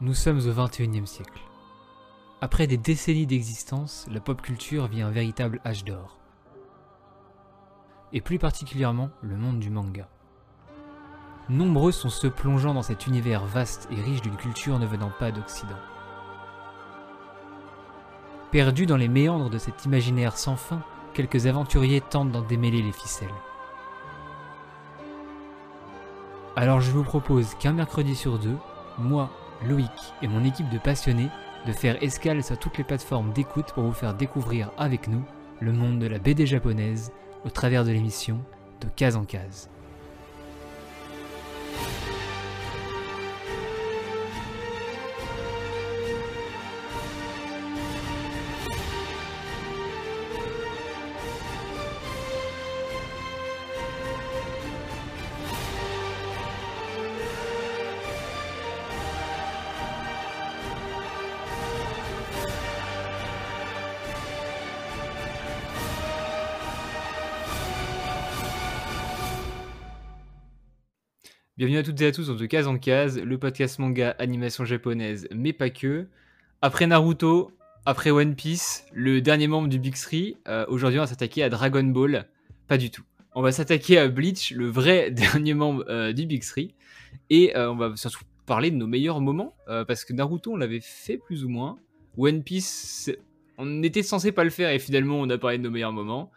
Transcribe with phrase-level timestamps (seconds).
[0.00, 1.42] Nous sommes au XXIe siècle.
[2.40, 6.18] Après des décennies d'existence, la pop culture vit un véritable âge d'or.
[8.12, 10.08] Et plus particulièrement le monde du manga.
[11.48, 15.32] Nombreux sont ceux plongeant dans cet univers vaste et riche d'une culture ne venant pas
[15.32, 15.80] d'Occident.
[18.52, 20.80] Perdus dans les méandres de cet imaginaire sans fin,
[21.12, 23.34] quelques aventuriers tentent d'en démêler les ficelles.
[26.54, 28.58] Alors je vous propose qu'un mercredi sur deux,
[28.96, 29.28] moi,
[29.66, 29.90] Loïc
[30.22, 31.30] et mon équipe de passionnés
[31.66, 35.22] de faire escale sur toutes les plateformes d'écoute pour vous faire découvrir avec nous
[35.60, 37.12] le monde de la BD japonaise
[37.44, 38.38] au travers de l'émission
[38.80, 39.68] de case en case.
[71.58, 74.64] Bienvenue à toutes et à tous dans De Case en Case, le podcast manga animation
[74.64, 76.06] japonaise, mais pas que.
[76.62, 77.50] Après Naruto,
[77.84, 81.48] après One Piece, le dernier membre du Big Three, euh, aujourd'hui on va s'attaquer à
[81.48, 82.28] Dragon Ball.
[82.68, 83.02] Pas du tout.
[83.34, 86.76] On va s'attaquer à Bleach, le vrai dernier membre euh, du Big Three.
[87.28, 90.78] Et euh, on va surtout parler de nos meilleurs moments, parce que Naruto on l'avait
[90.80, 91.76] fait plus ou moins.
[92.16, 93.10] One Piece,
[93.56, 96.30] on était censé pas le faire et finalement on a parlé de nos meilleurs moments.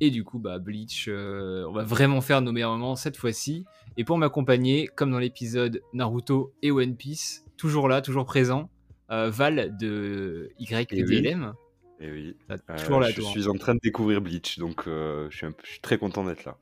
[0.00, 3.64] Et du coup, bah, Bleach, on va vraiment faire nos meilleurs moments cette fois-ci.
[3.98, 8.70] Et pour m'accompagner, comme dans l'épisode Naruto et One Piece, toujours là, toujours présent,
[9.10, 11.52] euh, Val de YPDLM.
[12.00, 12.36] Et eh oui.
[12.76, 16.24] toujours là, je suis en train de découvrir Bleach, donc euh, je, suis très content
[16.24, 16.56] d'être là.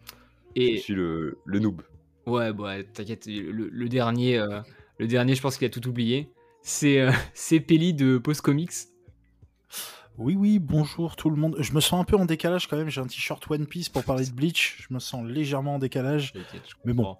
[0.54, 0.76] Et...
[0.76, 1.82] Je suis le, noob.
[2.24, 4.60] Ouais, bah, t'inquiète, le, dernier, euh,
[4.98, 6.30] le dernier, je pense qu'il a tout oublié.
[6.62, 8.72] C'est c'est Peli de Post Comics.
[10.18, 11.56] Oui, oui, bonjour tout le monde.
[11.58, 12.88] Je me sens un peu en décalage quand même.
[12.88, 14.78] J'ai un t-shirt One Piece pour parler de Bleach.
[14.88, 16.32] Je me sens légèrement en décalage.
[16.84, 17.16] Mais bon.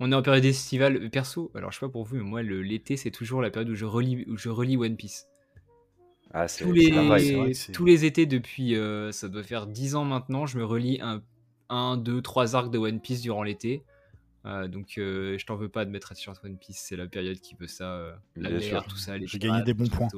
[0.00, 1.08] On est en période estivale.
[1.08, 3.74] Perso, alors je sais pas pour vous, mais moi, l'été, c'est toujours la période où
[3.74, 5.26] je relis, où je relis One Piece.
[6.32, 6.90] Ah, tous, les,
[7.72, 11.22] tous les étés depuis, euh, ça doit faire 10 ans maintenant, je me relis un,
[11.70, 13.82] 1, 2, 3 arcs de One Piece durant l'été.
[14.44, 17.06] Euh, donc euh, je t'en veux pas de mettre un t-shirt One Piece, c'est la
[17.06, 18.20] période qui veut ça.
[18.34, 19.14] la mer, tout ça.
[19.24, 20.08] J'ai gagné des bons points.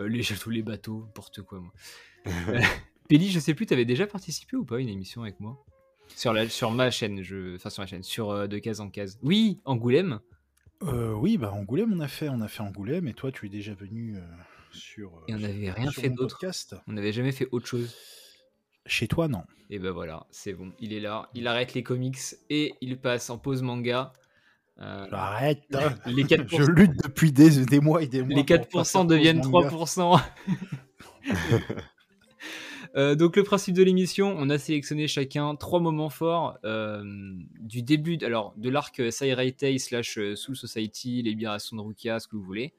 [0.00, 1.72] Euh, les châteaux, les bateaux, n'importe quoi, moi.
[2.26, 2.60] Euh,
[3.08, 5.64] Péli, je sais plus, t'avais déjà participé ou pas à une émission avec moi?
[6.14, 7.56] Sur, la, sur ma chaîne, je...
[7.56, 9.18] enfin sur ma chaîne, sur euh, de case en case.
[9.22, 10.20] Oui, Angoulême.
[10.82, 13.72] oui, bah Angoulême, on a fait, on a fait Angoulême, et toi, tu es déjà
[13.74, 14.18] venu
[14.70, 15.24] sur.
[15.28, 16.38] Et on n'avait rien fait d'autre.
[16.86, 17.96] On n'avait jamais fait autre chose.
[18.86, 19.44] Chez toi, non.
[19.70, 21.30] Et ben voilà, c'est bon, il est là.
[21.34, 22.18] Il arrête les comics
[22.50, 24.12] et il passe en pause manga.
[24.82, 25.94] Euh, Arrête hein.
[26.06, 26.46] les 4%...
[26.56, 28.34] Je lutte depuis des, des, mois et des mois.
[28.34, 30.20] Les 4% deviennent 3%.
[32.96, 37.04] euh, donc le principe de l'émission, on a sélectionné chacun trois moments forts euh,
[37.60, 42.36] du début, alors de l'arc Sairaitei slash Soul Society, les libérations de Rukia, ce que
[42.36, 42.72] vous voulez.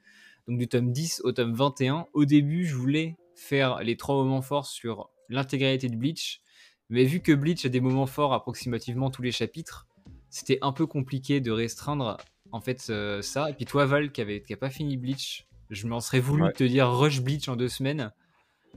[0.47, 2.07] Donc du tome 10 au tome 21.
[2.13, 6.41] Au début, je voulais faire les trois moments forts sur l'intégralité de Bleach,
[6.89, 9.87] mais vu que Bleach a des moments forts approximativement tous les chapitres,
[10.31, 12.17] c'était un peu compliqué de restreindre
[12.51, 13.49] en fait euh, ça.
[13.49, 16.51] Et puis toi, Val, qui, avait, qui a pas fini Bleach, je m'en serais voulu
[16.53, 18.11] te dire rush Bleach en deux semaines.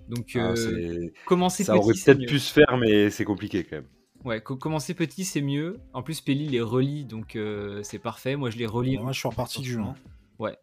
[0.08, 3.88] Donc, ah, euh, commencer ça aurait peut-être pu se faire, mais c'est compliqué quand même.
[4.24, 5.80] Ouais, commencer petit, c'est mieux.
[5.92, 8.36] En plus, Peli les relit, donc euh, c'est parfait.
[8.36, 8.98] Moi, je les relis.
[8.98, 9.80] Moi, je suis reparti du jeu.
[9.80, 9.94] Hein.
[10.38, 10.58] Ouais.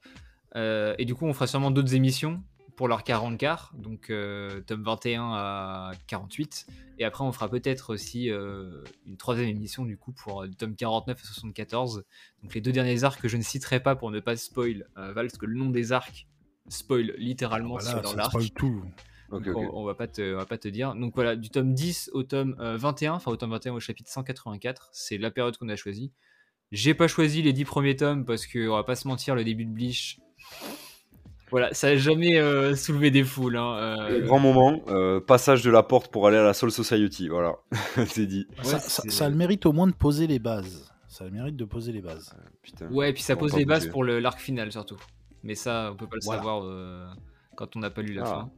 [0.97, 2.44] et du coup, on fera sûrement d'autres émissions
[2.81, 6.65] pour leur 40 quarts, donc euh, tome 21 à 48.
[6.97, 10.75] Et après, on fera peut-être aussi euh, une troisième émission du coup pour euh, tome
[10.75, 12.03] 49 à 74.
[12.41, 15.27] Donc les deux derniers arcs que je ne citerai pas pour ne pas spoil Val,
[15.27, 16.25] parce que le nom des arcs
[16.69, 18.35] spoil littéralement sur l'arc.
[18.55, 18.83] tout.
[19.29, 20.95] Donc, On, va pas te, va pas te dire.
[20.95, 24.89] Donc voilà, du tome 10 au tome 21, enfin au tome 21 au chapitre 184,
[24.91, 26.11] c'est la période qu'on a choisie.
[26.71, 29.43] J'ai pas choisi les 10 premiers tomes parce que on va pas se mentir, le
[29.43, 30.19] début de Bleach,
[31.51, 33.57] voilà, ça n'a jamais euh, soulevé des foules.
[33.57, 34.21] Hein, euh.
[34.21, 37.27] Grand moment, euh, passage de la porte pour aller à la Soul Society.
[37.27, 37.57] Voilà,
[38.07, 38.47] c'est dit.
[38.63, 40.89] ça, a le mérite au moins de poser les bases.
[41.09, 42.33] Ça a le mérite de poser les bases.
[42.61, 44.97] Putain, ouais, et puis ça pose les bases pour l'arc final surtout.
[45.43, 47.15] Mais ça, on peut pas le savoir
[47.55, 48.25] quand on n'a pas lu la ah.
[48.25, 48.51] fin.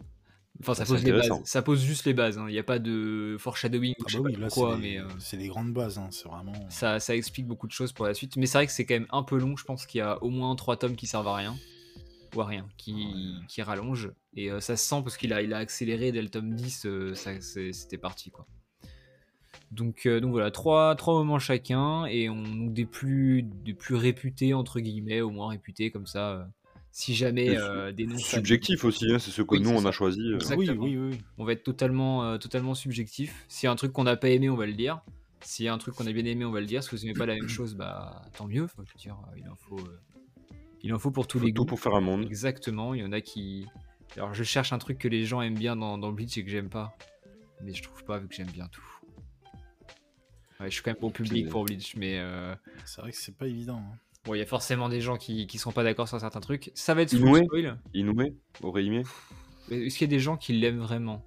[0.60, 1.32] Enfin, ça pose les bases.
[1.46, 2.38] Ça pose juste les bases.
[2.38, 2.46] Hein.
[2.48, 5.48] Il n'y a pas de foreshadowing ou ah bah je sais quoi, mais c'est les
[5.48, 5.98] grandes bases.
[5.98, 6.10] Hein.
[6.12, 6.54] C'est vraiment.
[6.70, 8.38] Ça, ça explique beaucoup de choses pour la suite.
[8.38, 9.58] Mais c'est vrai que c'est quand même un peu long.
[9.58, 11.56] Je pense qu'il y a au moins trois tomes qui servent à rien
[12.36, 14.12] ou rien, qui, qui rallonge.
[14.36, 16.86] Et euh, ça se sent parce qu'il a, il a accéléré dès le tome 10,
[16.86, 18.48] euh, c'était parti quoi.
[19.72, 24.54] Donc, euh, donc voilà, trois, trois moments chacun, et on des plus, des plus réputés,
[24.54, 26.48] entre guillemets, au moins réputés, comme ça,
[26.92, 27.58] si jamais
[27.94, 30.22] des noms subjectif aussi, hein, c'est ce que nous on a choisi.
[30.56, 33.46] Oui, oui, oui, On va être totalement, totalement subjectif.
[33.48, 35.02] S'il y a un truc qu'on n'a pas aimé, on va le dire.
[35.42, 36.84] S'il y a un truc qu'on a bien aimé, on va le dire.
[36.84, 38.68] Si vous n'aimez pas la même chose, bah tant mieux.
[38.78, 39.80] je dire, il en faut,
[40.84, 41.64] il en faut pour tous les goûts.
[41.64, 42.26] Tout pour faire un monde.
[42.26, 42.94] Exactement.
[42.94, 43.66] Il y en a qui.
[44.16, 46.52] Alors je cherche un truc que les gens aiment bien dans, dans Bleach et que
[46.52, 46.96] j'aime pas,
[47.64, 48.84] mais je trouve pas vu que j'aime bien tout.
[50.60, 52.20] Ouais, je suis quand même bon public pour Bleach, mais.
[52.20, 52.54] Euh,
[52.86, 53.78] c'est vrai que c'est pas évident.
[53.78, 53.98] Hein.
[54.26, 56.72] Bon, il y a forcément des gens qui, qui sont pas d'accord sur certains trucs.
[56.76, 57.78] Ça va être Inoue, spoil.
[57.94, 59.04] Inoue, Orihime.
[59.70, 61.26] Est-ce qu'il y a des gens qui l'aiment vraiment?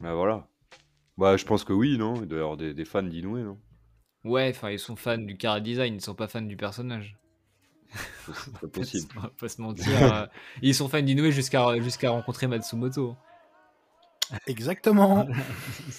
[0.00, 0.48] Bah voilà.
[1.16, 2.14] Bah je pense que oui, non?
[2.16, 3.58] Il doit y avoir des, fans d'Inoue, non?
[4.24, 7.16] Ouais, enfin ils sont fans du car design, ils sont pas fans du personnage.
[8.26, 9.08] C'est pas possible.
[9.16, 10.02] On va pas se mentir.
[10.02, 10.26] Euh,
[10.62, 13.16] ils sont fans d'Inoue jusqu'à jusqu'à rencontrer Matsumoto.
[14.46, 15.28] Exactement.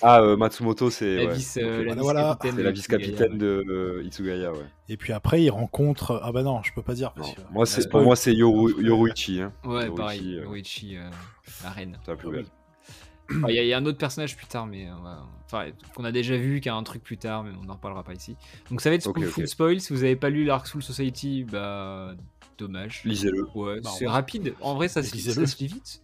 [0.02, 4.52] ah, euh, Matsumoto, c'est la vice-capitaine la vice capitaine de euh, Itsugaya.
[4.52, 4.66] Ouais.
[4.90, 6.20] Et puis après, il rencontre.
[6.24, 7.14] Ah bah non, je peux pas dire.
[7.52, 8.74] Moi, c'est pour moi, c'est Yoru...
[8.84, 9.42] Yoruichi.
[9.42, 9.54] Hein.
[9.64, 10.40] Ouais, pareil.
[10.42, 10.98] Yoruichi,
[11.64, 12.00] la reine.
[12.04, 12.48] C'est la plus belle.
[13.30, 14.88] Il y, a un autre personnage plus tard, mais
[15.46, 18.04] enfin, qu'on a déjà vu, qui a un truc plus tard, mais on n'en reparlera
[18.04, 18.36] pas ici.
[18.70, 19.82] Donc ça va être okay, full spoil.
[19.82, 22.14] Si vous n'avez pas lu l'Arc Soul Society, bah
[22.58, 23.02] dommage.
[23.04, 23.48] Lisez-le.
[23.56, 24.54] Ouais, bah, c'est rapide.
[24.62, 26.02] En vrai, ça, se, lit vite.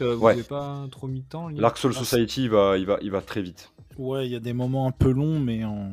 [0.00, 1.48] Vous n'avez pas trop mis de temps.
[1.48, 3.72] L'Arc Soul Society, il va, il, va, il va très vite.
[3.98, 5.92] Ouais, il y a des moments un peu longs, mais en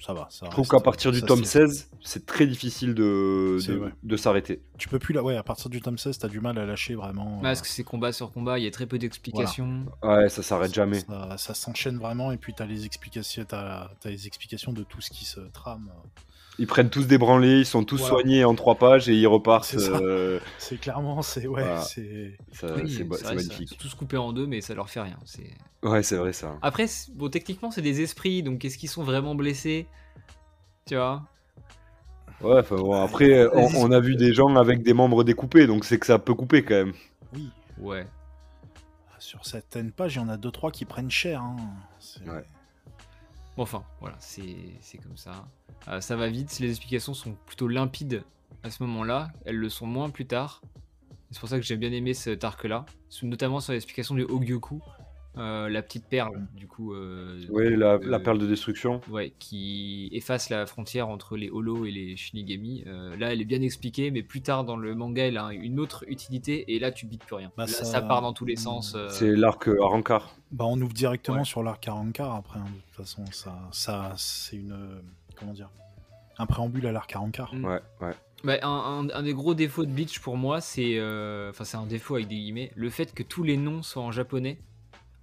[0.00, 0.26] ça va.
[0.30, 3.58] Ça je trouve qu'à partir du tome 16, c'est très difficile de,
[4.02, 4.62] de, s'arrêter.
[4.78, 6.94] Tu peux plus là, ouais, à partir du tome 16, t'as du mal à lâcher
[6.94, 7.40] vraiment.
[7.42, 9.86] Parce que c'est combat sur combat, il y a très peu d'explications.
[10.02, 11.00] Ouais, ça s'arrête jamais.
[11.36, 15.24] Ça, s'enchaîne vraiment, et puis t'as les explications, as, les explications de tout ce qui
[15.24, 15.90] se trame.
[16.60, 19.64] Ils prennent tous des branlés, ils sont tous soignés en trois pages et ils repartent.
[19.64, 20.38] C'est euh,
[20.82, 23.78] clairement, c'est ouais, c'est magnifique.
[23.78, 25.16] tous coupés en deux, mais ça leur fait rien.
[25.82, 26.58] Ouais, c'est vrai ça.
[26.60, 26.84] Après,
[27.14, 29.86] bon, techniquement, c'est des esprits, donc est-ce qu'ils sont vraiment blessés?
[30.84, 31.22] Tu vois?
[32.42, 36.04] Ouais, bon, après, on, a vu des gens avec des membres découpés, donc c'est que
[36.04, 36.92] ça peut couper quand même.
[37.32, 37.48] Oui.
[37.78, 38.06] Ouais.
[39.18, 41.40] Sur certaines pages, il y en a deux trois qui prennent cher.
[41.40, 41.56] Hein.
[42.26, 42.44] Ouais.
[43.56, 45.46] Bon, enfin, voilà, c'est comme ça.
[45.88, 48.22] Euh, ça va vite, les explications sont plutôt limpides
[48.62, 50.62] à ce moment-là, elles le sont moins plus tard.
[51.30, 52.84] C'est pour ça que j'ai bien aimé cet arc-là,
[53.22, 54.82] notamment sur l'explication du Hogyoku,
[55.36, 56.92] euh, la petite perle, du coup.
[56.92, 59.00] Euh, oui, la, perle de destruction.
[59.10, 62.84] Ouais, qui efface la frontière entre les Holo et les Shinigami.
[63.18, 66.04] là, elle est bien expliquée, mais plus tard dans le manga, elle a une autre
[66.08, 67.52] utilité, et là, tu bites plus rien.
[67.56, 68.02] Bah, ça...
[68.02, 68.96] part dans tous les sens.
[69.10, 70.34] C'est l'arc Arankar.
[70.52, 73.24] Bah, on ouvre directement sur l'arc Arankar après, hein, de toute façon.
[73.30, 74.76] Ça, ça c'est une
[75.40, 75.70] comment dire,
[76.38, 77.54] un préambule à l'arc 44.
[77.54, 77.64] Mm.
[77.64, 78.14] Ouais, ouais.
[78.44, 82.14] Bah, un, des gros défauts de Bleach pour moi, c'est, euh, enfin c'est un défaut
[82.14, 84.58] avec des guillemets, le fait que tous les noms soient en japonais.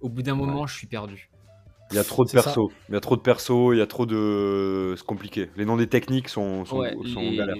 [0.00, 1.30] Au bout d'un moment, je suis perdu.
[1.90, 2.70] Il y a trop de persos.
[2.88, 3.72] Il y a trop de persos.
[3.72, 4.94] Il y a trop de.
[4.96, 5.50] C'est compliqué.
[5.56, 7.36] Les noms des techniques sont, sont, les...
[7.36, 7.56] galères.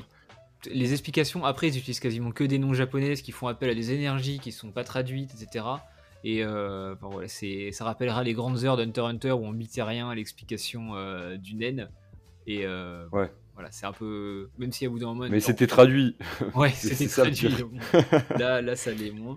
[0.71, 3.93] Les explications après, ils utilisent quasiment que des noms japonais, qui font appel à des
[3.93, 5.65] énergies qui sont pas traduites, etc.
[6.25, 10.15] Et euh, voilà, ça rappellera les grandes heures d'Hunter Hunter où on mitait rien à
[10.15, 11.89] l'explication euh, du Nen.
[12.47, 13.31] Et euh, ouais.
[13.55, 14.51] voilà, c'est un peu.
[14.59, 15.27] Même si à bout d'un moment.
[15.31, 16.17] Mais c'était traduit.
[16.55, 17.55] Ouais, c'était traduit.
[18.37, 19.37] là, là, ça l'est moins.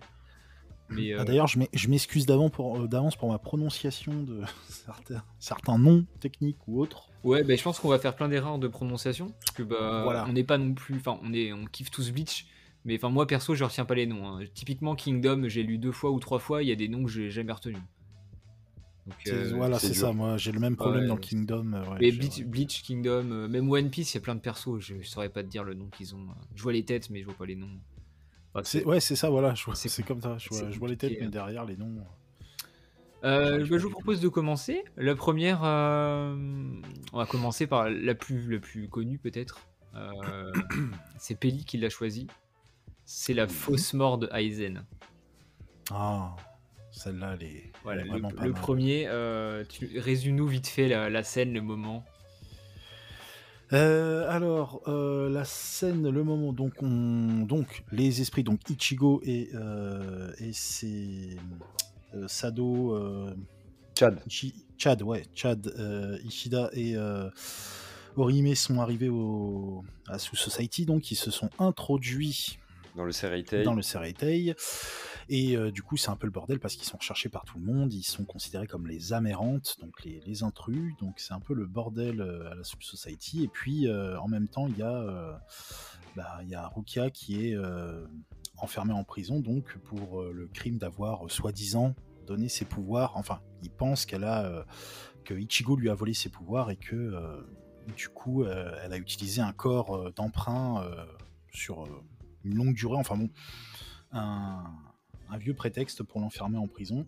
[0.92, 5.24] Mais ah, euh, D'ailleurs, je m'excuse d'avance pour, euh, d'avance pour ma prononciation de certains,
[5.40, 7.10] certains noms techniques ou autres.
[7.24, 9.34] Ouais, bah, je pense qu'on va faire plein d'erreurs de prononciation.
[9.40, 10.26] Parce que bah, voilà.
[10.28, 10.98] on n'est pas non plus.
[10.98, 12.48] Enfin, on, est, on kiffe tous Bleach.
[12.84, 14.28] Mais enfin, moi perso, je retiens pas les noms.
[14.28, 14.44] Hein.
[14.54, 16.64] Typiquement, Kingdom, j'ai lu deux fois ou trois fois.
[16.64, 17.78] Il y a des noms que j'ai jamais retenus.
[19.28, 20.14] Euh, voilà, c'est ça.
[20.14, 21.74] Moi, j'ai le même problème dans Kingdom.
[21.74, 22.12] Euh,
[22.46, 24.80] Bleach, Kingdom, euh, même One Piece, il y a plein de persos.
[24.80, 26.28] Je, saurais pas te dire le nom qu'ils ont.
[26.56, 27.70] Je vois les têtes, mais je vois pas les noms.
[28.56, 29.30] Ouais, c'est ça.
[29.30, 30.38] Voilà, c'est comme ça.
[30.38, 31.92] Je vois, les têtes, mais derrière les noms.
[33.24, 34.84] Bah, je vous propose de commencer.
[34.98, 39.68] La première, on va commencer par la plus, la plus connue peut-être.
[41.18, 42.28] c'est Peli qui l'a choisi.
[43.06, 44.86] C'est la fausse mort de Aizen.
[45.92, 46.36] Ah.
[46.92, 51.24] Celle-là, elle est, voilà, vraiment le, pas le premier, euh, tu résume-nous vite fait la,
[51.24, 52.06] scène, le moment.
[53.74, 59.52] Euh, alors, euh, la scène, le moment, donc, on, donc les esprits, donc Ichigo et,
[60.40, 61.38] et c'est
[62.28, 62.98] Sado.
[63.98, 64.20] Chad.
[64.78, 65.74] Chad, ouais, Chad,
[66.26, 66.96] Ishida et
[68.18, 72.58] Orime sont arrivés au, à Sous Society, donc ils se sont introduits
[72.96, 73.64] dans le Sereitei.
[73.64, 74.56] Dans le Sereitei.
[75.30, 77.58] Et euh, du coup, c'est un peu le bordel parce qu'ils sont recherchés par tout
[77.58, 81.54] le monde, ils sont considérés comme les amérantes, donc les, intrus, donc c'est un peu
[81.54, 83.44] le bordel euh, à la Sub Society.
[83.44, 85.42] Et puis, euh, en même temps, il y, a,
[86.16, 87.58] bah, y a Rukia qui est
[88.58, 91.96] enfermée en prison, donc pour le crime d'avoir soi-disant
[92.28, 93.14] donné ses pouvoirs.
[93.16, 94.66] Enfin, il pense qu'elle a.
[95.26, 97.44] que Ichigo lui a volé ses pouvoirs et que.
[97.96, 100.86] du coup, elle a utilisé un corps d'emprunt
[101.52, 101.88] sur
[102.44, 103.30] une longue durée, enfin bon,
[104.12, 104.64] un,
[105.38, 107.06] vieux prétexte pour l'enfermer en prison.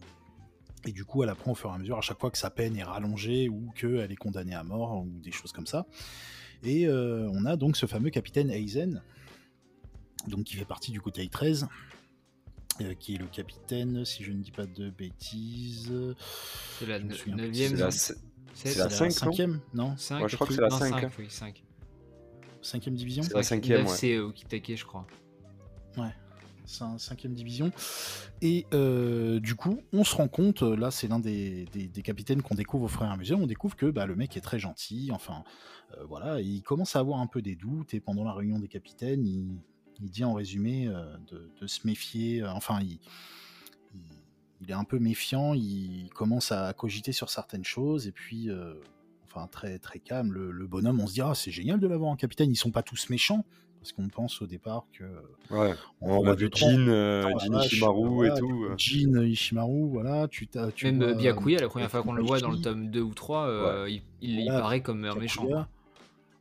[0.85, 2.49] Et du coup, elle apprend au fur et à mesure, à chaque fois que sa
[2.49, 5.85] peine est rallongée ou qu'elle est condamnée à mort ou des choses comme ça.
[6.63, 9.01] Et euh, on a donc ce fameux capitaine Aizen,
[10.27, 11.67] donc qui fait partie du Kotai 13,
[12.81, 15.93] euh, qui est le capitaine, si je ne dis pas de bêtises.
[16.79, 17.25] C'est la 9
[18.53, 19.39] C'est la 5
[19.73, 21.11] non 5 Je crois que c'est la 5.
[21.29, 21.63] 5
[22.61, 23.87] 5 division C'est la 5 ouais.
[23.87, 25.07] C'est Okitake, je crois.
[25.97, 26.22] Ouais un
[26.65, 27.71] cinquième division.
[28.41, 31.67] Et euh, du coup, on se rend compte, là c'est l'un des,
[32.03, 35.09] capitaines qu'on découvre au fur et on découvre que bah, le mec est très gentil,
[35.11, 35.43] enfin
[35.97, 38.67] euh, voilà, il commence à avoir un peu des doutes, et pendant la réunion des
[38.67, 39.59] capitaines, il,
[39.99, 41.15] dit en résumé euh,
[41.61, 42.99] de, se méfier, enfin il,
[44.61, 48.49] il, est un peu méfiant, il commence à cogiter sur certaines choses, et puis
[49.25, 52.15] enfin très très calme, le, bonhomme, on se dit ah c'est génial de l'avoir en
[52.15, 53.45] capitaine, ils sont pas tous méchants,
[53.83, 55.03] parce qu'on pense au départ que.
[55.53, 58.63] Ouais, on, a vu Jin, euh, Jin Ishimaru et tout.
[58.63, 58.75] Euh.
[58.77, 60.29] Jin Ishimaru, voilà.
[60.29, 63.01] Tu, tu Même vois, Byakuya, la première fois qu'on le voit dans le tome 2
[63.01, 65.45] ou 3, euh, il, il, paraît comme un méchant.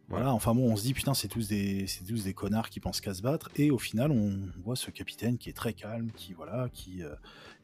[0.09, 2.79] Voilà, enfin bon, on se dit putain, c'est tous des, c'est tous des connards qui
[2.79, 6.11] pensent qu'à se battre, et au final, on voit ce capitaine qui est très calme,
[6.15, 7.03] qui voilà, qui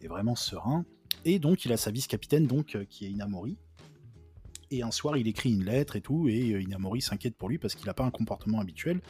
[0.01, 0.85] est vraiment serein,
[1.25, 3.57] et donc il a sa vice-capitaine donc qui est Inamori.
[4.71, 7.75] Et un soir, il écrit une lettre et tout, et Inamori s'inquiète pour lui parce
[7.75, 9.01] qu'il n'a pas un comportement habituel.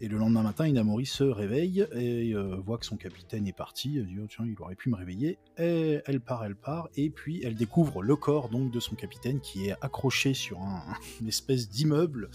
[0.00, 3.98] Et le lendemain matin, Inamori se réveille et euh, voit que son capitaine est parti.
[3.98, 5.38] Elle dit oh, tiens, il aurait pu me réveiller.
[5.58, 9.40] Et elle part, elle part, et puis elle découvre le corps donc de son capitaine
[9.40, 10.82] qui est accroché sur un,
[11.20, 12.30] une espèce d'immeuble.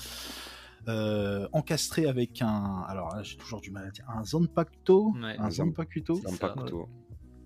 [0.89, 2.83] Euh, encastré avec un.
[2.89, 4.05] Alors là, j'ai toujours du mal à dire.
[4.09, 6.89] Un Zanpakuto Un Zanpakuto Zanpakuto.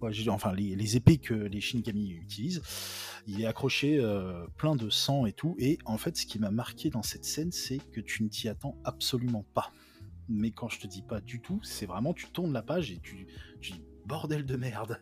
[0.01, 2.61] Ouais, enfin, les, épées que les Shinigami utilisent.
[3.27, 5.55] Il est accroché euh, plein de sang et tout.
[5.59, 8.47] Et en fait, ce qui m'a marqué dans cette scène, c'est que tu ne t'y
[8.47, 9.71] attends absolument pas
[10.29, 12.99] mais quand je te dis pas du tout, c'est vraiment tu tournes la page et
[12.99, 13.27] tu,
[13.61, 15.01] dis bordel de merde.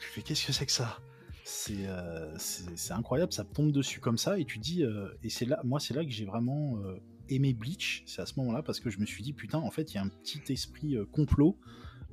[0.00, 0.98] Tu fais qu'est-ce que c'est que ça?
[1.70, 5.60] Euh, c'est incroyable, ça tombe dessus comme ça et tu dis euh, et c'est là
[5.64, 8.88] moi c'est là que j'ai vraiment euh, aimé Bleach, c'est à ce moment-là parce que
[8.88, 11.58] je me suis dit putain en fait il y a un petit esprit complot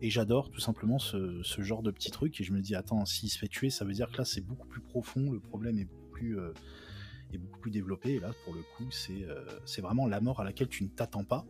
[0.02, 3.30] et j'adore tout simplement ce, genre de petit truc et je me dis attends s'il
[3.30, 5.86] se fait tuer ça veut dire que là c'est beaucoup plus profond, le problème est
[5.86, 10.84] beaucoup plus développé et là pour le coup c'est vraiment la mort à laquelle tu
[10.84, 11.46] ne t'attends pas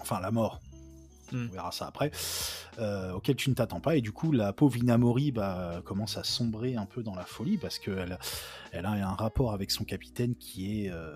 [0.00, 0.60] enfin la mort,
[1.32, 1.46] hmm.
[1.48, 2.10] on verra ça après,
[2.78, 3.96] euh, auquel tu ne t'attends pas.
[3.96, 7.58] Et du coup, la pauvre Inamori bah, commence à sombrer un peu dans la folie
[7.58, 8.18] parce qu'elle
[8.72, 11.12] elle a un rapport avec son capitaine qui est, euh,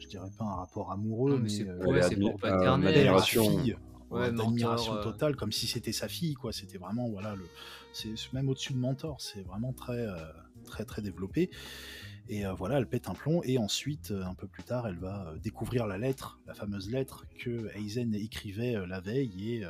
[0.00, 3.76] je dirais pas un rapport amoureux, mais, c'est euh, paternel, fille.
[4.10, 6.52] Ouais, d'admiration totale, comme si c'était sa fille, quoi.
[6.52, 7.44] C'était vraiment, voilà, le,
[7.92, 10.06] c'est même au-dessus de mentor, c'est vraiment très,
[10.66, 11.50] très, très développé.
[12.28, 13.42] Et euh, voilà, elle pète un plomb.
[13.44, 16.90] Et ensuite, euh, un peu plus tard, elle va euh, découvrir la lettre, la fameuse
[16.90, 19.62] lettre que Aizen écrivait la veille.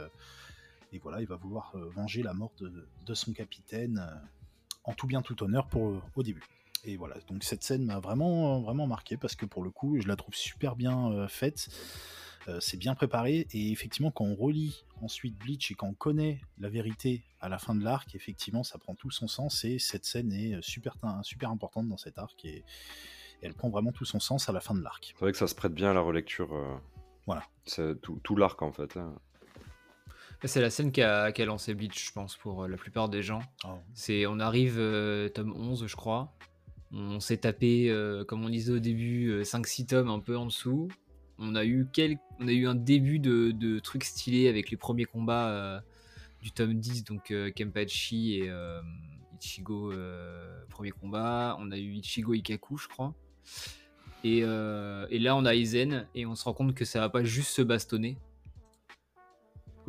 [0.93, 4.09] Et, voilà, il va vouloir venger la mort de, son capitaine
[4.85, 6.45] en tout bien, tout honneur pour, au début.
[6.85, 10.07] Et voilà, donc cette scène m'a vraiment, vraiment marqué parce que pour le coup, je
[10.07, 11.69] la trouve super bien faite.
[12.61, 16.69] C'est bien préparé et effectivement quand on relit ensuite Bleach et quand on connaît la
[16.69, 20.33] vérité à la fin de l'arc, effectivement ça prend tout son sens et cette scène
[20.33, 22.65] est euh, super, super importante dans cet arc et,
[23.43, 25.13] elle prend vraiment tout son sens à la fin de l'arc.
[25.15, 26.55] C'est vrai que ça se prête bien à la relecture.
[26.55, 26.75] Euh,
[27.27, 27.43] voilà.
[27.67, 28.99] C'est tout, l'arc en fait.
[30.45, 33.43] C'est la scène qui a, lancé Bleach, je pense, pour la plupart des gens.
[33.65, 34.77] Ah c'est On arrive,
[35.35, 36.33] tome 11, je crois.
[36.91, 37.95] On s'est tapé,
[38.27, 40.89] comme on disait au début, 5-6 tomes un peu en dessous
[41.39, 41.87] on a eu,
[42.41, 45.81] on a eu un début de, trucs stylés avec les premiers combats euh,
[46.45, 48.83] du tome 10, donc euh, Kempachi et euh,
[49.41, 49.95] Ichigo,
[50.69, 51.57] premier combat.
[51.59, 53.15] On a eu Ichigo Ikaku, je crois.
[54.25, 57.49] Et, là, on a Aizen, et on se rend compte que ça va pas juste
[57.49, 58.19] se bastonner.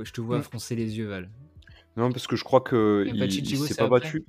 [0.02, 0.44] je te vois mm.
[0.44, 1.30] froncer les yeux, Val.
[1.98, 4.26] Non, parce que je crois que il, s'est pas battu.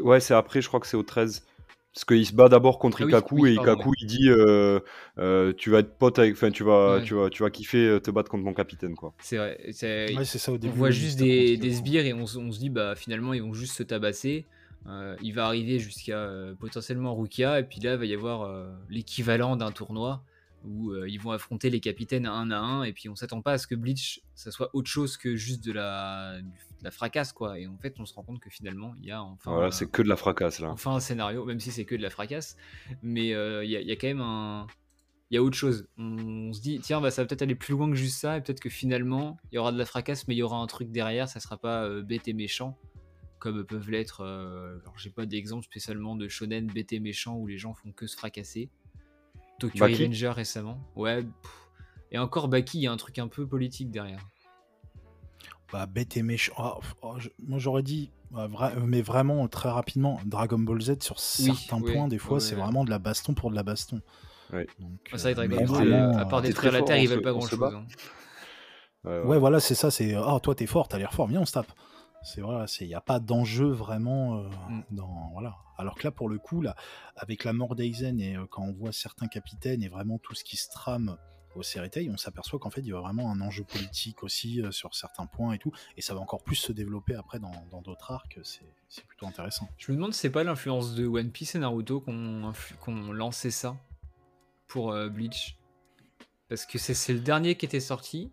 [0.00, 1.46] Ouais, c'est après, je crois que c'est au 13.
[1.94, 4.80] Parce qu'il se bat d'abord contre ah Ikaku et Ikaku il dit euh,
[5.18, 8.00] euh, tu vas être pote avec, enfin tu vas, tu vas, tu vas kiffer euh,
[8.00, 9.12] te battre contre mon capitaine quoi.
[9.18, 9.58] C'est vrai.
[9.62, 10.72] Ouais, c'est ça au début.
[10.72, 13.52] On voit juste des, des sbires et on, on, se dit bah finalement ils vont
[13.52, 14.46] juste se tabasser.
[15.22, 18.50] il va arriver jusqu'à potentiellement Rukia et puis là il va y avoir
[18.88, 20.22] l'équivalent d'un tournoi
[20.64, 23.58] où ils vont affronter les capitaines un à un et puis on s'attend pas à
[23.58, 26.40] ce que Bleach ça soit autre chose que juste de la
[26.82, 27.58] la fracasse quoi.
[27.58, 29.90] Et en fait on se rend compte que finalement il y a enfin voilà c'est
[29.90, 30.70] que de la fracasse là.
[30.70, 32.56] enfin un scénario même si c'est que de la fracasse.
[33.02, 34.66] Mais euh, il y, a quand même un
[35.30, 35.88] il y a autre chose.
[35.96, 38.42] On, se dit tiens bah, ça va peut-être aller plus loin que juste ça et
[38.42, 40.90] peut-être que finalement il y aura de la fracasse mais il y aura un truc
[40.90, 42.76] derrière ça sera pas euh, bête et méchant
[43.38, 47.46] comme peuvent l'être euh, alors j'ai pas d'exemple spécialement de shonen bête et méchant où
[47.46, 48.70] les gens font que se fracasser
[49.68, 51.24] Tokyo Avenger récemment ouais
[52.10, 54.20] et encore Baki il y a un truc un peu politique derrière
[55.72, 56.52] bah, bête et méchant.
[56.58, 57.16] Oh, oh,
[57.46, 58.48] moi j'aurais dit, bah,
[58.84, 62.90] mais vraiment très rapidement, Dragon Ball Z sur certains points, des fois, c'est vraiment de
[62.90, 64.00] la baston pour de la baston.
[64.52, 64.66] Ouais.
[64.78, 67.62] Donc, ça, Dragon Ball, à part détruire la Terre, ils veulent pas grand chose.
[67.62, 67.86] Hein.
[69.04, 69.90] Ouais, voilà, c'est ça.
[69.90, 71.72] C'est oh, toi, t'es fort, t'as l'air fort, viens, on se tape.
[72.22, 74.84] C'est voilà, c'est il n'y a pas d'enjeu vraiment euh, mm.
[74.92, 75.56] dans voilà.
[75.76, 76.76] Alors que là, pour le coup, là,
[77.16, 80.44] avec la mort d'Aizen et euh, quand on voit certains capitaines et vraiment tout ce
[80.44, 81.16] qui se trame
[81.54, 84.70] au Serretei, on s'aperçoit qu'en fait, il y a vraiment un enjeu politique aussi euh,
[84.70, 88.12] sur certains points et tout, et ça va encore plus se développer après dans d'autres
[88.12, 88.38] arcs.
[88.88, 89.68] C'est plutôt intéressant.
[89.76, 93.50] Je me demande, si c'est pas l'influence de One Piece et Naruto qu'on qu lancé
[93.50, 93.76] ça
[94.66, 95.58] pour Bleach,
[96.48, 98.30] parce que c'est le dernier qui était sorti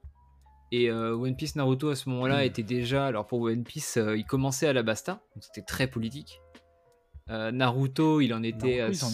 [0.71, 2.47] et euh, One Piece Naruto à ce moment-là hmm.
[2.47, 5.87] était déjà, alors pour One Piece, euh, il commençait à la basta, donc c'était très
[5.87, 6.41] politique.
[7.29, 9.11] Euh, Naruto, il en était à son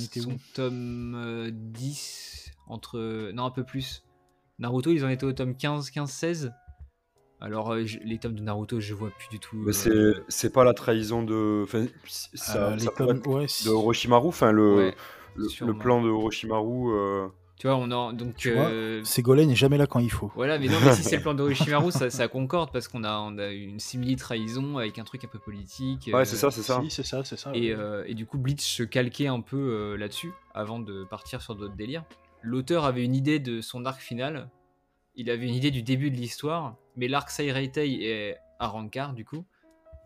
[0.54, 3.32] tome 10, entre.
[3.34, 4.06] Non, un peu plus.
[4.58, 6.54] Naruto, ils en étaient au tome 15, 15, 16.
[7.42, 9.70] Alors, les tomes de Naruto, je vois plus du tout.
[10.30, 11.64] c'est pas la trahison de.
[11.64, 14.94] Enfin, ça, de Orochimaru, enfin, le,
[15.36, 17.30] le, plan de Orochimaru.
[17.58, 18.46] Tu vois, on a donc.
[18.46, 19.02] Euh...
[19.06, 20.32] Ségolène n'est jamais là quand il faut.
[20.36, 23.18] Voilà, mais non, mais si c'est le plan d'Orishimaru, ça, ça concorde parce qu'on a,
[23.18, 26.10] on a une simili trahison avec un truc un peu politique.
[26.14, 26.82] Ouais, c'est ça, c'est ça.
[26.90, 27.52] c'est ça, c'est ça.
[27.54, 31.42] Et, euh, et, du coup, Bleach se calquait un peu euh, là-dessus avant de partir
[31.42, 32.04] sur d'autres délires.
[32.42, 34.50] L'auteur avait une idée de son arc final.
[35.16, 39.24] Il avait une idée du début de l'histoire, mais l'arc Saireitei est à Rancard, du
[39.24, 39.46] coup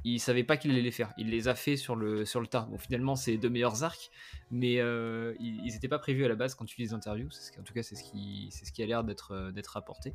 [0.04, 1.14] il savait pas qu'il allait les faire.
[1.18, 2.68] Il les a fait sur le, sur le tard.
[2.68, 4.12] Bon, finalement, c'est les deux meilleurs arcs,
[4.52, 7.30] mais euh, ils n'étaient pas prévus à la base quand tu lis les interviews.
[7.60, 10.12] En tout cas, c'est ce qui, c'est ce qui a l'air d'être, euh, d'être rapporté.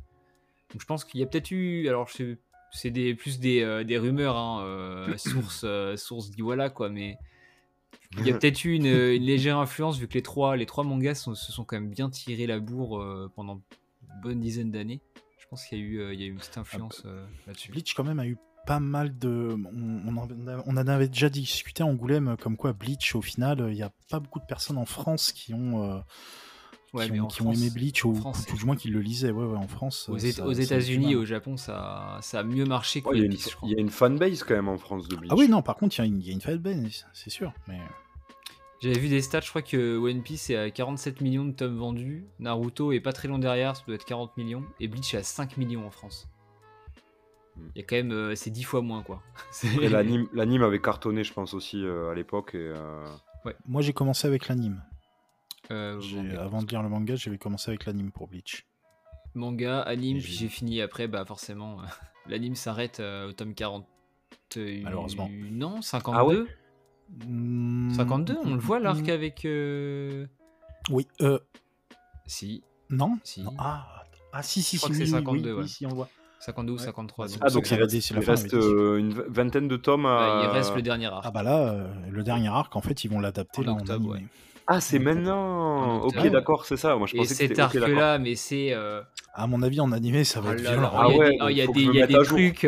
[0.71, 1.87] Donc, je pense qu'il y a peut-être eu.
[1.87, 2.09] Alors,
[2.71, 5.65] c'est des, plus des, euh, des rumeurs, hein, source,
[5.97, 7.17] source voilà quoi, mais
[8.17, 10.83] il y a peut-être eu une, une, légère influence vu que les trois, les trois
[10.83, 13.61] mangas se sont quand même bien tirés la bourre pendant
[14.01, 15.01] une bonne dizaine d'années.
[15.37, 17.05] Je pense qu'il y a eu, y a eu une petite influence
[17.45, 17.71] là-dessus.
[17.71, 19.57] Bleach quand même a eu pas mal de.
[20.65, 23.91] On, en, avait déjà discuté à Angoulême, comme quoi Bleach, au final, il n'y a
[24.09, 25.83] pas beaucoup de personnes en France qui ont.
[25.83, 25.99] Euh,
[27.29, 28.13] qui, ont, aimé Bleach, ou,
[28.55, 30.07] du moins qui le lisaient ouais, ouais, en France.
[30.07, 33.89] Aux, États-Unis et au Japon, ça, ça a mieux marché que Il y, a une
[33.89, 35.29] fanbase quand même en France de Bleach.
[35.29, 37.51] Ah oui, non, par contre, il y, a une fanbase, c'est sûr.
[37.67, 37.79] Mais...
[38.81, 41.77] J'avais vu des stats, je crois que One Piece est à 47 millions de tomes
[41.77, 45.17] vendus, Naruto est pas très long derrière, ça doit être 40 millions, et Bleach est
[45.17, 46.29] à 5 millions en France.
[47.75, 49.21] Il y a quand même, euh, c'est dix fois moins quoi.
[49.81, 52.55] L'anime avait cartonné, je pense aussi euh, à l'époque.
[52.55, 53.07] Euh,
[53.45, 53.55] ouais.
[53.65, 54.81] Moi j'ai commencé avec l'anime.
[55.69, 58.65] avant de lire le manga, j'avais commencé avec l'anime pour Bleach.
[59.33, 61.77] Manga, anime, puis j'ai fini après, bah forcément,
[62.27, 63.85] l'anime s'arrête au tome 40.
[64.55, 65.29] Malheureusement.
[65.51, 66.45] Non, 52 ah ouais
[67.95, 68.37] 52, hmm.
[68.45, 69.45] on le voit l'arc avec.
[70.89, 71.07] Oui.
[72.25, 72.63] Si.
[72.89, 73.43] Non Si.
[73.57, 76.09] Ah, ah, si, si, si, oui, 52, oui, si, on voit.
[76.45, 77.27] 52 ou 53.
[77.41, 80.41] Ah, donc il reste, euh, une vingtaine de tomes à...
[80.43, 81.23] il reste le dernier arc.
[81.25, 84.17] Ah, bah là, euh, le dernier arc, en fait, ils vont l'adapter en octobre.
[84.67, 86.95] Ah, c'est maintenant Ok, d'accord, c'est ça.
[86.95, 88.73] Moi, je pensais Et cet arc-là, mais c'est.
[88.73, 89.01] Euh,
[89.33, 90.91] à mon avis, en animé, ça va oh être violent.
[90.93, 92.67] Ah, ouais, il y a des, il y a des trucs,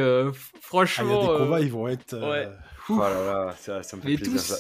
[0.62, 1.06] franchement.
[1.08, 2.14] Ah, il y a des combats, ils vont être.
[2.18, 2.48] Ouais.
[2.90, 4.56] Oh là là, ça, ça me fait plaisir.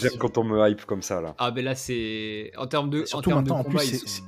[0.00, 1.34] J'aime quand on me hype comme ça là.
[1.38, 4.22] Ah ben là c'est en termes de surtout en termes de combat, ils sont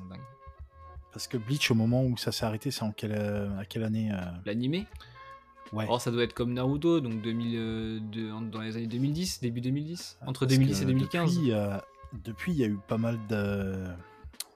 [1.12, 3.84] parce que Bleach, au moment où ça s'est arrêté, c'est en quelle, euh, à quelle
[3.84, 4.86] année euh L'animé
[5.72, 5.84] Ouais.
[5.84, 10.18] Alors ça doit être comme Naruto, donc 2000, euh, dans les années 2010, début 2010,
[10.20, 11.40] ah, entre 2010 et 2015.
[12.24, 13.86] Depuis, il y a eu pas mal de,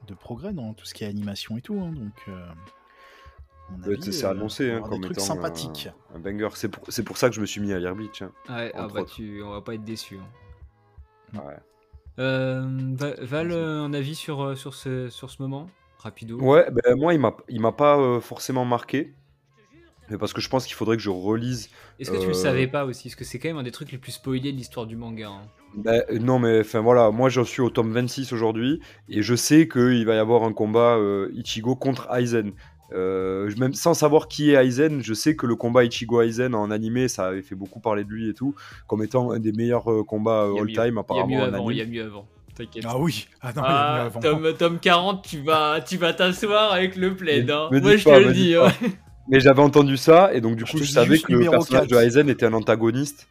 [0.09, 4.03] de, progrès dans tout ce qui est animation et tout, hein, donc.
[4.03, 5.88] c'est annoncé hein, comme étant sympathique.
[6.14, 6.51] Un, banger.
[6.53, 8.21] C'est pour, pour, ça que je me suis mis à lire Bleach.
[8.21, 10.19] Hein, ouais, ah bah tu, on va pas être déçu.
[11.33, 11.57] Ouais.
[12.19, 15.71] Val, un avis sur, sur, ce, sur ce moment?
[15.98, 19.12] Rapido Ouais, ben moi, il m'a, pas euh, forcément marqué.
[20.09, 21.68] Mais parce que je pense qu'il faudrait que je relise.
[21.98, 23.09] Est-ce que tu le euh, savais pas aussi?
[23.09, 25.28] Parce que c'est quand même un des trucs les plus spoilés de l'histoire du manga.
[25.28, 25.42] Hein.
[25.74, 29.66] Ben, non, mais enfin voilà, moi j'en suis au tome 26 aujourd'hui et je sais
[29.68, 32.52] qu'il va y avoir un combat euh, Ichigo contre Aizen.
[32.92, 37.09] même sans savoir qui est Aizen, je sais que le combat Ichigo Aizen en animé,
[37.09, 38.54] ça avait fait beaucoup parler de lui et tout,
[38.87, 41.26] comme étant un des meilleurs combats all time apparemment.
[41.70, 42.26] Il y a mieux avant,
[42.61, 42.90] avant.
[42.90, 47.51] Ah oui, ah non, ah, tome, 40, tu vas tu vas t'asseoir avec le plaid.
[47.51, 47.69] Hein.
[47.71, 48.55] Moi je te le dis.
[49.29, 52.29] Mais j'avais entendu ça et donc du coup je, savais que le personnage de Aizen
[52.29, 53.27] était un antagoniste.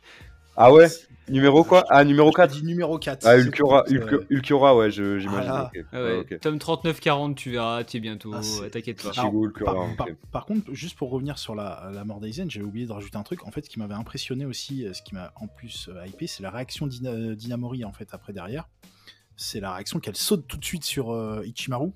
[0.58, 0.88] Ah ouais?
[1.28, 1.84] Numéro quoi?
[1.90, 3.26] Ah, numéro 4 numéro 4.
[3.26, 3.38] Ah,
[4.30, 5.52] Ulquiora, ouais, j'imagine.
[5.52, 5.72] Ah,
[6.20, 6.38] okay.
[6.38, 8.32] Tome 39-40, tu verras, tu es bientôt.
[8.36, 9.12] Ah, T'inquiète pas.
[10.32, 13.24] par, contre, juste pour revenir sur la, la mort d'Aizen, j'avais oublié de rajouter un
[13.24, 13.46] truc.
[13.46, 16.28] En fait, ce qui m'avait impressionné aussi, euh, ce qui m'a en plus euh, hypé,
[16.28, 18.68] c'est la réaction d'Inamori en fait après derrière
[19.38, 21.92] c'est la réaction qu'elle saute tout de suite sur euh, Ichimaru.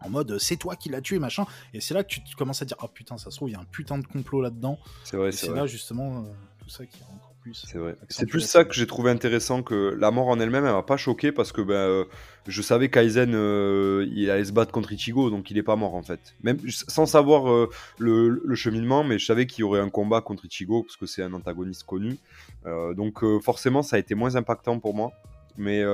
[0.00, 1.46] En mode c'est toi qui l'as tué, machin.
[1.72, 3.54] Et c'est là que tu commences à dire oh putain, ça se trouve, il y
[3.54, 4.76] a un putain de complot là-dedans.
[5.04, 6.24] C'est vrai, c'est là justement
[6.58, 7.64] tout ça qui est encore plus.
[7.64, 7.94] C'est vrai.
[8.08, 10.96] C'est plus ça que j'ai trouvé intéressant que la mort en elle-même, elle m'a pas
[10.96, 12.04] choqué parce que ben,
[12.48, 16.02] je savais qu'Aizen il allait se battre contre Ichigo, donc il est pas mort en
[16.02, 16.34] fait.
[16.42, 20.46] Même sans savoir le, le, cheminement, mais je savais qu'il y aurait un combat contre
[20.46, 22.18] Ichigo parce que c'est un antagoniste connu.
[22.64, 25.12] donc forcément, ça a été moins impactant pour moi.
[25.56, 25.84] Mais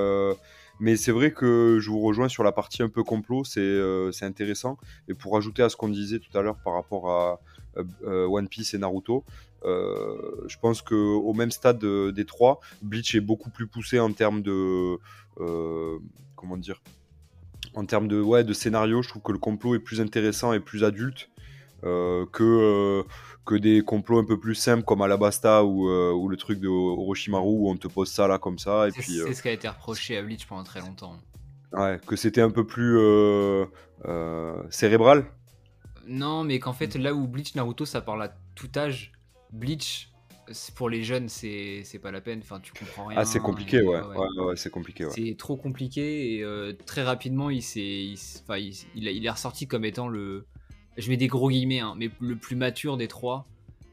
[0.80, 4.10] mais c'est vrai que je vous rejoins sur la partie un peu complot, c'est euh,
[4.22, 4.78] intéressant.
[5.08, 7.40] Et pour ajouter à ce qu'on disait tout à l'heure par rapport à
[7.76, 9.24] euh, euh, One Piece et Naruto,
[9.64, 14.98] je pense qu'au même stade des trois, Bleach est beaucoup plus poussé en termes de.
[16.36, 16.80] comment dire
[17.74, 20.60] En termes de, ouais, de scénario, je trouve que le complot est plus intéressant et
[20.60, 21.28] plus adulte.
[21.82, 23.04] que,
[23.48, 26.68] que des complots un peu plus simples comme Alabasta ou, euh, ou le truc de
[26.68, 28.88] Orochimaru où on te pose ça là comme ça.
[28.94, 31.18] C'est euh, ce qui a été reproché à Bleach pendant très longtemps.
[31.72, 33.64] Ouais, que c'était un peu plus euh,
[34.68, 35.24] cérébral.
[36.06, 39.12] Non, mais qu'en fait, là où Bleach, Naruto, ça parle à tout âge,
[39.50, 40.10] Bleach,
[40.74, 42.40] pour les jeunes, c'est pas la peine.
[42.42, 43.16] Enfin, tu comprends rien.
[43.18, 43.98] Ah, c'est compliqué, ouais.
[44.00, 44.56] ouais.
[44.56, 45.08] c'est compliqué.
[45.10, 50.44] C'est trop compliqué et très rapidement, il, il, il, il, est ressorti comme étant le,
[50.98, 53.46] je mets des gros guillemets, hein, mais le plus mature des trois.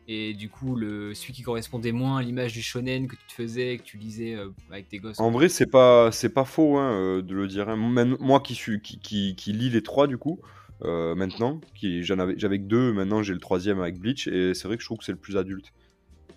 [0.07, 3.33] Et du coup, le, celui qui correspondait moins à l'image du shonen que tu te
[3.33, 5.19] faisais, que tu lisais euh, avec tes gosses.
[5.19, 7.69] En vrai, c'est pas, c'est pas faux hein, euh, de le dire.
[7.69, 7.75] Hein.
[8.19, 10.39] moi qui, suis, qui, qui, qui, lis les trois, du coup,
[10.83, 14.53] euh, maintenant, qui, j'en avais, j'avais que deux, maintenant j'ai le troisième avec Bleach, et
[14.53, 15.73] c'est vrai que je trouve que c'est le plus adulte.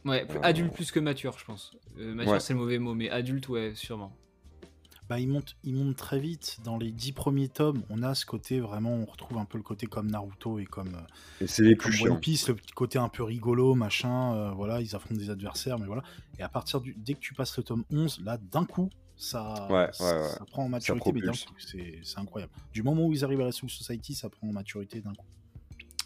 [0.06, 1.76] Ouais, adulte plus que mature, je pense.
[1.98, 4.16] mature, c'est le mauvais mot, mais adulte, ouais, sûrement
[5.08, 6.58] bah, il, monte, il monte très vite.
[6.64, 9.64] Dans les dix premiers tomes, on a ce côté vraiment, on retrouve un peu le
[9.64, 10.96] côté comme Naruto et comme,
[11.40, 14.34] et c'est les plus One Piece, le côté un peu rigolo, machin.
[14.34, 16.02] Euh, voilà, ils affrontent des adversaires, mais voilà.
[16.38, 19.66] Et à partir du, dès que tu passes le tome 11, là, d'un coup, ça,
[19.92, 21.12] ça, prend en maturité,
[22.02, 22.52] c'est incroyable.
[22.72, 25.26] Du moment où ils arrivent à la Soul Society, ça prend en maturité d'un coup.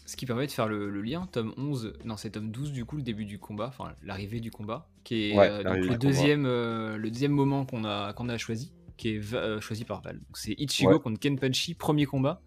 [0.05, 2.97] Ce qui permet de faire le, lien, tome 11, non c'est tome 12 du coup,
[2.97, 7.09] le début du combat, enfin l'arrivée du combat, qui est euh, le, deuxième, euh, le
[7.09, 10.21] deuxième moment qu'on a, qu'on a choisi qui est euh, choisi par Val.
[10.33, 12.41] C'est Ichigo contre Kenpachi, premier combat.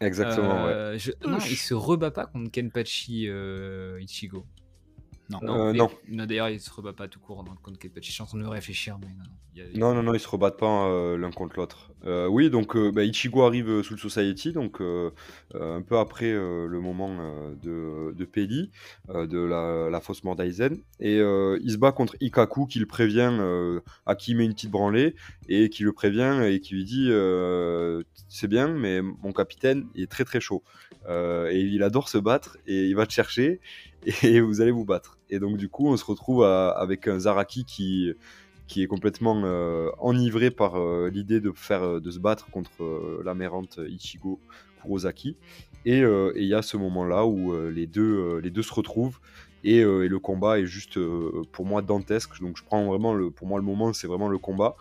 [0.00, 0.96] Exactement, ouais.
[1.26, 4.46] Non, il se rebat pas contre Kenpachi euh, Ichigo.
[5.30, 5.72] Non, non.
[5.72, 5.90] non.
[6.08, 8.08] non D'ailleurs, il se rebat pas tout court contre Kenpachi.
[8.08, 9.24] Je suis en train de réfléchir, mais non.
[9.74, 11.92] Non, non, non, ils se rebattent pas euh, l'un contre l'autre.
[12.06, 16.80] Euh, oui, donc euh, bah, Ichigo arrive sous le Society, donc un peu après le
[16.80, 18.70] moment de, de Peli,
[19.08, 23.32] de la, la fausse mort d'Aizen, et il se bat contre Ikaku qui le prévient,
[24.06, 25.14] à qui il met une petite branlée,
[25.48, 27.10] et qui le prévient et qui lui dit
[28.28, 30.62] C'est bien, mais mon capitaine il est très très chaud.
[31.08, 33.60] et il adore se battre, et il va te chercher,
[34.22, 35.18] et vous allez vous battre.
[35.30, 38.14] Et donc, du coup, on se retrouve avec un Zaraki qui
[38.66, 43.22] qui est complètement euh, enivré par euh, l'idée de faire euh, de se battre contre
[43.24, 44.40] l'amérante Ichigo
[44.80, 45.36] Kurosaki.
[45.86, 49.18] Et il y a ce moment-là où les, deux, les deux se retrouvent
[49.64, 50.98] et, et le combat est juste
[51.52, 52.40] pour moi dantesque.
[52.40, 54.76] Donc je prends vraiment le, pour moi le moment, c'est vraiment le combat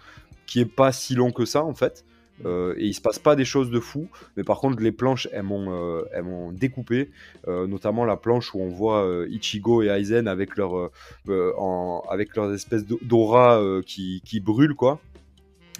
[0.45, 2.05] qui est pas si long que ça en fait.
[2.45, 5.27] Euh, et il se passe pas des choses de fou, mais par contre les planches
[5.31, 7.11] elles m'ont euh, découpé,
[7.47, 13.61] euh, notamment la planche où on voit Ichigo et Aizen avec avec leurs espèces d'aura
[13.85, 14.99] qui, qui brûlent quoi.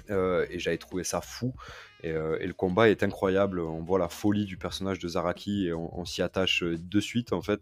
[0.10, 1.54] et j'avais trouvé ça fou.
[2.06, 3.62] Et, le combat est incroyable.
[3.62, 7.41] On voit la folie du personnage de Zaraki et on, s'y attache de suite en
[7.41, 7.62] fait.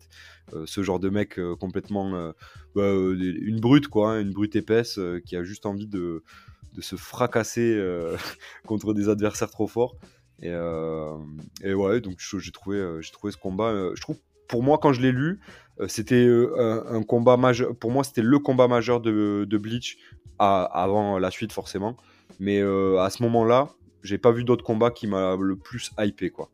[0.65, 2.33] ce genre de mec complètement
[2.75, 6.23] bah, une brute quoi, hein, une brute épaisse qui a juste envie de
[6.73, 8.17] de se fracasser euh,
[8.65, 9.95] contre des adversaires trop forts.
[10.41, 11.17] Et, euh,
[11.63, 13.91] et ouais, donc j'ai trouvé, euh, j'ai trouvé ce combat.
[13.93, 15.39] je trouve, pour moi, quand je l'ai lu,
[15.87, 17.75] c'était un, combat majeur.
[17.75, 19.97] Pour moi, c'était le combat majeur de, de Bleach
[20.39, 21.95] avant la suite, forcément.
[22.39, 23.69] Mais à ce moment-là,
[24.03, 26.49] j'ai pas vu d'autres combats qui m'a le plus hypé, quoi.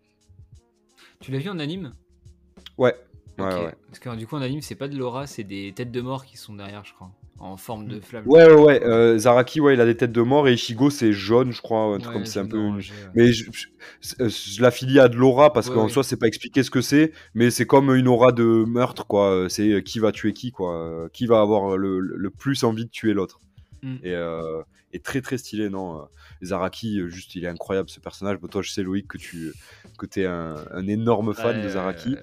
[1.21, 1.91] Tu l'as vu en anime?
[2.77, 2.93] Ouais.
[3.39, 3.75] Ouais, ouais.
[3.88, 6.25] Parce que du coup, en anime, c'est pas de l'aura, c'est des têtes de mort
[6.25, 8.23] qui sont derrière, je crois en forme de flamme.
[8.28, 8.84] Ouais, ouais, ouais.
[8.84, 11.95] Euh, Zaraki, ouais, il a des têtes de mort et Ichigo, c'est jaune, je crois,
[11.95, 12.60] un truc comme c'est un peu.
[13.15, 13.50] Mais je,
[14.02, 17.52] je, l'affilie à de l'aura parce qu'en soi, c'est pas expliqué ce que c'est, mais
[17.52, 19.47] c'est comme une aura de meurtre, quoi.
[19.50, 21.10] C'est euh, qui va tuer qui, quoi.
[21.13, 23.39] Qui va avoir le, le plus envie de tuer l'autre.
[23.84, 23.95] Mm.
[24.04, 24.62] Et, euh,
[24.93, 26.08] et, très très stylé, non
[26.43, 28.38] Zaraki, juste, il est incroyable ce personnage.
[28.39, 29.54] Bon, toi, je sais, Loïc, que tu
[29.97, 32.15] que es un, un énorme fan de Zaraki.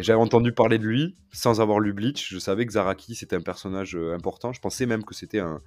[0.00, 2.32] J'avais entendu parler de lui sans avoir lu Bleach.
[2.32, 4.52] Je savais que Zaraki c'était un personnage euh, important.
[4.52, 5.60] Je pensais même que c'était un,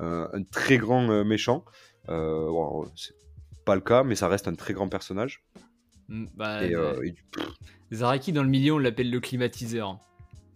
[0.00, 1.64] un, très grand euh, méchant.
[2.08, 2.50] Euh,
[2.96, 3.14] c'est
[3.64, 5.44] pas le cas, mais ça reste un très grand personnage.
[6.08, 6.60] Mm, bah,
[7.92, 9.98] Zaraki dans le milieu on l'appelle le climatiseur.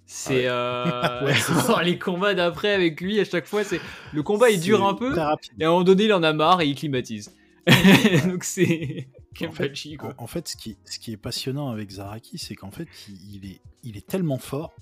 [0.07, 1.25] C'est ah
[1.85, 3.63] les combats d'après avec lui à chaque fois.
[3.65, 3.81] C'est
[4.13, 6.61] le combat il dure un peu et à un moment donné il en a marre
[6.61, 7.33] et il climatise.
[8.27, 9.09] Donc c'est.
[9.41, 9.73] En fait,
[10.19, 13.63] en fait, ce, qui, ce qui est passionnant avec Zaraki, c'est qu'en fait, il, est,
[13.83, 14.77] il est tellement fort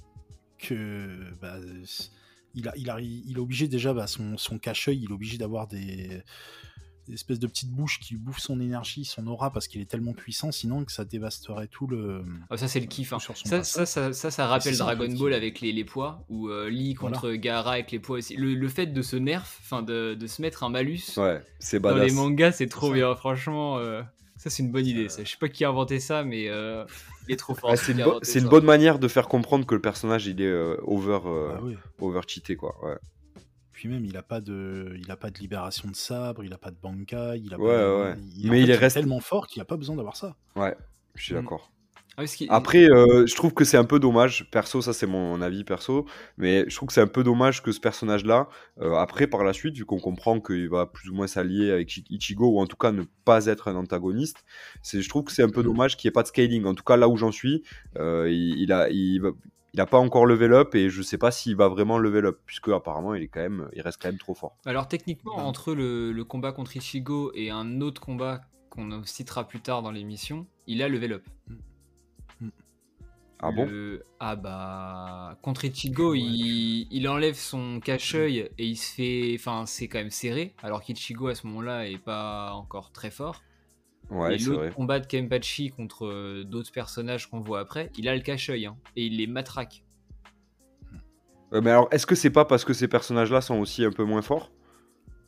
[0.58, 1.56] que bah,
[2.56, 5.38] il, a, il, a, il est obligé déjà, bah, son, son cache-œil, il est obligé
[5.38, 6.20] d'avoir des,
[7.12, 10.52] espèce de petite bouche qui bouffe son énergie, son aura, parce qu'il est tellement puissant,
[10.52, 12.24] sinon que ça dévasterait tout le.
[12.50, 13.12] Ah, ça, c'est le kiff.
[13.12, 13.18] Hein.
[13.18, 17.32] Ça, ça, ça, ça, rappelle Dragon Ball avec les, les, poids, ou euh, Lee contre
[17.32, 18.36] Gaara avec les poids aussi.
[18.36, 21.42] Le, fait de se nerf, enfin de, de, se mettre un malus ouais,
[21.80, 23.78] dans les mangas, c'est trop bien, franchement.
[23.78, 24.02] Euh,
[24.36, 25.08] ça, c'est une bonne idée.
[25.08, 26.84] Je sais pas qui a inventé ça, mais euh,
[27.28, 27.76] il est trop fort.
[27.76, 31.60] c'est une, bonne manière de faire comprendre que le personnage il est over, ah
[32.00, 32.76] over cheaté, quoi.
[32.82, 32.96] Ouais
[33.88, 36.70] même, il a pas de, il a pas de libération de sabre, il a pas
[36.70, 38.14] de bankai, il a pas
[38.44, 40.36] mais il est tellement fort qu'il a pas besoin d'avoir ça.
[40.56, 40.76] Ouais,
[41.14, 41.40] je suis mm.
[41.40, 41.70] d'accord.
[42.16, 44.50] Ah Après, euh, je trouve que c'est un peu dommage.
[44.50, 47.72] Perso, ça c'est mon avis perso, mais je trouve que c'est un peu dommage que
[47.72, 48.48] ce personnage-là,
[48.80, 52.02] euh, après par la suite, vu qu'on comprend qu'il va plus ou moins s'allier avec
[52.10, 54.44] Ichigo ou en tout cas ne pas être un antagoniste,
[54.82, 55.64] c'est, je trouve que c'est un peu mm.
[55.64, 56.64] dommage qu'il n'y ait pas de scaling.
[56.66, 57.62] En tout cas, là où j'en suis,
[57.96, 59.22] euh, il, il, a, il,
[59.72, 62.40] il n'a pas encore level up et je sais pas s'il va vraiment level up
[62.44, 64.56] puisque apparemment il est quand même il reste quand même trop fort.
[64.66, 69.82] Alors techniquement entre le, combat contre Ichigo et un autre combat qu'on citera plus tard
[69.82, 71.28] dans l'émission, il a level up.
[73.42, 73.68] Ah bon?
[74.18, 77.08] Ah bah contre Ichigo, il...
[77.08, 81.34] enlève son cache-œil et il se fait enfin c'est quand même serré alors qu'Ichigo à
[81.34, 83.42] ce moment-là est pas encore très fort.
[84.10, 88.14] Ouais, et l'autre combat de Kenpachi contre euh, d'autres personnages qu'on voit après, il a
[88.14, 89.84] le cache-œil hein, et il les matraque.
[91.52, 94.22] mais alors, est-ce que c'est pas parce que ces personnages-là sont aussi un peu moins
[94.22, 94.50] forts?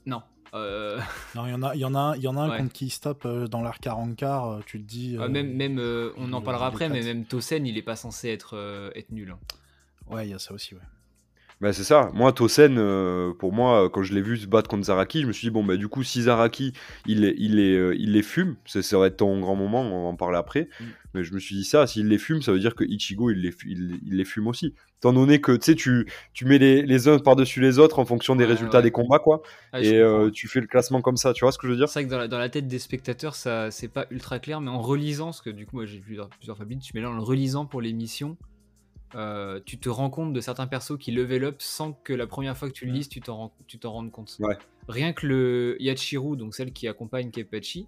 [0.04, 0.22] Non.
[0.54, 1.00] Euh,
[1.34, 2.72] non, il y en a, il y en a, il y en a un contre
[2.72, 5.16] qui se tape euh, dans l'arc à Rancard, tu te dis.
[5.16, 9.12] même, même, on en parlera après, mais même Tosen, il est pas censé être, être
[9.12, 9.30] nul.
[9.30, 9.38] Hein.
[10.10, 10.80] Ouais, il y a ça aussi, ouais.
[11.62, 12.10] Bah, c'est ça.
[12.12, 15.32] Moi, Tosen, euh, pour moi, quand je l'ai vu se battre contre Zaraki, je me
[15.32, 16.72] suis dit, bon, bah, du coup, si Zaraki,
[17.06, 20.02] il, il, les, euh, il les fume, ça, ça va être ton grand moment, on
[20.02, 20.62] va en parler après.
[20.80, 20.84] Mm.
[21.14, 23.42] Mais je me suis dit ça, s'il les fume, ça veut dire que Ichigo, il
[23.42, 24.74] les, il, les fume aussi.
[24.98, 28.04] Étant donné que, tu sais, tu, tu mets les, les uns par-dessus les autres en
[28.04, 29.42] fonction des résultats des combats, quoi.
[29.78, 31.88] et euh, tu fais le classement comme ça, tu vois ce que je veux dire?
[31.88, 34.60] C'est vrai que dans la, dans la, tête des spectateurs, ça c'est pas ultra clair,
[34.60, 37.10] mais en relisant, parce que du coup, moi, j'ai vu plusieurs fois tu mets là
[37.10, 38.36] en le relisant pour l'émission
[39.14, 42.56] euh, tu te rends compte de certains persos qui level up sans que la première
[42.56, 43.52] fois que tu le lises, tu t'en
[43.84, 44.38] rendes compte.
[44.88, 47.86] Rien que le Yachiru, donc celle qui accompagne Kepachi,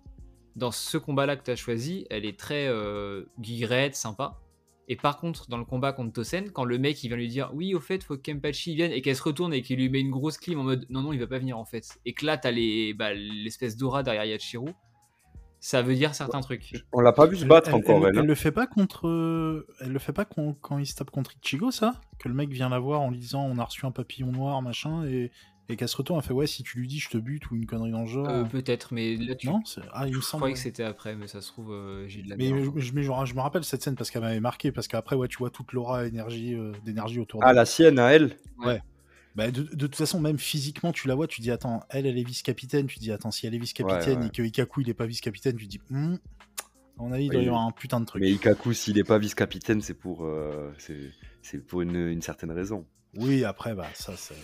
[0.56, 4.40] dans ce combat-là que tu as choisi, elle est très euh, guirette, sympa.
[4.86, 7.50] Et par contre, dans le combat contre Tosen, quand le mec il vient lui dire
[7.54, 10.00] oui, au fait, faut que Kempachi vienne et qu'elle se retourne et qu'il lui met
[10.00, 11.98] une grosse clim en mode non, non, il va pas venir en fait.
[12.04, 12.52] Et que là, t'as
[12.94, 14.70] bah, l'espèce d'aura derrière Yachiru
[15.64, 16.84] ça veut dire certains trucs.
[16.92, 18.06] On l'a pas vu se battre encore.
[18.06, 19.64] Elle, elle, le fait pas contre.
[19.80, 22.02] Elle le fait pas quand, il se tape contre Ichigo, ça?
[22.18, 24.60] Que le mec vient la voir en lui disant on a reçu un papillon noir,
[24.60, 25.30] machin, et,
[25.70, 27.56] et qu'elle se retourne, elle fait ouais, si tu lui dis je te bute ou
[27.56, 28.28] une connerie dans le genre.
[28.28, 29.46] Euh, peut-être, mais là tu.
[29.46, 29.62] Non,
[29.94, 30.22] ah, il me semble.
[30.22, 32.78] Je croyais que c'était après, mais ça se trouve, euh, j'ai de la Mais, je,
[32.78, 35.72] je, me rappelle cette scène parce qu'elle m'avait marqué, parce qu'après, ouais, tu vois toute
[35.72, 37.48] l'aura énergie, euh, d'énergie autour d'elle.
[37.48, 38.36] Ah, la sienne à elle?
[38.58, 38.82] Ouais.
[39.34, 42.22] Bah, de, toute façon, même physiquement, tu la vois, tu dis attends, elle, elle est
[42.26, 42.86] vice-capitaine.
[42.86, 45.66] Tu dis attends, si elle est vice-capitaine et que Ikaku il est pas vice-capitaine, tu
[45.66, 46.16] dis hmm,
[46.98, 48.22] on a dit il doit y avoir un putain de truc.
[48.22, 50.72] Mais Ikaku, s'il est pas vice-capitaine, c'est pour, euh,
[51.42, 52.86] c'est pour une, certaine raison.
[53.16, 54.34] Oui, après, bah, ça, c'est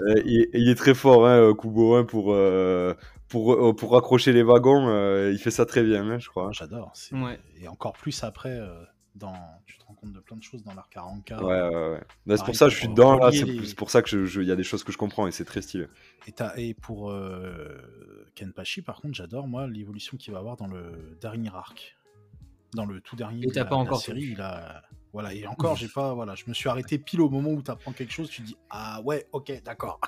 [0.00, 2.94] euh, il, est très fort, hein, Kubo, hein, pour, euh,
[3.28, 4.88] pour, pour raccrocher les wagons.
[5.30, 6.50] il fait ça très bien, hein, je crois.
[6.52, 6.92] J'adore.
[7.60, 8.58] Et encore plus après,
[9.14, 9.34] dans,
[9.96, 11.42] compte de plein de choses dans l'arc 40K.
[11.42, 12.36] Ouais, ouais, ouais.
[12.36, 13.30] c'est pour ça que je suis dedans, là.
[13.32, 15.62] C'est pour ça que il y a des choses que je comprends et c'est très
[15.62, 15.86] stylé.
[16.26, 21.16] Et, et pour euh, Kenpachi, par contre, j'adore, moi, l'évolution qu'il va avoir dans le
[21.20, 21.96] dernier arc.
[22.74, 23.46] Dans le tout dernier.
[23.46, 24.82] Et t'as pas encore série, il a.
[25.12, 26.12] Voilà, et encore, j'ai pas.
[26.14, 28.56] Voilà, je me suis arrêté pile au moment où tu apprends quelque chose, tu dis
[28.68, 30.00] Ah ouais, ok, d'accord.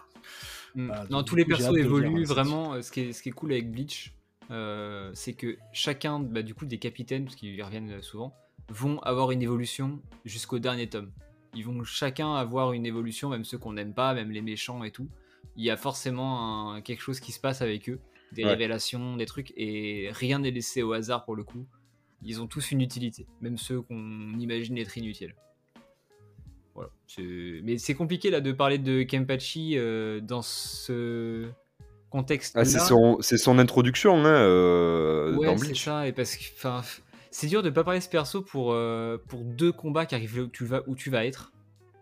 [0.75, 0.93] Mm.
[1.11, 2.75] non, tous les persos évoluent vraiment.
[2.75, 4.13] Euh, ce qui, est, ce qui est cool avec Bleach,
[4.51, 8.35] euh, c'est que chacun bah, du coup des capitaines, parce qu'ils reviennent souvent,
[8.69, 11.11] vont avoir une évolution jusqu'au dernier tome.
[11.55, 14.91] Ils vont chacun avoir une évolution, même ceux qu'on n'aime pas, même les méchants et
[14.91, 15.09] tout.
[15.57, 17.99] Il y a forcément quelque chose qui se passe avec eux,
[18.33, 21.67] des révélations, des trucs, et rien n'est laissé au hasard pour le coup.
[22.23, 25.35] Ils ont tous une utilité, même ceux qu'on imagine être inutiles.
[26.75, 26.91] Voilà.
[27.65, 31.49] Mais c'est compliqué là de parler de Kempachi euh, dans ce
[32.11, 32.57] contexte.
[32.57, 36.45] Ah, c'est son, son, introduction hein, euh, ouais, c'est ça, et parce que
[37.31, 40.47] c'est dur de pas parler ce perso pour, euh, pour deux combats qui arrivent où
[40.49, 41.53] tu vas, où tu vas être.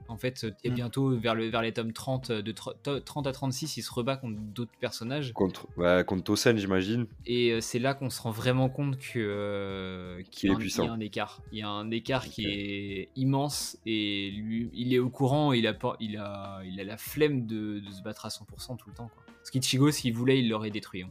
[0.08, 0.74] En fait, tu es mm.
[0.74, 4.38] bientôt vers, le, vers les tomes 30, de 30 à 36, il se rebat contre
[4.38, 5.32] d'autres personnages.
[5.32, 5.66] Contre,
[6.04, 7.06] contre Tosen, j'imagine.
[7.26, 11.00] Et euh, c'est là qu'on se rend vraiment compte que euh, qu'il y, a un
[11.00, 11.42] écart.
[11.50, 15.66] Il y a un écart qui est immense et lui, il est au courant, il
[15.66, 19.10] a, il a, il a la flemme de, se battre à 100% tout le temps.
[19.12, 19.24] Quoi.
[19.26, 21.02] Parce qu'Ichigo, s'il voulait, il l'aurait détruit.
[21.02, 21.10] Hein.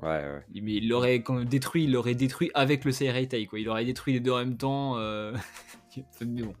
[0.00, 0.44] Ouais, ouais.
[0.62, 3.58] Mais il l'aurait détruit, il l'aurait détruit avec le Seireitai, quoi.
[3.58, 4.96] Il aurait détruit les deux en même temps.
[6.20, 6.54] mais bon,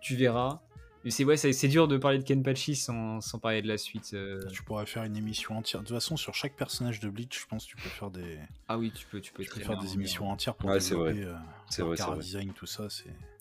[0.00, 0.60] tu verras.
[1.08, 4.12] C'est ouais, c'est dur de parler de Kenpachi sans, sans parler de la suite.
[4.14, 4.40] Euh.
[4.52, 5.82] Tu pourrais faire une émission entière.
[5.82, 8.38] De toute façon, sur chaque personnage de Bleach, je pense que tu peux faire des.
[8.68, 11.24] Ah oui, tu peux, tu peux, faire des émissions entières pour ouais, développer vrai.
[11.24, 11.34] Euh,
[11.68, 12.18] c'est vrai, vrai.
[12.18, 12.86] design, tout ça.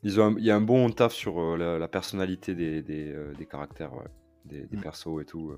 [0.01, 3.45] Ils ont, il y a un bon taf sur euh, la, personnalité des, des, des
[3.45, 3.91] caractères,
[4.45, 4.81] des, des mm.
[4.81, 5.55] persos et tout.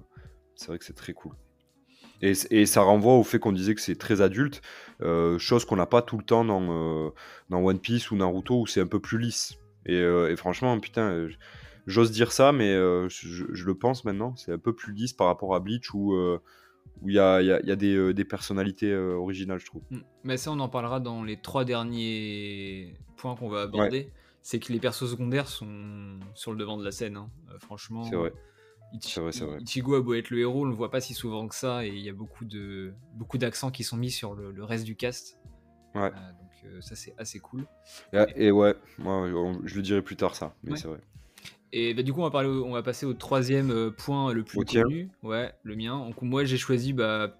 [0.56, 1.34] C'est vrai que c'est très cool.
[2.22, 4.62] Et, et, ça renvoie au fait qu'on disait que c'est très adulte,
[5.38, 7.12] chose qu'on n'a pas tout le temps dans,
[7.50, 9.58] dans One Piece ou Naruto où c'est un peu plus lisse.
[9.86, 11.28] Et, et franchement, putain
[11.86, 14.36] J'ose dire ça, mais euh, je, le pense maintenant.
[14.38, 16.40] C'est un peu plus lisse par rapport à Bleach où euh,
[17.02, 19.82] où il y a, y a des, euh, des, personnalités originales, je trouve.
[19.90, 20.00] Mm.
[20.24, 24.12] Mais ça, on en parlera dans les trois derniers points qu'on va aborder.
[24.42, 27.18] C'est que les persos secondaires sont sur le devant de la scène.
[27.18, 27.30] Hein.
[27.60, 28.34] franchement, c'est vrai.
[28.94, 31.90] Ichigo a beau être le héros, on le voit pas si souvent que ça, et
[31.90, 35.40] il y a beaucoup de beaucoup d'accents qui sont mis sur le, reste du cast.
[35.96, 36.10] Ouais.
[36.12, 37.66] donc ça c'est assez cool.
[38.36, 39.28] Et, ouais, moi
[39.64, 41.00] je le dirai plus tard ça, mais c'est vrai.
[41.76, 44.44] Et bah, du coup, on va, parler, on va passer au troisième euh, point le
[44.44, 45.10] plus connu.
[45.24, 45.98] Ouais, le mien.
[45.98, 47.36] Donc, moi, j'ai choisi bah,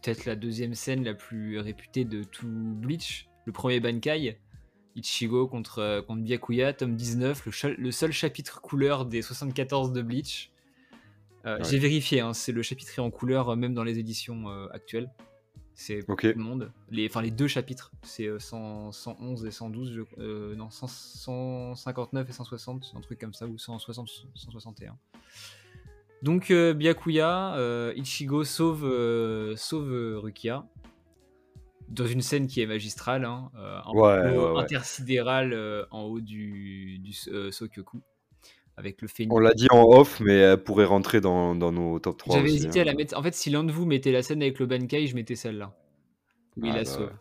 [0.00, 3.28] peut-être la deuxième scène la plus réputée de tout Bleach.
[3.46, 4.38] Le premier Bankai.
[4.94, 7.46] Ichigo contre, euh, contre Byakuya, tome 19,
[7.78, 10.52] le, seul chapitre couleur des 74 de Bleach.
[11.46, 15.10] Euh, j'ai vérifié, hein, c'est le chapitre en couleur même dans les éditions actuelles.
[15.74, 16.72] C'est tout le monde.
[16.90, 22.92] Les, enfin, les deux chapitres, c'est 111 euh, et 112, euh, non, 159 et 160,
[22.96, 24.96] un truc comme ça, ou 160, 161.
[26.22, 27.56] Donc, euh, Byakuya,
[27.96, 30.64] Ichigo sauve, sauve Rukia
[31.88, 33.50] dans une scène qui est magistrale, hein,
[34.56, 38.00] intersidérale en haut du, du Sokyoku
[38.76, 42.18] avec le On l'a dit en off, mais elle pourrait rentrer dans, dans nos top
[42.18, 42.36] 3.
[42.36, 42.94] J'avais hésité à la hein.
[42.94, 43.16] mettre.
[43.16, 45.76] En fait, si l'un de vous mettait la scène avec le Bankai, je mettais celle-là.
[46.56, 47.12] Oui, ah, la bah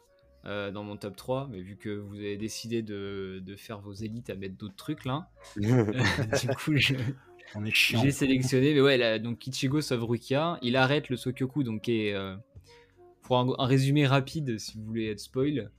[0.46, 3.94] euh, dans mon top 3, mais vu que vous avez décidé de, de faire vos
[3.94, 8.74] élites à mettre d'autres trucs là, du coup, j'ai sélectionné.
[8.74, 10.58] Mais ouais, là, donc Kichigo sauve Rukia.
[10.62, 12.14] Il arrête le Sokyoku, donc est.
[12.14, 12.36] Euh,
[13.22, 15.72] pour un, résumé rapide, si vous voulez être spoil,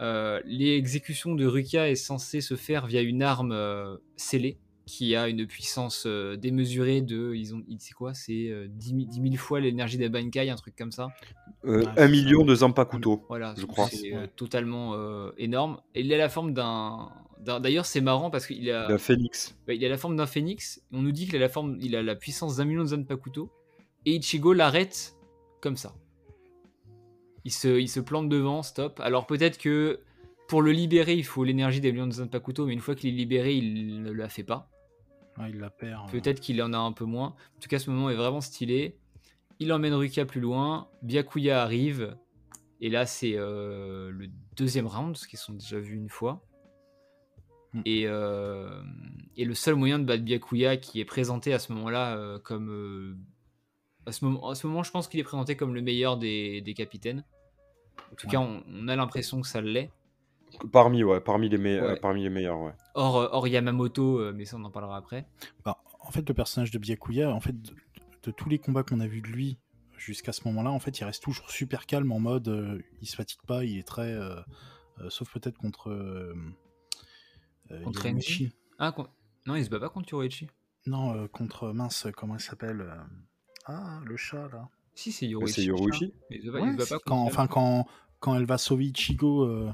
[0.00, 5.46] euh, l'exécution de Rukia est censée se faire via une arme scellée qui a une
[5.46, 7.34] puissance euh, démesurée de.
[7.34, 11.08] Ils ont, c'est quoi C'est 10, 000 fois l'énergie des Bankai, un truc comme ça.
[11.64, 13.88] Euh, un million de Zampakuto, voilà, je crois.
[13.88, 14.96] C'est euh, totalement
[15.36, 15.80] énorme.
[15.94, 17.10] Et il a la forme d'un.
[17.40, 18.88] D'ailleurs, c'est marrant parce qu'il a.
[18.88, 19.56] D'un phénix.
[19.68, 20.82] il a la forme d'un phénix.
[20.92, 23.50] On nous dit qu'il a la forme, il a la puissance d'un million de Zanpakuto.
[24.04, 25.16] Et Ichigo l'arrête
[25.60, 25.94] comme ça.
[27.44, 29.00] Il se, il se plante devant, stop.
[29.00, 30.00] Alors peut-être que
[30.52, 33.16] pour le libérer, il faut l'énergie des millions de Zanpakuto, mais une fois qu'il est
[33.16, 34.68] libéré, il ne la fait pas
[35.48, 36.08] il la perd.
[36.08, 36.12] Euh.
[36.12, 37.28] Peut-être qu'il en a un peu moins.
[37.56, 38.98] En tout cas, ce moment est vraiment stylé.
[39.60, 40.90] Il emmène Rukia plus loin.
[41.00, 42.18] Byakuya arrive.
[42.82, 46.44] Et là, c'est euh, le deuxième round, ce qu'ils sont déjà vus une fois.
[47.72, 47.80] Hmm.
[47.88, 48.82] Euh,
[49.38, 53.16] et, le seul moyen de battre Byakuya qui est présenté à ce moment-là comme.
[54.04, 56.74] à, ce moment, à ce moment, je pense qu'il est présenté comme le meilleur des,
[56.76, 57.24] capitaines.
[58.12, 59.90] En tout cas, on a l'impression que ça l'est.
[60.72, 62.72] Parmi, ouais, parmi, les, euh, parmi les meilleurs, ouais.
[62.94, 65.26] Or, euh, or Yamamoto, euh, mais ça on en parlera après.
[65.64, 69.06] Bah, en fait, le personnage de Byakuya, en fait, de, tous les combats qu'on a
[69.06, 69.58] vus de lui
[69.96, 73.42] jusqu'à ce moment-là, en fait, il reste toujours super calme en mode, il se fatigue
[73.46, 74.16] pas, il est très,
[75.08, 76.34] sauf peut-être contre
[77.84, 78.52] contre Enchi.
[78.78, 78.94] Ah,
[79.46, 80.48] non, il se bat pas contre Yoroichi.
[80.86, 82.84] Non, contre mince, comment il s'appelle
[83.66, 84.68] Ah, le chat là.
[84.94, 85.62] Si, c'est Yoroichi.
[86.28, 86.94] C'est Yoroichi.
[87.06, 87.86] quand, enfin, quand,
[88.18, 89.72] quand elle va sauver Ichigo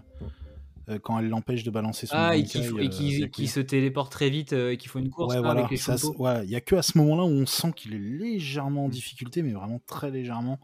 [0.88, 4.30] euh, quand elle l'empêche de balancer son Ah, et qui, euh, qui, se téléporte très
[4.30, 6.76] vite euh, et qui font une course ouais, voilà, avec les Il y a que
[6.76, 10.58] à ce moment-là où on sent qu'il est légèrement en difficulté, mais vraiment très légèrement.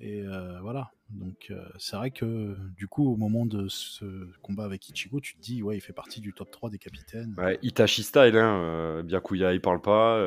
[0.00, 0.24] Et
[0.62, 0.90] voilà.
[1.10, 4.06] Donc c'est vrai que du coup, au moment de ce
[4.40, 7.34] combat avec Ichigo, tu te dis, ouais, il fait partie du top 3 des capitaines.
[7.36, 9.02] Ouais, Itachi style, hein.
[9.04, 10.18] Byakuya, il parle pas.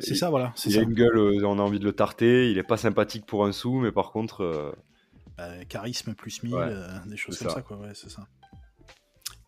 [0.00, 0.52] c'est ça, voilà.
[0.66, 2.50] Il a une gueule, on a envie de le tarter.
[2.50, 4.74] Il est pas sympathique pour un sou, mais par contre.
[5.38, 6.52] Bah, charisme plus 1000,
[7.06, 7.78] des choses comme ça, quoi.
[7.78, 8.26] Ouais, c'est ça.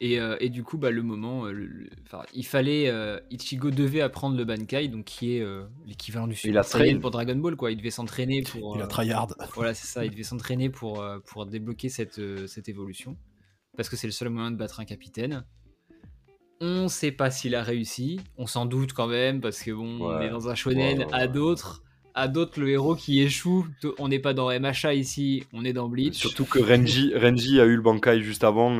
[0.04, 1.68] Euh, et, du coup, bah, le moment, euh,
[2.34, 5.46] il fallait, euh, Ichigo devait apprendre le Bankai, donc qui est
[5.86, 7.70] l'équivalent du Super Saiyan pour Dragon Ball, quoi.
[7.70, 8.76] Il devait s'entraîner pour.
[8.76, 9.34] il a tryhard.
[9.54, 10.04] Voilà, c'est ça.
[10.04, 13.16] Il devait s'entraîner pour pour débloquer cette cette évolution,
[13.76, 15.44] parce que c'est le seul moyen de battre un capitaine.
[16.60, 18.20] On sait pas s'il a réussi.
[18.38, 21.06] On s'en doute quand même, parce que bon, on est dans un shonen.
[21.12, 21.82] à d'autres,
[22.14, 23.66] à d'autres, le héros qui échoue.
[23.98, 26.14] On n'est pas dans MHA ici, on est dans Bleach.
[26.14, 28.78] Surtout que Renji, Renji a eu le Bankai juste avant.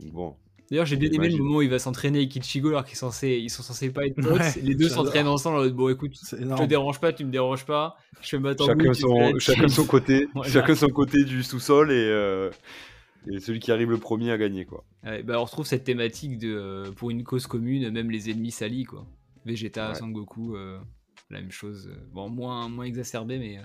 [0.00, 0.36] Bon.
[0.70, 3.10] D'ailleurs, j'ai bien aimé le moment où il va s'entraîner avec Ichigo alors qu'ils sont
[3.10, 4.56] censés, ils sont censés pas être potes.
[4.62, 5.70] les deux s'entraînent ensemble.
[5.72, 7.96] Bon, écoute, je te dérange pas, tu me déranges pas.
[8.20, 12.50] Je fais ma chacun, son, chacun son côté, chacun son côté du sous-sol et, euh,
[13.30, 14.84] et, celui qui arrive le premier à gagner quoi.
[15.02, 18.84] bah, on retrouve cette thématique de euh, pour une cause commune, même les ennemis salis
[18.84, 19.06] quoi.
[19.46, 20.78] Vegeta, Sangoku, euh,
[21.30, 21.90] la même chose.
[22.12, 23.58] Bon, moins moins exacerbé, mais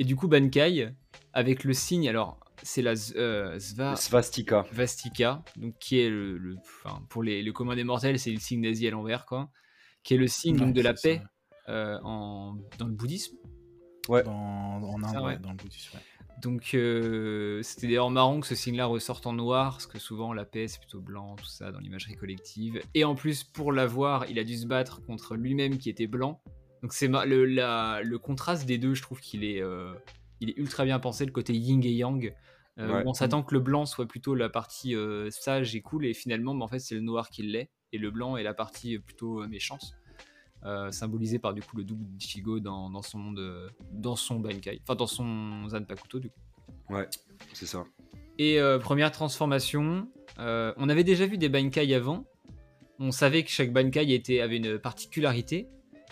[0.00, 0.88] et du coup Bankai
[1.32, 4.66] avec le signe alors c'est la euh, Svastika.
[4.72, 6.56] Svastika, donc qui est le,
[7.08, 9.50] pour les, le commun des mortels, c'est le signe nazi à l'envers, quoi,
[10.02, 11.22] qui est le signe de la paix
[11.68, 13.36] euh, en, dans le bouddhisme.
[14.08, 14.22] Ouais.
[14.24, 15.98] Dans, en Inde, dans le bouddhisme.
[16.42, 20.44] Donc euh, c'était d'ailleurs marrant que ce signe-là ressorte en noir, parce que souvent la
[20.44, 22.82] paix c'est plutôt blanc, tout ça, dans l'imagerie collective.
[22.94, 26.42] Et en plus, pour l'avoir, il a dû se battre contre lui-même qui était blanc.
[26.82, 29.62] Donc c'est le, le contraste des deux, je trouve qu'il est,
[30.40, 32.34] il est ultra bien pensé, le côté yin et yang.
[32.80, 36.14] Euh, on s'attend que le blanc soit plutôt la partie euh, sage et cool, et
[36.14, 38.98] finalement, bah, en fait, c'est le noir qui l'est, et le blanc est la partie
[38.98, 39.96] plutôt euh, méchante,
[40.90, 44.94] symbolisée par du coup le double d'Ichigo dans, dans, son monde, dans son Bankai, enfin
[44.94, 46.40] dans son Zanpakuto du coup.
[46.90, 47.08] Ouais,
[47.54, 47.84] c'est ça.
[48.38, 50.06] Et première transformation,
[50.36, 52.26] on avait déjà vu des Bankai avant,
[52.98, 55.66] on savait que chaque Bankai était, avait une particularité,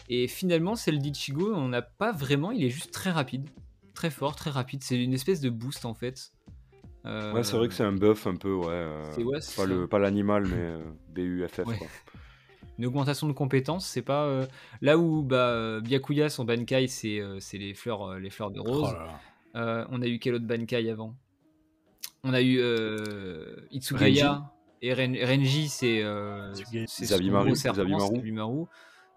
[0.09, 3.49] et finalement, celle d'Ichigo, on n'a pas vraiment, il est juste très rapide
[3.99, 4.85] très fort, très rapide.
[4.85, 6.33] C'est une espèce de boost en fait.
[7.05, 8.69] Euh, ouais, c'est vrai que c'est un buff un peu, ouais.
[8.71, 11.65] Euh, pas, le, pas l'animal, mais euh, BUFF.
[11.65, 11.75] Quoi.
[12.79, 14.47] Une augmentation de compétences, c'est pas.
[14.81, 18.95] là où bah, Byakuya, son Bankai, c'est, c'est les, fleurs, les fleurs de rose.
[19.55, 19.59] Oh
[19.91, 21.17] on a eu quel autre Bankai avant?
[22.23, 22.61] On a eu
[23.73, 24.53] Itsugaya.
[24.81, 26.05] Et Renji, c'est.
[26.87, 27.57] c'est Zabimaru.
[27.57, 28.69] Zabimaru.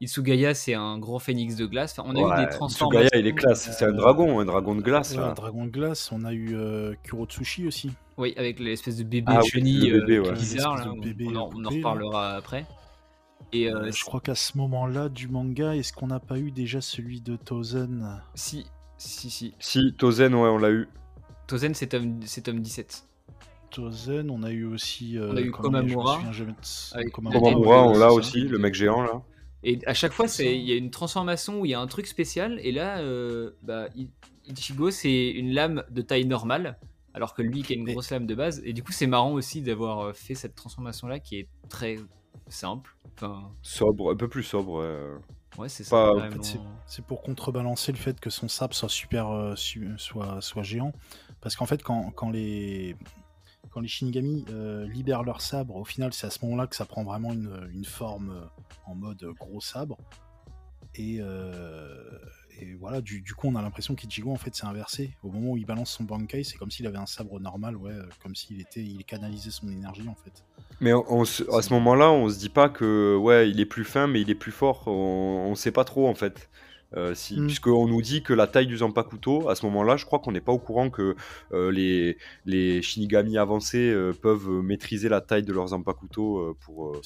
[0.01, 1.95] Itsugaya, c'est un gros phénix de glace.
[1.99, 2.87] on a eu des transformations.
[2.89, 3.69] Itsugaya, il est classe.
[3.77, 5.15] C'est un dragon, un dragon de glace.
[5.15, 6.11] un dragon de glace.
[6.11, 7.91] On a eu euh, Kurotsushi aussi.
[8.17, 10.91] Oui, avec l'espèce de bébé ah, chenille euh, bizarre.
[10.91, 12.65] on, en, reparlera après.
[13.53, 16.81] Et euh, je crois qu'à ce moment-là du manga, est-ce qu'on n'a pas eu déjà
[16.81, 18.21] celui de Tozen?
[18.33, 18.65] Si,
[18.97, 19.53] si, si.
[19.59, 20.87] Si, Tozen, ouais, on l'a eu.
[21.45, 23.03] Tozen, c'est tome, tome 17.
[23.69, 25.17] Tozen, on a eu aussi.
[25.21, 26.19] on a eu Komamura.
[27.11, 29.21] Komamura, on l'a aussi, le mec géant là.
[29.63, 32.07] Et à chaque fois, il y a une transformation où il y a un truc
[32.07, 32.59] spécial.
[32.63, 33.87] Et là, euh, bah,
[34.47, 36.79] Ichigo, c'est une lame de taille normale.
[37.13, 38.61] Alors que lui, qui a une grosse lame de base.
[38.63, 41.97] Et du coup, c'est marrant aussi d'avoir euh, fait cette transformation-là qui est très
[42.47, 42.95] simple.
[43.15, 43.51] Enfin...
[43.61, 45.19] Sobre, un peu plus sobre.
[45.57, 46.13] Ouais, c'est ça.
[46.85, 49.55] c'est pour contrebalancer le fait que son sable soit super, euh,
[49.97, 50.93] soit, soit géant.
[51.41, 52.95] Parce qu'en fait, quand, quand les,
[53.71, 56.85] quand les Shinigami euh, libèrent leur sabre, au final, c'est à ce moment-là que ça
[56.85, 58.45] prend vraiment une, forme euh,
[58.85, 59.97] en mode gros sabre.
[60.95, 61.95] Et, euh,
[62.79, 65.15] voilà, du, coup, on a l'impression qu'Ichigo, en fait, c'est inversé.
[65.23, 67.93] Au moment où il balance son Bankai, c'est comme s'il avait un sabre normal, ouais,
[68.21, 70.43] comme s'il était, il canalisait son énergie, en fait.
[70.79, 74.21] Mais à ce moment-là, on se dit pas que, ouais, il est plus fin, mais
[74.21, 74.83] il est plus fort.
[74.87, 76.49] On, on sait pas trop, en fait.
[76.97, 77.47] Euh, si, mm.
[77.47, 80.41] Puisqu'on nous dit que la taille du Zanpakuto, à ce moment-là, je crois qu'on n'est
[80.41, 81.15] pas au courant que
[81.53, 86.97] euh, les, les Shinigami avancés euh, peuvent maîtriser la taille de leur Zanpakuto pour,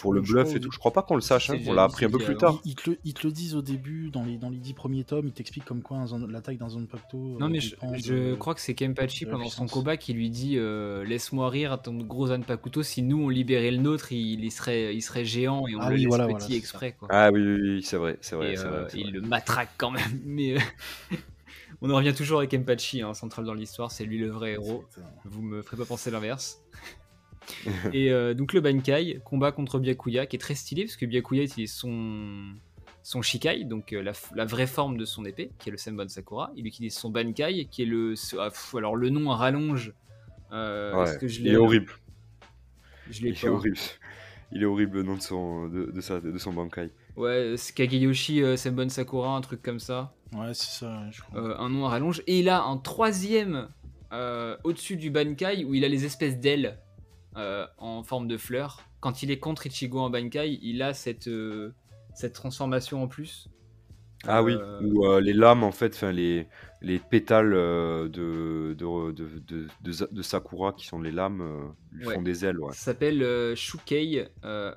[0.00, 0.70] pour le bluff et tout.
[0.70, 2.60] Je crois pas qu'on le sache, hein, on l'a appris un peu plus tard.
[2.64, 5.04] Ils, te le, ils, te le, disent au début, dans les, dans les dix premiers
[5.04, 7.38] tomes, ils t'expliquent comme quoi la taille d'un Zanpakuto.
[7.40, 11.80] Non, mais je, crois que c'est Kenpachi pendant son combat qui lui dit Laisse-moi rire,
[11.82, 15.74] ton gros Zanpakuto, si nous on libérait le nôtre, il, serait, il serait géant et
[15.74, 16.94] on ah le laisse petit exprès.
[16.98, 17.08] Quoi.
[17.10, 18.54] Ah oui, oui, c'est vrai, c'est vrai.
[18.94, 20.20] il le matraque quand même.
[20.24, 20.60] Mais euh,
[21.82, 24.84] on en revient toujours avec Empachi, hein, central dans l'histoire, c'est lui le vrai héros.
[25.24, 26.62] Vous me ferez pas penser l'inverse.
[27.92, 31.42] et euh, donc le Bankai, combat contre Byakuya, qui est très stylé parce que Byakuya
[31.42, 32.54] utilise son
[33.04, 36.52] son Shikai, donc euh, la, vraie forme de son épée, qui est le Senbon Sakura.
[36.54, 38.14] Il utilise son Bankai, qui est le.
[38.38, 39.92] Ah, alors le nom rallonge.
[40.50, 41.92] que je il est horrible.
[43.10, 43.76] Je il, est horrible.
[44.52, 46.90] il est horrible le nom de son, de, de, de son Bankai.
[47.16, 50.14] Ouais, Kageyoshi euh, Senbon Sakura, un truc comme ça.
[50.34, 51.40] Ouais, c'est ça, je crois.
[51.40, 52.22] Euh, un nom à rallonge.
[52.26, 53.68] Et il a un troisième
[54.12, 56.78] euh, au-dessus du Bankai où il a les espèces d'ailes
[57.34, 58.82] en forme de fleurs.
[59.00, 61.30] Quand il est contre Ichigo en Bankai, il a cette,
[62.14, 63.48] cette transformation en plus.
[64.24, 66.46] Ah oui, ou les lames en fait, enfin les,
[66.80, 72.60] les pétales de de, de, de, Sakura qui sont les lames lui font des ailes.
[72.60, 72.72] Ouais.
[72.72, 74.28] Ça s'appelle Shukei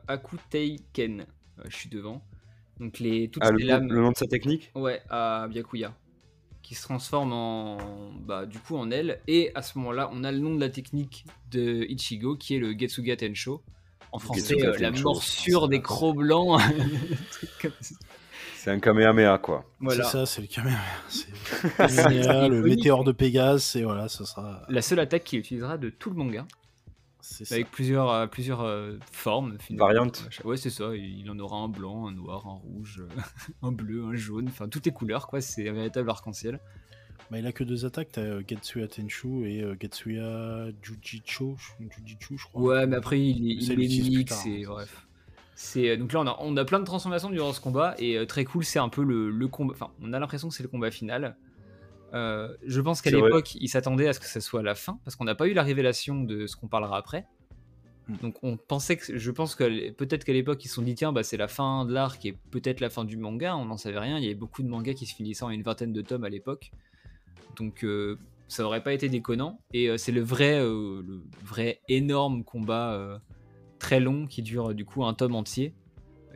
[0.07, 1.25] Akuteiken.
[1.59, 2.21] Euh, je suis devant.
[2.79, 3.91] Donc les, toutes ah, le, lames.
[3.91, 5.93] Le nom de sa technique Ouais, à Byakuya.
[6.61, 7.77] Qui se transforme en.
[8.25, 9.21] Bah, du coup, en aile.
[9.27, 12.59] Et à ce moment-là, on a le nom de la technique de Ichigo, qui est
[12.59, 13.61] le Getsuga Tensho.
[14.11, 16.61] En français, euh, la morsure des crocs blancs.
[18.65, 19.63] C'est un Kamehameha, quoi.
[19.89, 22.47] C'est ça, c'est le Kamehameha.
[22.47, 24.63] le météore de Pégase, et voilà, ce sera.
[24.69, 26.47] La seule attaque qu'il utilisera de tout le manga.
[27.51, 29.57] Avec plusieurs, euh, plusieurs euh, formes.
[29.71, 30.27] Variantes.
[30.43, 30.95] Ouais, c'est ça.
[30.95, 33.03] Il en aura un blanc, un noir, un rouge,
[33.61, 34.47] un bleu, un jaune.
[34.47, 35.41] Enfin, toutes les couleurs, quoi.
[35.41, 36.59] C'est un véritable arc-en-ciel.
[37.31, 42.37] Bah, il a que deux attaques, t'as euh, Getsuya Tenchu et euh, Getsuya Jujitsu, Jujitsu,
[42.37, 42.61] je crois.
[42.61, 45.07] Ouais, mais après il, il, il est mix et bref.
[45.55, 48.45] C'est donc là on a, on a plein de transformations durant ce combat et très
[48.45, 49.73] cool, c'est un peu le, le combat.
[49.73, 51.35] Enfin, on a l'impression que c'est le combat final.
[52.15, 55.15] Euh, je pense qu'à l'époque, ils s'attendaient à ce que ce soit la fin, parce
[55.15, 57.25] qu'on n'a pas eu la révélation de ce qu'on parlera après.
[58.07, 58.15] Hmm.
[58.21, 61.11] Donc on pensait que, je pense que peut-être qu'à l'époque ils se sont dit tiens
[61.11, 63.99] bah c'est la fin de l'arc et peut-être la fin du manga, on n'en savait
[63.99, 64.17] rien.
[64.17, 66.29] Il y avait beaucoup de mangas qui se finissaient en une vingtaine de tomes à
[66.29, 66.71] l'époque,
[67.57, 69.59] donc euh, ça aurait pas été déconnant.
[69.73, 73.19] Et euh, c'est le vrai, le vrai énorme combat
[73.79, 75.73] très long qui dure du coup un tome entier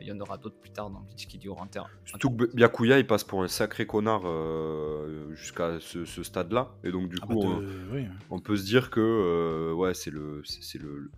[0.00, 1.68] il y en aura d'autres plus tard dans Bleach qui durent un.
[2.04, 6.74] Surtout que Byakuya il passe pour un sacré connard euh, jusqu'à ce, stade-là.
[6.84, 7.98] Et donc, du ah coup, bah,
[8.30, 11.10] on, peut se dire que euh, ouais, c'est le, c'est le,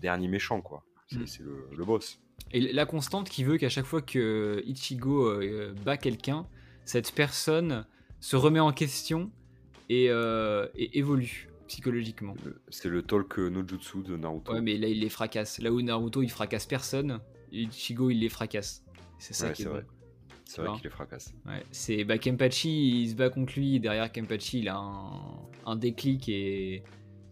[0.00, 0.84] dernier méchant, quoi.
[1.08, 1.76] C'est mm.
[1.76, 2.20] le, boss.
[2.52, 6.46] Et la constante qui veut qu'à chaque fois que Ichigo euh, bat quelqu'un,
[6.84, 7.86] cette personne
[8.20, 9.30] se remet en question
[9.88, 12.34] et, et évolue psychologiquement.
[12.68, 14.52] C'est le talk Nojutsu de Naruto.
[14.52, 15.60] Ouais, mais là il les fracasse.
[15.60, 17.20] Là où Naruto il fracasse personne,
[17.52, 18.84] Ichigo il les fracasse.
[19.18, 19.84] C'est ça qui est, vrai.
[20.44, 21.34] C'est vrai qu'il les fracasse.
[21.46, 23.80] Ouais, c'est bah, Kempachi, il se bat contre lui.
[23.80, 24.78] Derrière Kempachi, il a
[25.66, 26.82] un, déclic et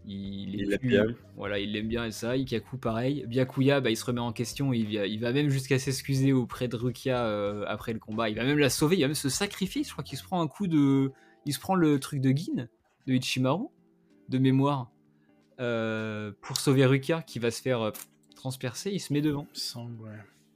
[0.05, 1.05] il, l'aime bien.
[1.35, 2.37] Voilà, il l'aime bien et ça.
[2.37, 3.25] Ikaku, pareil.
[3.27, 4.73] Byakuya, bah, il se remet en question.
[4.73, 8.29] Il, il va même jusqu'à s'excuser auprès de Rukia euh, après le combat.
[8.29, 8.97] Il va même la sauver.
[8.97, 9.83] Il va même se sacrifier.
[9.83, 11.11] Je crois qu'il se prend un coup de.
[11.45, 12.69] Il se prend le truc de Gin,
[13.07, 13.67] de Ichimaru,
[14.27, 14.91] de mémoire,
[15.61, 17.93] euh, pour sauver Rukia qui va se faire.
[18.37, 19.47] Transpercé, il se met devant.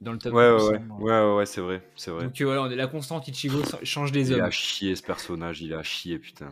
[0.01, 0.37] Dans le tableau.
[0.37, 2.25] Ouais, ouais, ouais, ouais, c'est vrai, c'est vrai.
[2.25, 4.37] Donc euh, voilà, on est la constante Ichigo change des hommes.
[4.37, 6.49] Il a chié ce personnage, il a chié, putain.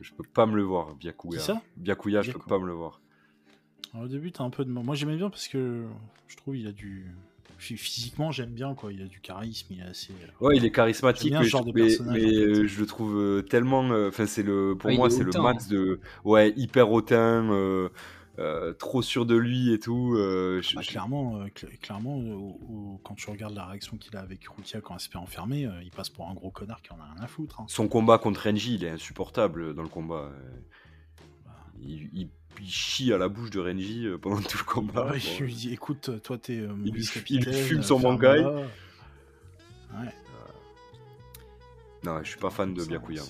[0.00, 1.40] Je, peux pas me le voir, Byakuya.
[1.40, 3.00] ça Byakuya, je peux pas me le voir.
[3.94, 4.70] au début, t'as un peu de.
[4.70, 5.84] Moi, j'aimais bien parce que
[6.26, 7.14] je trouve il a du.
[7.58, 8.92] Physiquement, j'aime bien quoi.
[8.92, 10.12] Il a du charisme, il est assez.
[10.12, 13.88] Euh, ouais, il est charismatique, mais, je, mais, euh, je le trouve tellement.
[14.08, 14.76] Enfin, c'est le.
[14.76, 16.00] Pour moi, c'est le max de.
[16.24, 17.50] Ouais, hyper hautain.
[17.50, 17.88] Euh,
[18.78, 20.14] trop sûr de lui et tout.
[20.16, 21.48] Euh, bah, clairement, euh,
[21.80, 22.20] clairement
[23.02, 25.90] quand tu regardes la réaction qu'il a avec Rukia quand elle se fait enfermer, il
[25.90, 27.60] passe pour un gros connard qui en a rien à foutre.
[27.60, 27.66] Hein.
[27.68, 30.30] Son combat contre Renji, il est insupportable dans le combat.
[31.44, 31.52] Bah.
[31.82, 32.28] Il,
[32.64, 35.12] chie à la bouche de Renji pendant tout le combat.
[35.16, 36.96] Je lui dis écoute, toi t'es il,
[37.28, 38.44] il fume son mangai.
[39.92, 40.12] Ouais.
[42.04, 43.22] Non, je suis pas fan de Byakuya.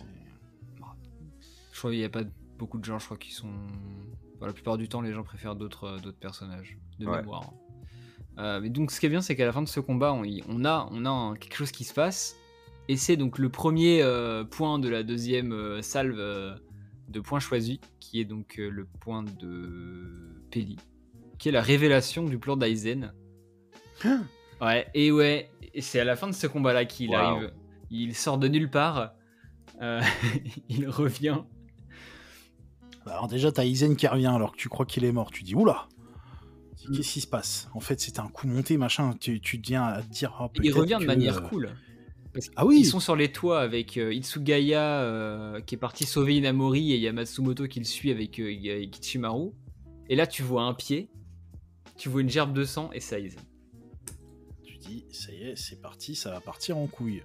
[1.73, 2.25] Je crois qu'il n'y a pas
[2.59, 3.53] beaucoup de gens, je crois, qui sont
[4.45, 7.53] la plupart du temps, les gens préfèrent d'autres euh, d'autres personnages de mémoire.
[8.39, 10.25] Euh, mais donc, ce qui est bien, c'est qu'à la fin de ce combat, on,
[10.49, 12.37] on a, on a quelque chose qui se passe.
[12.89, 16.19] Et c'est donc le premier euh, point de la deuxième salve
[17.09, 20.77] de points choisis, qui est donc le point de Peli,
[21.39, 23.13] qui est la révélation du plan d'Aizen.
[24.61, 27.53] ouais, et ouais, c'est à la fin de ce combat-là qu'il arrive.
[27.91, 29.15] Il sort de nulle part.
[30.69, 31.39] il revient
[33.07, 35.31] alors déjà, t'as Aizen qui revient alors que tu crois qu'il est mort.
[35.31, 35.89] Tu dis, oula
[36.95, 37.69] Qu'est-ce qui se passe?
[37.75, 39.15] En fait, c'était un coup monté, machin.
[39.19, 40.37] Tu, tu viens à te dire.
[40.41, 41.71] Oh, il revient de manière euh, cool.
[42.55, 46.37] ah oui Ils sont sur les toits avec euh, Itsugaya euh, qui est parti sauver
[46.37, 49.51] Inamori et Yamatsumoto qui le suit avec, Kichimaru.
[50.09, 51.11] Et là, tu vois un pied,
[51.97, 53.41] tu vois une gerbe de sang et ça Aizen.
[54.63, 57.23] Tu dis, ça y est, c'est parti, ça va partir en couille.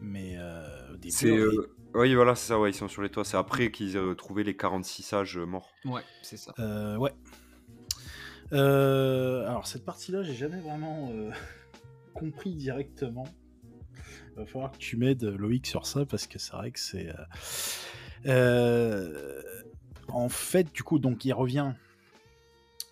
[0.00, 0.38] Mais
[0.92, 1.50] au début,
[1.96, 3.24] oui, voilà, c'est ça, ouais, ils sont sur les toits.
[3.24, 5.72] C'est après qu'ils ont trouvé les 46 sages morts.
[5.84, 6.52] Ouais, c'est ça.
[6.58, 7.12] Euh, ouais.
[8.52, 11.30] Euh, alors, cette partie-là, j'ai jamais vraiment euh,
[12.14, 13.24] compris directement.
[14.32, 17.10] Il va falloir que tu m'aides, Loïc, sur ça, parce que c'est vrai que c'est.
[20.08, 21.72] en fait, du coup, donc il revient.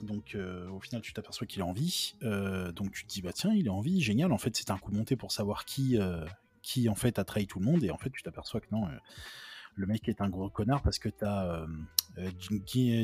[0.01, 0.37] Donc,
[0.73, 2.15] au final, tu t'aperçois qu'il est en vie.
[2.23, 4.33] donc, tu te dis, bah tiens, il est en vie, génial.
[4.33, 5.99] En fait, c'est un coup monté pour savoir qui
[6.65, 8.89] qui en fait a trahi tout le monde et en fait tu t'aperçois que non
[8.89, 8.97] euh,
[9.77, 11.67] le mec est un gros connard parce que t'as euh,
[12.19, 12.31] euh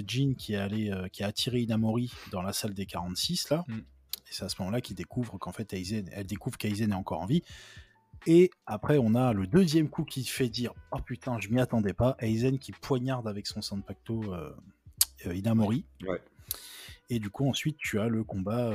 [0.06, 3.64] Jin qui est allé qui a attiré Inamori dans la salle des 46 là.
[3.68, 3.78] Mm.
[3.78, 3.82] et
[4.30, 7.26] c'est à ce moment-là qu'il découvre qu'en fait Aizen elle découvre qu'Aizen est encore en
[7.26, 7.42] vie.
[8.26, 11.94] Et après on a le deuxième coup qui fait dire oh putain je m'y attendais
[11.94, 14.34] pas Aizen qui poignarde avec son Sanpacto
[15.26, 15.84] Inamori.
[17.10, 18.72] Et du coup ensuite tu as le combat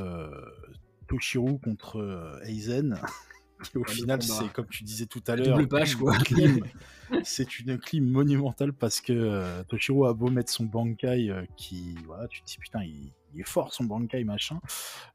[1.07, 2.99] Toshiro contre Aizen
[3.75, 5.59] au final, c'est comme tu disais tout à l'heure,
[7.23, 11.95] c'est une clim monumentale parce que euh, Toshiro a beau mettre son Bankai euh, qui,
[12.05, 14.59] voilà, tu te dis putain, il, est fort son Bankai machin.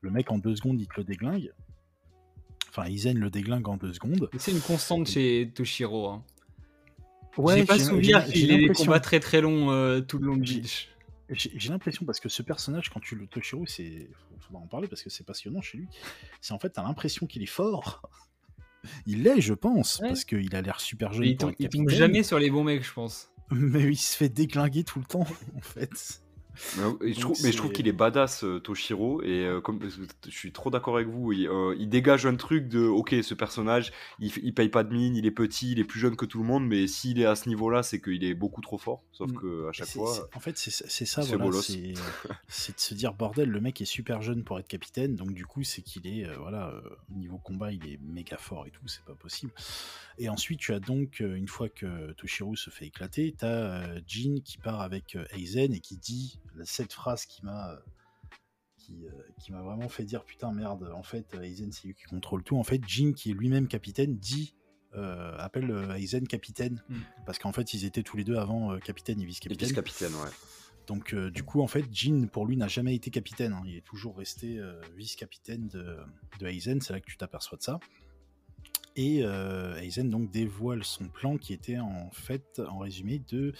[0.01, 1.53] Le mec en deux secondes, il te le déglingue.
[2.68, 4.30] Enfin, Izen le déglingue en deux secondes.
[4.38, 6.09] C'est une constante chez Toshiro.
[6.09, 6.24] Hein.
[7.36, 10.36] Ouais, j'ai pas souvenir qu'il ait des combats très très longs euh, tout le long
[10.36, 10.88] de Bleach.
[11.30, 14.09] j'ai l'impression, parce que ce personnage, quand tu le Toshiro, c'est.
[14.41, 15.88] Faut en parler parce que c'est passionnant chez lui.
[16.41, 18.03] C'est en fait, t'as l'impression qu'il est fort.
[19.07, 21.24] Il l'est, je pense, parce qu'il a l'air super jeune.
[21.59, 23.31] il, tombe jamais sur les bons mecs, je pense.
[23.51, 25.26] Mais il se fait déglinguer tout le temps,
[25.57, 26.22] en fait.
[26.76, 30.30] Mais, je trouve, mais je trouve qu'il est badass, euh, Toshiro, et euh, comme je
[30.30, 33.92] suis trop d'accord avec vous, il, euh, il, dégage un truc de ok, ce personnage,
[34.18, 36.38] il, il, paye pas de mine, il est petit, il est plus jeune que tout
[36.38, 39.03] le monde, mais s'il est à ce niveau-là, c'est qu'il est beaucoup trop fort.
[39.12, 39.38] Sauf mm.
[39.38, 40.28] que à chaque fois.
[40.34, 41.61] En fait, c'est ça, voilà,
[42.48, 45.46] c'est de se dire bordel, le mec est super jeune pour être capitaine, donc du
[45.46, 46.74] coup, c'est qu'il est, voilà,
[47.11, 49.53] au niveau combat, il est méga fort et tout, c'est pas possible.
[50.18, 54.40] Et ensuite, tu as donc, une fois que Toshiro se fait éclater, tu as Jin
[54.44, 57.80] qui part avec Aizen et qui dit cette phrase qui m'a
[58.80, 59.11] qui, euh,
[59.41, 62.57] qui m'a vraiment fait dire putain merde en fait Aizen c'est lui qui contrôle tout.
[62.57, 64.55] En fait Jin qui est lui-même capitaine dit
[64.95, 66.82] euh, appelle euh, Aizen capitaine.
[66.88, 67.01] Hmm.
[67.26, 69.68] parce qu'en fait ils étaient tous les deux avant capitaine et vice-capitaine.
[69.68, 70.30] Vice-capitaine ouais.
[70.86, 73.62] Donc du coup en fait Jin pour lui n'a jamais été capitaine hein.
[73.64, 74.61] il est toujours resté
[74.97, 75.99] vice-capitaine de,
[76.41, 76.80] de Aizen.
[76.80, 77.78] C'est là que tu t'aperçois de ça.
[78.97, 83.53] Et Aizen donc dévoile son plan qui était en fait en résumé de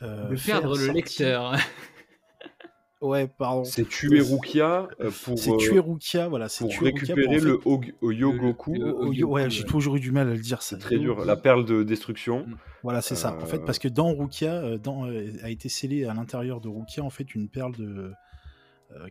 [0.00, 1.54] de perdre le lecteur
[3.02, 3.64] Ouais, pardon.
[3.64, 5.38] C'est tuer Rukia euh, pour.
[5.38, 6.46] C'est tuer Rukia, voilà.
[6.58, 7.60] Pour récupérer le
[8.02, 8.74] Yogoku.
[9.24, 10.62] ouais, j'ai toujours eu du mal à le dire.
[10.62, 11.24] C'est très dur.
[11.24, 12.46] La perle de destruction.
[12.46, 12.56] Mm.
[12.82, 13.36] Voilà, c'est ça.
[13.40, 16.68] En fait, parce que dans Rukia, euh, dans, euh, a été scellé à l'intérieur de
[16.68, 18.12] Rukia, en fait, une perle de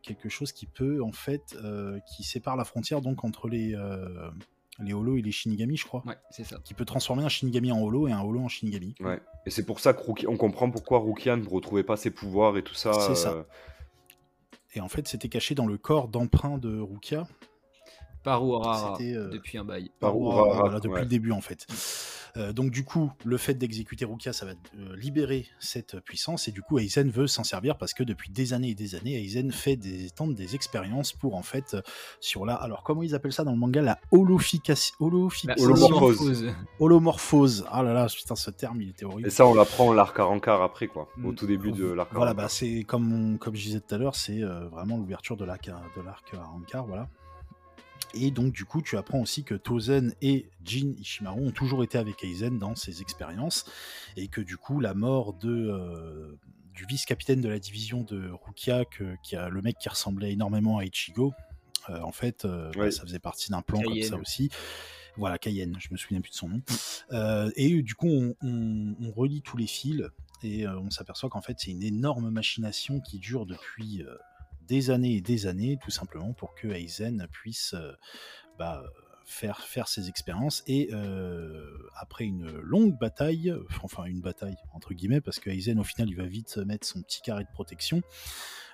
[0.01, 1.55] quelque chose qui peut, en fait,
[2.07, 3.75] qui sépare la frontière donc entre les
[4.79, 6.03] les holos et les shinigami, je crois.
[6.05, 6.59] Ouais, c'est ça.
[6.63, 8.95] Qui peut transformer un shinigami en holo et un holo en shinigami.
[8.99, 9.21] Ouais.
[9.45, 12.73] Et c'est pour ça qu'on comprend pourquoi Rukia ne retrouvait pas ses pouvoirs et tout
[12.73, 12.93] ça.
[12.93, 13.45] C'est ça.
[14.73, 17.27] Et en fait, c'était caché dans le corps d'emprunt de Rukia.
[18.23, 19.91] Par Urara, euh, depuis un bail.
[19.99, 21.67] Par Urara, depuis le début en fait.
[22.37, 26.51] Euh, donc du coup, le fait d'exécuter Rukia, ça va euh, libérer cette puissance et
[26.51, 29.51] du coup, Aizen veut s'en servir parce que depuis des années et des années, Aizen
[29.51, 31.77] fait des tente des expériences pour en fait
[32.19, 36.53] sur la, alors comment ils appellent ça dans le manga, la holofication, holomorphose.
[36.79, 37.65] holomorphose.
[37.69, 39.27] Ah là là, putain, ce terme, il était horrible.
[39.27, 41.35] Et ça, on l'apprend l'arc à Rancard après quoi, au mm.
[41.35, 42.11] tout début de l'arc.
[42.13, 45.65] Voilà, bah c'est comme comme je disais tout à l'heure, c'est vraiment l'ouverture de l'arc
[45.65, 47.09] de l'arc à Rancard, voilà.
[48.15, 51.97] Et donc, du coup, tu apprends aussi que Tozen et Jin Ishimaru ont toujours été
[51.97, 53.65] avec Aizen dans ses expériences,
[54.15, 56.39] et que du coup, la mort de, euh,
[56.73, 58.85] du vice-capitaine de la division de Rukia,
[59.21, 61.33] qui a le mec qui ressemblait énormément à Ichigo,
[61.89, 64.49] euh, en fait, euh, bah, ça faisait partie d'un plan comme ça aussi.
[65.17, 66.61] Voilà, Cayenne, je me souviens plus de son nom.
[67.55, 70.03] et du coup, on, on, relie tous les fils
[70.43, 74.03] et on s'aperçoit qu'en fait, c'est une énorme machination qui dure depuis
[74.67, 77.93] des années et des années, tout simplement pour que Aizen puisse euh,
[78.57, 78.83] bah,
[79.25, 80.63] faire, faire ses expériences.
[80.67, 83.53] Et euh, après une longue bataille,
[83.83, 87.01] enfin une bataille entre guillemets, parce que Aizen au final il va vite mettre son
[87.01, 88.01] petit carré de protection.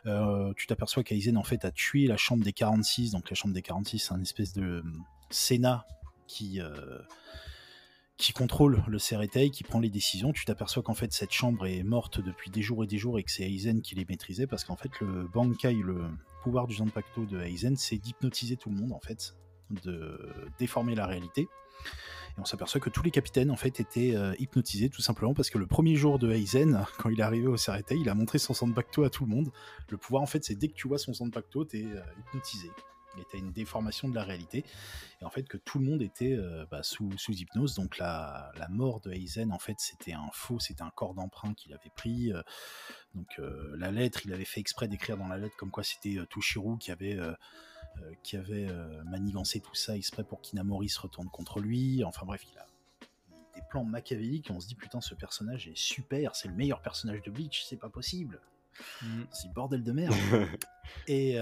[0.08, 3.54] Euh, tu t'aperçois qu'Aizen en fait a tué la chambre des 46, donc la chambre
[3.54, 4.84] des 46 c'est un espèce de
[5.30, 5.86] Sénat
[6.28, 6.60] qui
[8.22, 10.32] qui contrôle le Ceretei, qui prend les décisions.
[10.32, 13.24] Tu t'aperçois qu'en fait cette chambre est morte depuis des jours et des jours et
[13.24, 16.04] que c'est Aizen qui les maîtrisait parce qu'en fait le Bankai, le
[16.44, 19.36] pouvoir du Zanpakuto de Aizen, c'est d'hypnotiser tout le monde en fait,
[19.84, 20.20] de
[20.60, 21.42] déformer la réalité.
[21.42, 25.50] Et on s'aperçoit que tous les capitaines en fait étaient euh, hypnotisés tout simplement parce
[25.50, 28.38] que le premier jour de Aizen, quand il est arrivé au Ceretei, il a montré
[28.38, 29.50] son Zanpakuto à tout le monde.
[29.90, 32.02] Le pouvoir en fait c'est dès que tu vois son Zanpakuto, t'es euh,
[33.12, 34.64] hypnotisé il était une déformation de la réalité.
[35.22, 37.76] Et en fait que tout le monde était euh, bah, sous, hypnose.
[37.76, 41.74] Donc la, mort de Aizen en fait c'était un faux c'était un corps d'emprunt qu'il
[41.74, 42.42] avait pris euh,
[43.16, 46.18] donc euh, la lettre il avait fait exprès d'écrire dans la lettre comme quoi c'était
[46.30, 47.20] Toshiru qui avait
[48.24, 48.70] qui avait
[49.06, 52.04] manigancé tout ça exprès pour qu'Inamori se retourne contre lui.
[52.06, 52.66] Enfin bref il a
[53.56, 56.82] des plans machiavéliques et on se dit putain ce personnage est super c'est le meilleur
[56.82, 58.40] personnage de Bleach c'est pas possible.
[59.02, 59.24] Mm.
[59.32, 60.16] c'est bordel de merde.
[61.08, 61.38] Et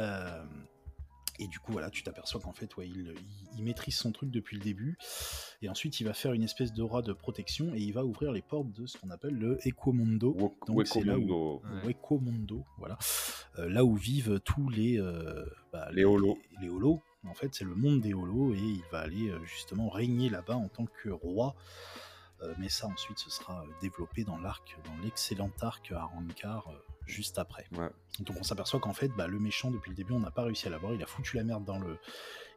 [1.40, 3.16] et du coup, voilà, tu t'aperçois qu'en fait, ouais, il,
[3.58, 4.98] il, maîtrise son truc depuis le début.
[5.62, 8.42] Et ensuite, il va faire une espèce d'aura de protection et il va ouvrir les
[8.42, 10.36] portes de ce qu'on appelle le Ecomondo.
[10.68, 12.98] Donc, c'est là où, Ecomondo, voilà.
[13.58, 16.38] Euh, là où vivent tous les, euh, bah, les, holos.
[16.62, 17.02] Les, holos.
[17.26, 20.56] En fait, c'est le monde des holos et il va aller euh, justement régner là-bas
[20.56, 21.56] en tant que roi.
[22.58, 26.72] mais ça, ensuite, ce sera développé dans l'arc, dans l'excellent arc à Rancard
[27.10, 27.66] juste après.
[28.20, 30.68] Donc on s'aperçoit qu'en fait, bah, le méchant depuis le début, on n'a pas réussi
[30.68, 30.93] à l'avoir.
[30.93, 31.97] Il a foutu la merde dans le,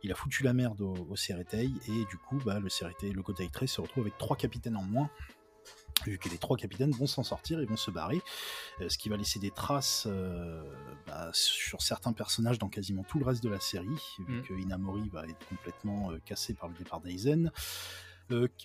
[0.03, 3.49] il a foutu la merde au, au et du coup, bah, le Ceretei, le Gotai
[3.67, 5.11] se retrouve avec trois capitaines en moins.
[6.05, 8.21] Vu que les trois capitaines vont s'en sortir et vont se barrer,
[8.81, 10.65] euh, ce qui va laisser des traces euh,
[11.07, 13.87] bah, sur certains personnages dans quasiment tout le reste de la série,
[14.27, 14.43] vu mm.
[14.43, 17.53] que Inamori va être complètement euh, cassé par le départ d'Aizen.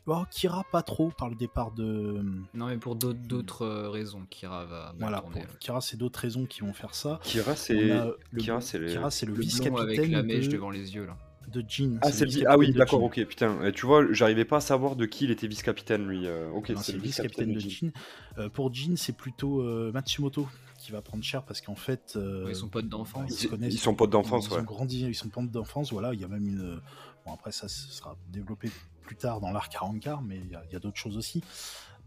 [0.07, 2.21] Oh, Kira, pas trop par le départ de.
[2.53, 4.93] Non, mais pour d'autres raisons, Kira va.
[4.99, 7.19] Voilà, pour Kira, c'est d'autres raisons qui vont faire ça.
[7.23, 9.77] Kira, c'est le, Kira, le, le vice-capitaine.
[9.77, 11.97] avec la mèche devant les yeux, là de Jean.
[12.01, 13.71] Ah, c'est ah oui, d'accord, ok, putain.
[13.71, 16.27] tu vois, j'arrivais pas à savoir de qui il était vice-capitaine, lui.
[16.27, 17.91] Euh, ok, c'est le vice-capitaine de Jean.
[18.37, 20.47] Euh, pour Jean, c'est plutôt euh, Matsumoto
[20.77, 22.17] qui va prendre cher parce qu'en fait.
[22.47, 23.43] ils sont potes d'enfance.
[23.43, 24.59] Ils, connaissent, ils sont potes d'enfance, ouais.
[24.59, 26.13] Ils, grandi, ils sont potes d'enfance, voilà.
[26.13, 26.81] Il y a même une.
[27.25, 28.69] Bon, après, ça, sera développé
[29.07, 29.95] plus tard dans l'arc 40
[30.25, 31.41] mais il y a, d'autres choses aussi.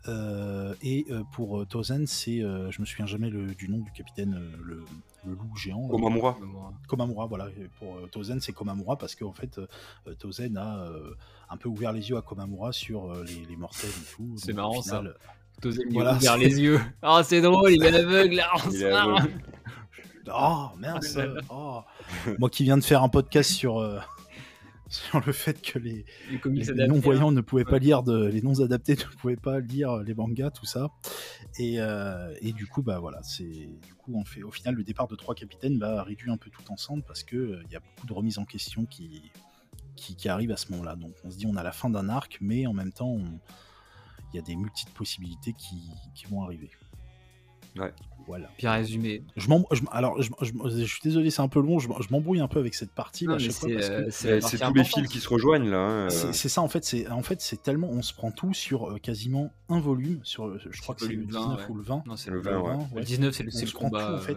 [0.07, 4.85] et pour Tozen, c'est, je me souviens jamais du nom du capitaine, le,
[5.25, 5.87] le loup géant.
[5.89, 6.37] Komamura.
[6.87, 7.49] Komamura, voilà.
[7.79, 11.15] pour euh, Tozen, c'est Komamura parce qu'en fait, euh, Tozen a euh,
[11.49, 14.35] un peu ouvert les yeux à Komamura sur les, mortels et tout.
[14.37, 15.03] C'est marrant ça.
[15.61, 16.81] Tozen a ouvert les yeux.
[17.03, 18.43] Ah, c'est drôle, il est aveugle.
[20.33, 21.19] Oh, mince.
[21.51, 21.81] Oh.
[22.39, 23.81] Moi qui viens de faire un podcast sur
[24.91, 26.05] sur le fait que les,
[26.45, 30.51] les, non-voyants ne pouvaient pas lire de, les non-adaptés ne pouvaient pas lire les mangas,
[30.51, 30.91] tout ça.
[31.59, 34.83] Et, euh, et du coup, bah voilà, c'est du coup on fait au final le
[34.83, 37.77] départ de trois capitaines bah, réduit un peu tout ensemble parce que euh, il y
[37.77, 39.31] a beaucoup de remises en question qui,
[39.95, 40.97] qui, qui arrivent à ce moment-là.
[40.97, 43.17] Donc on se dit on a la fin d'un arc, mais en même temps
[44.33, 46.71] il y a des multiples possibilités qui, qui vont arriver.
[47.77, 47.93] Ouais.
[48.31, 48.49] Voilà.
[48.59, 49.25] Bien résumé.
[49.35, 49.49] Je
[49.91, 51.81] alors, je, suis désolé, c'est un peu long.
[51.81, 53.27] Je, m'embrouille un peu avec cette partie.
[53.41, 55.79] C'est tous les fils qui se rejoignent là.
[55.79, 56.31] Hein, euh.
[56.33, 56.85] C'est ça en fait.
[56.85, 60.21] C'est en fait c'est tellement on se prend tout sur euh, quasiment un volume.
[60.23, 62.05] Sur, je crois que c'est le 19 ou le 20.
[62.07, 62.91] Non, c'est le 20.
[62.95, 64.15] Le 19, c'est le, combat.
[64.15, 64.37] en fait.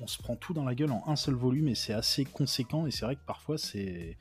[0.00, 2.86] on se prend tout dans la gueule en un seul volume et c'est assez conséquent.
[2.86, 4.16] Et c'est vrai que parfois c'est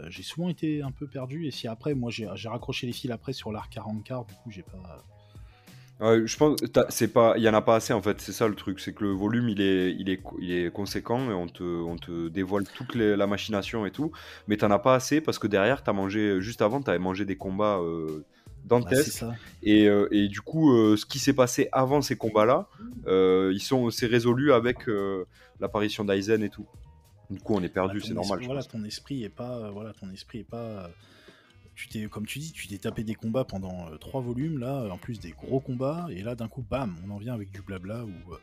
[0.00, 3.12] euh, j'ai souvent été un peu perdu et si après moi j'ai raccroché les fils
[3.12, 5.04] après sur l'arc 40 quart du coup j'ai pas
[6.00, 6.58] je pense
[6.90, 8.92] c'est pas il y en a pas assez en fait c'est ça le truc c'est
[8.92, 12.28] que le volume il est il est il est conséquent et on te on te
[12.28, 14.12] dévoile toute la machination et tout
[14.46, 17.36] mais t'en as pas assez parce que derrière t'as mangé juste avant t'avais mangé des
[17.36, 18.24] combats euh,
[18.64, 19.24] dantesques
[19.62, 22.68] et, euh, et, du coup euh, ce qui s'est passé avant ces combats là
[23.06, 24.86] euh, ils sont c'est résolu avec
[25.60, 26.66] l'apparition d'Aizen et tout.
[27.30, 30.40] Du coup on est perdu c'est normal voilà ton esprit est pas voilà ton esprit
[30.40, 30.88] est pas
[31.86, 34.98] tu comme tu dis, tu t'es tapé des combats pendant euh, trois volumes, là, en
[34.98, 38.04] plus des gros combats, et là, d'un coup, bam, on en vient avec du blabla
[38.04, 38.38] où, euh,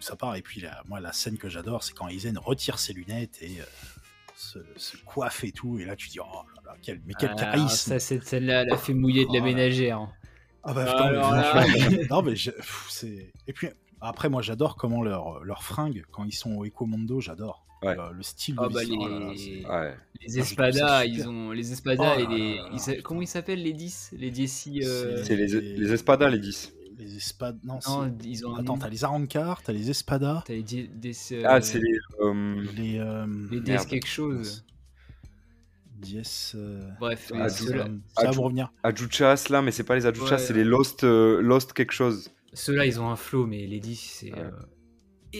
[0.00, 0.36] ça part.
[0.36, 4.62] Et puis, moi, la scène que j'adore, c'est quand Aizen retire ses lunettes et euh,
[4.76, 6.24] se, coiffe et tout, et là, tu dis, oh
[6.56, 9.32] là là, quel, mais quel ah, charisme Ça, cette scène-là, elle a fait mouiller de
[9.32, 10.08] la oh ménagère.
[10.62, 12.34] Ah bah, mais, non, mais
[12.88, 13.32] c'est.
[13.46, 13.68] Et puis,
[14.00, 17.65] après, moi, j'adore comment leur, leur fringue, quand ils sont au Ecomondo, j'adore.
[17.82, 18.96] Le, style ah bah, les...
[18.98, 19.72] Oh
[20.20, 24.30] les espadas, ils ont les espadas oh et les comment ils s'appellent les 10 les
[24.30, 25.22] 10 euh...
[25.22, 26.72] C'est les, les espadas les 10.
[26.98, 30.42] Les espadas non, non ils ont Attends, t'as les Arankar, t'as les espadas.
[30.46, 31.42] T'as les des, euh...
[31.44, 32.64] Ah, c'est les euh...
[32.76, 33.26] les euh...
[33.50, 34.64] les 10 quelque chose.
[35.98, 37.86] 10 euh, Bref, ah, ça
[38.24, 38.72] va vous revenir.
[38.82, 42.30] Ajuchas là, mais c'est pas les Ajuchas, c'est les Lost euh, Lost quelque chose.
[42.52, 44.32] Ceux-là, ils ont un flow, mais les 10, c'est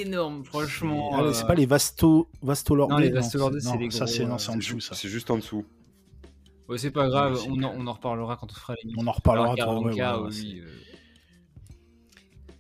[0.01, 1.11] énorme, franchement.
[1.15, 3.99] Ah, c'est pas les Vasto, Vastolordés Non, les Vastolordés, c'est les gros.
[3.99, 4.95] Ça, c'est en dessous, ça.
[4.95, 5.65] C'est juste en dessous.
[6.69, 9.13] Ouais, c'est pas grave, on en, on en, reparlera quand on fera les On en
[9.13, 10.69] reparlera quand on fera oui, euh...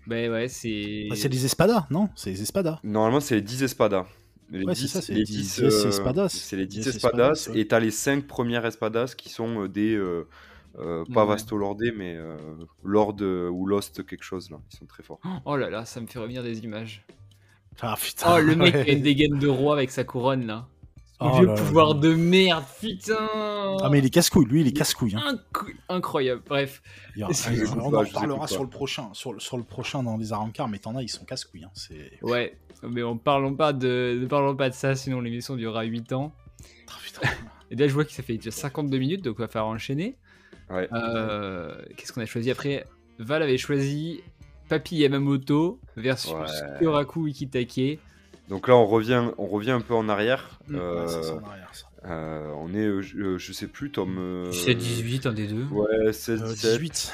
[0.07, 1.07] Bah ouais, c'est.
[1.11, 2.79] Bah, c'est les espadas, non C'est les espadas.
[2.85, 4.07] Normalement, c'est les 10 espadas.
[4.51, 6.29] Les ouais, c'est ça, c'est les 10, 10 euh, espadas.
[6.29, 9.95] C'est les 10 espadas, et t'as les 5 premières espadas qui sont euh, des.
[9.95, 10.29] Euh,
[10.79, 11.29] euh, pas ouais.
[11.31, 12.37] Vasto Lordé, mais euh,
[12.85, 14.59] Lord ou Lost quelque chose là.
[14.73, 15.21] Ils sont très forts.
[15.45, 17.05] Oh là là, ça me fait revenir des images.
[17.83, 18.35] Ah putain.
[18.35, 20.67] Oh, le mec qui a une dégaine de roi avec sa couronne là.
[21.19, 23.17] Oh vieux pouvoir de merde, putain
[23.83, 25.17] Ah mais il est casse-couille, lui il est casse-couille.
[25.17, 25.39] Hein.
[25.89, 26.83] Incroyable, bref.
[27.19, 27.25] on
[27.81, 31.03] en reparlera sur le prochain, sur, sur le prochain dans les Arancars, mais t'en as,
[31.03, 31.65] ils sont casse-couilles.
[31.65, 31.95] Hein.
[32.21, 36.13] Ouais, mais on parlons pas de, ne parlons pas de ça, sinon l'émission durera 8
[36.13, 36.35] ans.
[36.63, 37.29] Oh, putain.
[37.71, 40.19] Et là je vois que ça fait déjà 52 minutes, donc on va faire enchaîner.
[40.69, 40.87] Ouais.
[40.93, 42.85] Euh, Qu'est-ce qu'on a choisi après?
[43.19, 44.21] Val avait choisi
[44.69, 46.79] Papi Yamamoto versus ouais.
[46.81, 47.99] Kyoraku Ikitake.
[48.49, 50.59] Donc là, on revient, on revient un peu en arrière.
[50.69, 50.77] Mmh.
[50.77, 51.87] Euh, ouais, ça, en arrière ça.
[52.05, 54.49] Euh, on est, euh, je, je, sais plus, tome.
[54.51, 55.65] 17-18, un des deux.
[55.65, 57.13] Ouais, 16, 18.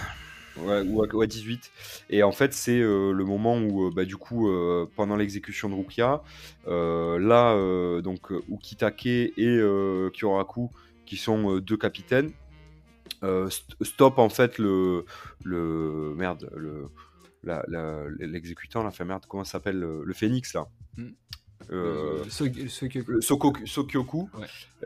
[0.58, 1.70] Ouais, ouais, 18.
[2.10, 5.74] Et en fait, c'est euh, le moment où, bah, du coup, euh, pendant l'exécution de
[5.74, 6.22] Rukia,
[6.68, 9.60] euh, là, donc, Ukitake et
[10.12, 10.70] Kyoraku,
[11.06, 12.30] qui sont deux capitaines,
[13.80, 15.04] stop en fait le,
[15.44, 16.88] le merde, le
[17.42, 21.10] l'exécutant, la, la, fait merde, comment s'appelle le, le, phénix là mm.
[21.72, 22.24] Euh,
[23.64, 24.28] Sokyoku,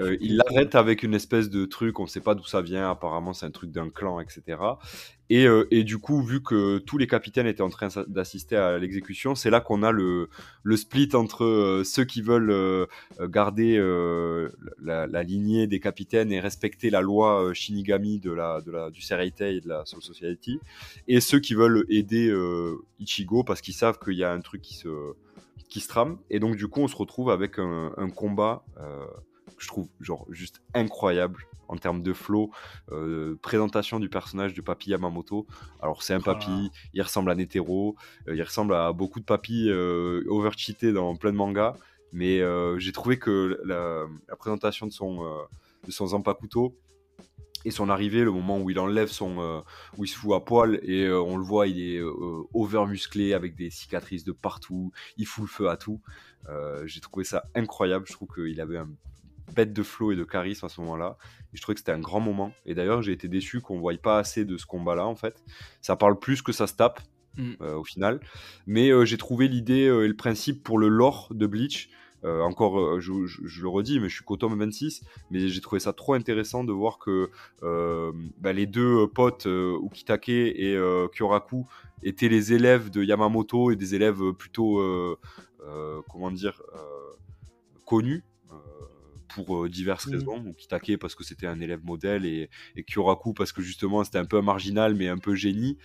[0.01, 2.91] euh, il l'arrête avec une espèce de truc, on ne sait pas d'où ça vient,
[2.91, 4.59] apparemment c'est un truc d'un clan, etc.
[5.29, 8.79] Et, euh, et, du coup, vu que tous les capitaines étaient en train d'assister à
[8.79, 10.29] l'exécution, c'est là qu'on a le,
[10.63, 12.87] le, split entre ceux qui veulent
[13.21, 13.77] garder
[14.81, 19.57] la, lignée des capitaines et respecter la loi Shinigami de la, de la, du Sereitei
[19.57, 20.61] et de la Soul Society,
[21.09, 22.33] et ceux qui veulent aider
[23.01, 24.89] Ichigo parce qu'ils savent qu'il y a un truc qui se
[25.69, 26.19] qui se trame.
[26.31, 29.05] Et donc, du coup, on se retrouve avec un, combat euh,
[29.57, 32.51] que je trouve genre juste incroyable en termes de flow,
[32.93, 35.47] euh, présentation du personnage de Papi Yamamoto.
[35.81, 37.97] Alors, c'est un papy, il ressemble à Netero,
[38.29, 39.71] euh, il ressemble à beaucoup de papis
[40.29, 41.75] overcheatés dans plein de mangas.
[42.13, 42.41] Mais
[42.79, 44.07] j'ai trouvé que la,
[44.37, 45.25] présentation de son,
[45.85, 46.75] de son Zanpakuto
[47.67, 49.61] et son arrivée, le moment où il enlève son, euh,
[49.99, 52.87] où il se fout à poil et euh, on le voit, il est euh, over
[52.87, 56.01] musclé avec des cicatrices de partout, il fout le feu à tout.
[56.85, 58.07] J'ai trouvé ça incroyable.
[58.07, 58.89] Je trouve qu'il avait un
[59.53, 61.17] bête de flow et de charisme à ce moment-là.
[61.53, 62.53] Et je trouvais que c'était un grand moment.
[62.67, 65.43] Et d'ailleurs, j'ai été déçu qu'on ne voie pas assez de ce combat-là en fait.
[65.81, 67.01] Ça parle plus que ça se tape.
[67.39, 67.57] Mm.
[67.61, 68.21] au final,
[68.67, 71.91] mais j'ai trouvé l'idée et le principe pour le lore de Bleach
[72.25, 75.81] euh, encore, euh, je, le redis, mais je suis qu'au tome 26, mais j'ai trouvé
[75.81, 77.31] ça trop intéressant de voir que
[77.63, 80.77] euh, bah, les deux potes, Ukitake et
[81.13, 81.67] Kyoraku,
[82.03, 84.83] étaient les élèves de Yamamoto et des élèves plutôt,
[86.09, 86.63] comment dire,
[87.85, 88.25] connus
[89.35, 90.13] pour diverses mmh.
[90.13, 90.45] raisons.
[90.47, 94.25] Ukitake parce que c'était un élève modèle et, et, Kyoraku parce que justement c'était un
[94.25, 95.79] peu un marginal mais un peu génie.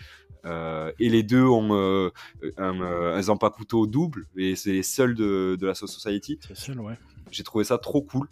[0.45, 2.09] Euh, et les deux ont euh,
[2.57, 6.39] un, euh, un Zampakuto double, et c'est les seuls de, de la Society.
[6.53, 6.97] C'est ouais.
[7.31, 8.27] J'ai trouvé ça trop cool.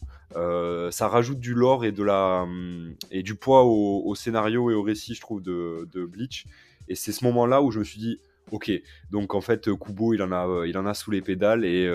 [0.91, 4.81] ça rajoute du lore et, de la, hum, et du poids au, scénario et au
[4.81, 6.45] récit, je trouve, de, de Bleach.
[6.87, 8.19] Et c'est ce moment-là où je me suis dit,
[8.51, 8.71] ok,
[9.11, 11.85] donc en fait, Kubo, il en a, il en a sous les pédales et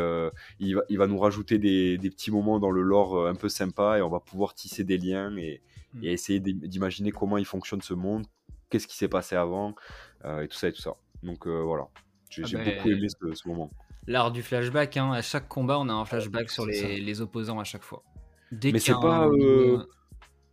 [0.61, 3.51] il, va, il va nous rajouter des, des, petits moments dans le lore un peu
[3.51, 5.61] sympa et on va pouvoir tisser des liens et,
[6.03, 8.27] et essayer d'imaginer comment il fonctionne ce monde,
[8.75, 9.77] qu'est-ce qui s'est passé avant,
[10.25, 10.97] euh, et tout ça et tout ça.
[11.23, 11.87] Donc euh, voilà,
[12.29, 13.71] j'ai ah ben, beaucoup aimé ce, moment.
[14.09, 15.13] L'art du flashback, hein.
[15.13, 18.03] à chaque combat, on a un flashback sur les, les, opposants à chaque fois.
[18.51, 19.87] Mais c'est pas, euh,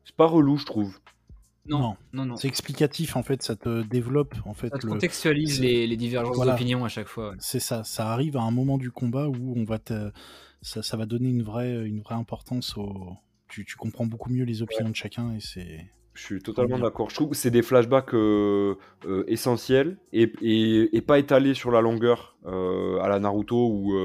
[0.05, 0.99] c'est pas relou, je trouve.
[1.65, 2.35] Non, non, non.
[2.35, 4.69] C'est explicatif en fait, ça te développe en fait.
[4.69, 7.33] Ça te contextualise les, les, divergences d'opinion à chaque fois.
[7.39, 10.11] C'est ça, ça arrive à un moment du combat où on va te...
[10.61, 13.15] ça, ça va donner une vraie, une vraie importance au.
[13.47, 15.91] Tu, tu comprends beaucoup mieux les opinions de chacun et c'est
[16.21, 17.09] je suis totalement d'accord.
[17.09, 21.81] Je trouve que c'est des flashbacks euh, euh, essentiels et, et, pas étalés sur la
[21.81, 23.95] longueur euh, à la Naruto où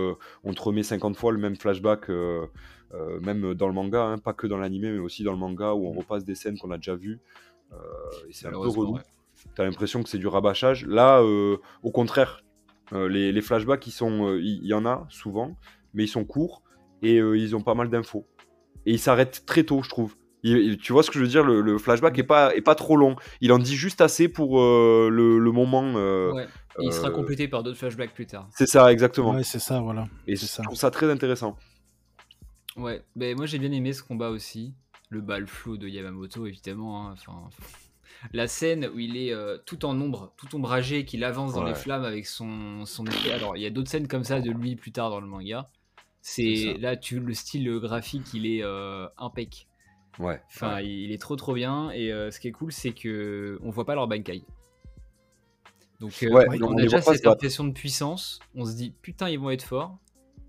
[0.42, 4.46] on te remet 50 fois le même flashback, même dans le manga, hein, pas que
[4.46, 5.98] dans l'anime, mais aussi dans le manga où on mm.
[5.98, 7.20] repasse des scènes qu'on a déjà vues.
[8.26, 8.98] et c'est un peu relou.
[9.54, 10.86] Tu as l'impression que c'est du rabâchage.
[10.86, 12.42] Là, au contraire,
[12.92, 15.54] les, les, flashbacks, il y, en a souvent,
[15.92, 16.62] mais ils sont courts
[17.02, 18.26] et ils ont pas mal d'infos.
[18.86, 21.78] Et ils s'arrêtent très tôt, je trouve tu vois ce que je veux dire le,
[21.78, 23.16] flashback est pas, est pas trop long.
[23.41, 25.95] Il en dit juste assez pour euh, le, moment.
[25.97, 26.47] Euh, ouais.
[26.80, 28.49] il sera euh, complété par d'autres flashbacks plus tard.
[28.51, 29.32] C'est ça, exactement.
[29.34, 30.07] Ouais, c'est ça, voilà.
[30.26, 31.57] Et je trouve ça très intéressant.
[32.76, 34.74] Ouais, mais moi j'ai bien aimé ce combat aussi.
[35.09, 37.09] Le bal flou de Yamamoto, évidemment.
[37.09, 37.14] Hein.
[37.14, 37.49] Enfin,
[38.32, 39.34] la scène où il est
[39.64, 43.62] tout en ombre, tout ombragé, qu'il avance dans les flammes avec son, son Alors, il
[43.62, 45.70] y a d'autres scènes comme ça de lui plus tard dans le manga.
[46.20, 48.62] C'est là, tu le style graphique, il est
[49.16, 49.68] impec.
[50.18, 50.40] Ouais.
[50.48, 51.90] Enfin, il est trop trop bien.
[51.90, 54.42] Et euh, ce qui est cool, c'est que on voit pas leur Bankai.
[56.00, 58.40] Donc, euh, on, a déjà cette impression de puissance.
[58.54, 59.98] On se dit, putain, ils vont être forts.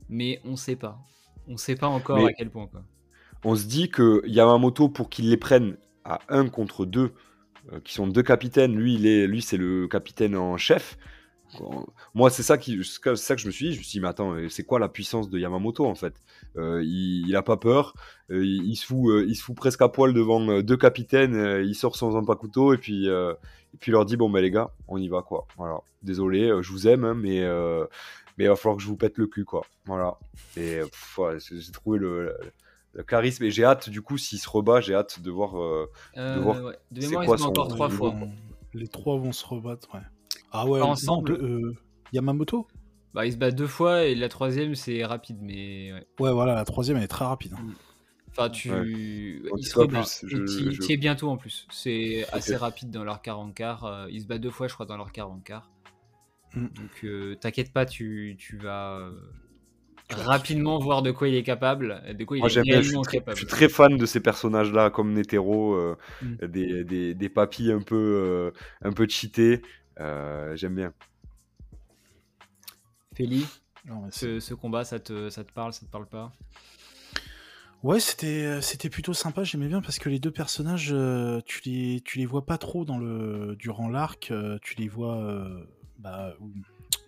[0.10, 1.00] Mais on sait pas.
[1.48, 2.68] On sait pas encore à quel point.
[2.68, 2.84] Quoi.
[3.44, 7.14] On se dit que Yamamoto, pour qu'il les prenne à 1 contre 2,
[7.72, 10.98] euh, qui sont deux capitaines, lui, il est, lui c'est le capitaine en chef.
[12.14, 13.74] Moi, c'est ça, qui, ça que je me suis dit.
[13.74, 16.14] Je me suis dit, mais attends, c'est quoi la puissance de Yamamoto en fait?
[16.58, 17.94] Euh, il, a pas peur,
[18.32, 21.76] euh, il, se fout, euh, il se fout presque à poil devant deux capitaines, il
[21.76, 24.98] sort son couteau et puis, et puis il leur dit, bon, ben les gars, on
[24.98, 25.48] y va quoi.
[25.58, 27.42] Voilà, désolé, je vous aime, hein, mais,
[28.38, 29.66] mais il va falloir que je vous pète le cul quoi.
[29.86, 30.18] Voilà.
[30.56, 30.82] Et
[31.40, 32.36] j'ai trouvé le,
[33.08, 35.52] charisme et j'ai hâte du coup s'il se rebat j'ai hâte de voir
[36.16, 37.50] de voir c'est quoi son...
[37.50, 38.16] encore trois fois
[38.74, 40.02] les trois vont se rebattre ouais
[40.52, 41.34] ah ouais, ensemble.
[41.34, 41.74] Euh,
[42.14, 42.68] Yamamoto
[43.14, 45.94] Bah, il se bat deux fois et la troisième c'est rapide, mais.
[46.20, 46.32] Ouais.
[46.32, 47.54] voilà, la troisième elle est très rapide.
[47.54, 47.64] Hein.
[47.64, 47.74] Mm.
[48.30, 49.42] Enfin, tu.
[49.58, 50.04] Il se rebat.
[50.04, 51.68] Tu es bientôt en plus.
[51.72, 53.86] C'est assez rapide dans leur quart en quart.
[53.86, 55.72] Euh, il se bat deux fois, je crois, dans leur quart en quart.
[56.54, 56.68] Mm.
[56.68, 59.10] Donc, euh, t'inquiète pas, tu, tu vas
[60.10, 63.18] rapidement voir de quoi il est capable, de quoi il est réellement je suis très,
[63.18, 63.36] capable.
[63.36, 65.76] Je suis très fan de ces personnages-là, comme Netero,
[66.22, 66.46] mm.
[66.48, 69.62] des, des, des, papis un peu, un peu cheatés.
[70.00, 70.94] Euh, j'aime bien.
[73.16, 73.46] Feli
[74.12, 76.34] ce, combat, ça te, ça te parle, ça te parle pas?
[77.84, 82.02] Ouais, c'était c'était plutôt sympa, j'aimais bien parce que les deux personnages, euh, tu les
[82.02, 85.64] tu les vois pas trop dans le durant l'arc, euh, tu les vois euh,
[86.00, 86.36] bah,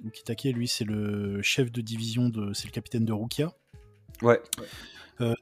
[0.06, 3.52] Ukitake, lui, c'est le chef de division de c'est le capitaine de Rukia.
[4.22, 4.42] Ouais.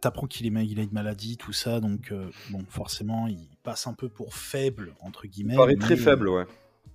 [0.01, 2.11] T'apprends qu'il est il a une maladie, tout ça, donc
[2.49, 5.53] bon, forcément, il passe un peu pour faible entre guillemets.
[5.53, 6.45] Il paraît très faible, ouais.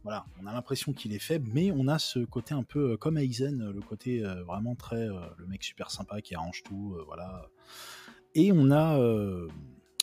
[0.03, 3.19] Voilà, on a l'impression qu'il est faible, mais on a ce côté un peu comme
[3.19, 7.49] Aizen, le côté vraiment très le mec super sympa qui arrange tout, voilà.
[8.35, 8.99] Et on a.
[8.99, 9.49] Euh,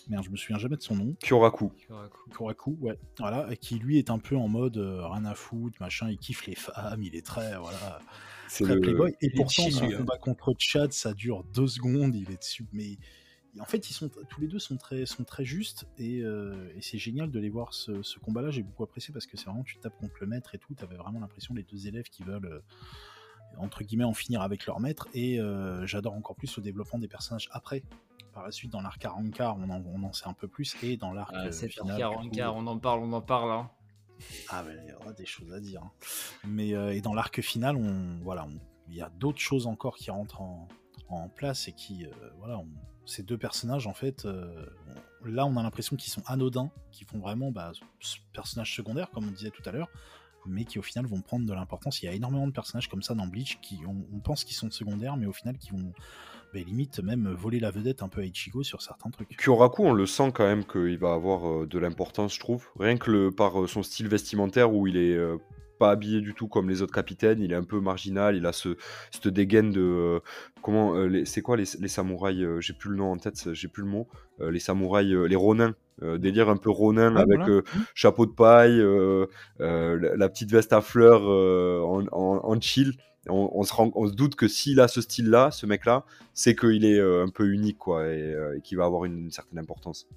[0.10, 1.16] merde, je me souviens jamais de son nom.
[1.24, 1.72] Kyoraku.
[2.32, 3.00] Kyoraku, ouais.
[3.20, 6.46] Voilà, qui lui est un peu en mode euh, rien à foutre, machin, il kiffe
[6.46, 7.58] les femmes, il est très.
[7.58, 8.00] Voilà.
[8.50, 9.14] Très playboy.
[9.22, 9.98] Et pourtant, son hein.
[9.98, 12.68] combat contre Chad, ça dure deux secondes, il est dessus.
[12.74, 12.98] Mais
[13.60, 16.82] en fait, ils sont tous les deux sont très sont très justes et, euh, et
[16.82, 18.52] c'est génial de les voir ce, ce combat-là.
[18.52, 20.74] J'ai beaucoup apprécié parce que c'est vraiment tu tapes contre le maître et tout.
[20.76, 22.62] T'avais vraiment l'impression les deux élèves qui veulent
[23.58, 25.08] entre guillemets en finir avec leur maître.
[25.14, 25.40] Et
[25.84, 27.84] j'adore encore plus le développement des personnages après
[28.34, 30.98] par la suite dans l'arc 40 on en, on en sait un peu plus et
[30.98, 33.70] dans l'arc ah, final, 40 on en parle on en parle hein.
[34.50, 35.92] ah ben il y aura des choses à dire hein.
[36.48, 38.48] mais euh, et dans l'arc final on voilà
[38.88, 40.68] il y a d'autres choses encore qui rentrent en,
[41.10, 42.62] en place et qui euh, voilà
[43.06, 44.66] ces deux personnages en fait euh,
[45.26, 47.72] là on a l'impression qu'ils sont anodins qui font vraiment bah,
[48.34, 49.90] personnage secondaire comme on disait tout à l'heure
[50.46, 52.02] mais qui au final vont prendre de l'importance.
[52.02, 54.72] Il y a énormément de personnages comme ça dans Bleach qui on pense qu'ils sont
[54.72, 55.94] secondaires, mais au final qui vont
[56.54, 59.38] mais limite même voler la vedette un peu à Ichigo sur certains trucs.
[59.38, 62.68] Kyoraku, on le sent quand même qu'il va avoir euh, de l'importance, je trouve.
[62.80, 65.18] Rien que par euh, son style vestimentaire où il est
[65.80, 68.54] pas habillé du tout comme les autres capitaines, il est un peu marginal, il a
[68.54, 68.78] ce,
[69.12, 70.22] cette dégaine de...
[70.62, 70.94] comment
[71.26, 74.08] C'est quoi les, samouraïs J'ai plus le nom en tête, j'ai plus le mot.
[74.40, 75.74] les samouraïs, les ronins.
[76.18, 77.62] délire un peu ronin avec mmh.
[77.96, 78.80] chapeau de paille,
[79.60, 82.94] la, petite veste à fleurs en, en, chill
[83.28, 86.86] on, se rend, on, se doute que s'il a ce style-là, ce mec-là, c'est qu'il
[86.86, 90.08] est euh, un peu unique, quoi, et, euh, qu'il va avoir une, certaine importance.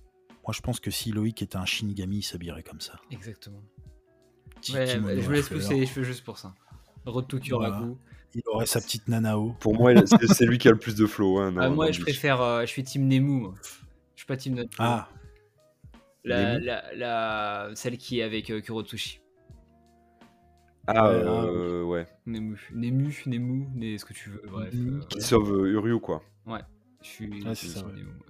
[0.46, 3.00] Moi, je pense que si Loïc était un Shinigami, il s'habillerait comme ça.
[3.10, 3.62] Exactement.
[4.62, 6.54] Je vous laisse pousser les cheveux juste pour ça.
[7.04, 7.38] Road to
[8.34, 9.54] Il aurait sa petite nanao.
[9.60, 11.38] Pour moi, c'est lui qui a le plus de flow.
[11.38, 12.40] Hein, ah, moi, je préfère.
[12.40, 13.48] Euh, je suis team Nemu.
[14.14, 14.68] Je suis pas team Nemu.
[14.78, 15.08] Ah.
[16.24, 16.58] La,
[16.94, 19.22] la, celle qui est avec Kurotsushi.
[20.86, 22.06] Ah euh, ouais.
[22.26, 24.74] Nemu, Nemu, Nemu, Nemu, ce que tu veux, bref.
[24.74, 26.22] Euh, qui sauve euh, Uryu, quoi.
[26.46, 26.60] Ouais.
[27.02, 27.44] Je suis.
[27.44, 27.68] Ouais, c'est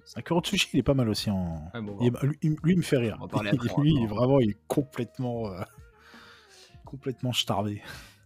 [0.05, 0.21] ça.
[0.21, 1.71] Kurotsushi, il est pas mal aussi en.
[1.73, 2.11] lui,
[2.41, 3.17] il, me fait rire.
[3.21, 3.41] On va
[3.81, 5.51] lui, il, vraiment, il est complètement.
[6.93, 7.81] Complètement starvé.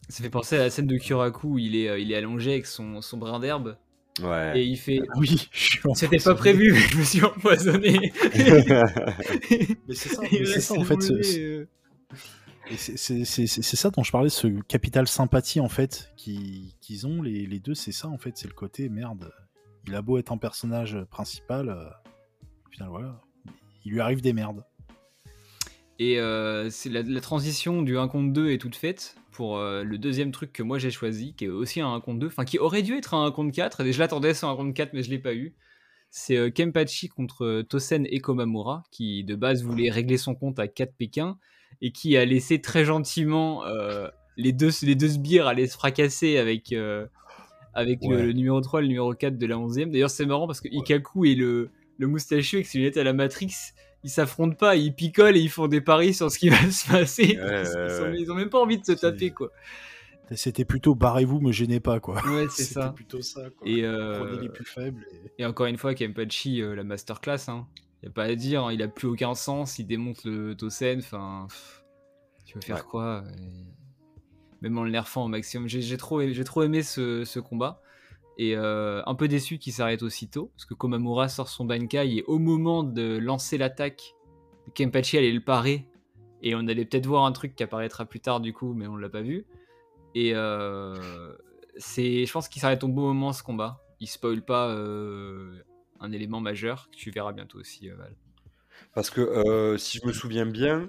[0.09, 2.65] Ça fait penser à la scène de Kyoraku où il est, il est allongé avec
[2.65, 3.77] son, son brin d'herbe.
[4.21, 4.59] Ouais.
[4.59, 4.99] Et il fait.
[5.15, 5.49] Oui,
[5.95, 8.11] C'était pas prévu, mais je me suis empoisonné.
[9.87, 10.21] mais c'est ça,
[10.59, 11.01] ça en fait.
[11.01, 11.65] Ce,
[12.75, 17.75] c'est ça dont je parlais, ce capital sympathie en fait qu'ils ont les, les deux,
[17.75, 19.31] c'est ça en fait, c'est le côté merde.
[19.87, 21.85] Il a beau être un personnage principal, euh,
[22.65, 23.21] au final voilà,
[23.85, 24.65] il lui arrive des merdes.
[25.99, 29.97] Et euh, c'est la, transition du 1 contre 2 est toute faite pour euh, le
[29.97, 32.59] deuxième truc que moi j'ai choisi, qui est aussi un 1 contre 2, enfin qui
[32.59, 34.93] aurait dû être un 1 contre 4, et je l'attendais sur un 1 contre 4
[34.93, 35.55] mais je l'ai pas eu.
[36.09, 40.93] C'est Kempachi contre Tosen et Komamura, qui de base voulait régler son compte à 4
[40.95, 41.37] Pékin,
[41.81, 46.37] et qui a laissé très gentiment euh, les, deux, les deux sbires aller se fracasser
[46.37, 47.05] avec, euh,
[47.73, 49.91] avec le, numéro 3 et le numéro 4 de la 11e.
[49.91, 53.13] D'ailleurs, c'est marrant parce que Ikaku et le, le moustachu avec ses lunettes à la
[53.13, 53.53] Matrix,
[54.03, 56.89] ils s'affrontent pas, ils picolent et ils font des paris sur ce qui va se
[56.89, 57.37] passer.
[57.37, 59.51] ils, ont, même pas envie de se taper, quoi.
[60.31, 62.21] C'était plutôt barrez-vous, me gênez pas, quoi.
[62.27, 62.89] Ouais, c'est ça.
[62.89, 63.67] plutôt ça, quoi.
[63.67, 65.05] Et, euh, Prenez les plus faibles.
[65.37, 67.65] Et, encore une fois, Kempachi, la masterclass, hein.
[68.03, 70.99] Y a pas à dire, hein, il a plus aucun sens, il démonte le Tosen,
[70.99, 71.47] enfin.
[72.45, 73.23] Tu veux faire quoi
[74.61, 75.67] Même en le nerfant au maximum.
[75.67, 77.81] J'ai trop, trop aimé ce, combat.
[78.37, 82.23] Et euh, un peu déçu qu'il s'arrête aussitôt, parce que Komamura sort son Bankai et
[82.27, 84.15] au moment de lancer l'attaque,
[84.75, 85.87] Kempachi allait le parer.
[86.43, 88.95] Et on allait peut-être voir un truc qui apparaîtra plus tard du coup, mais on
[88.95, 89.45] l'a pas vu.
[90.13, 90.93] Et euh,
[91.75, 93.83] je pense qu'il s'arrête au bon moment ce combat.
[93.99, 95.63] Il spoil pas euh,
[95.99, 98.15] un élément majeur que tu verras bientôt aussi, Val.
[98.93, 100.87] Parce que si je me souviens bien,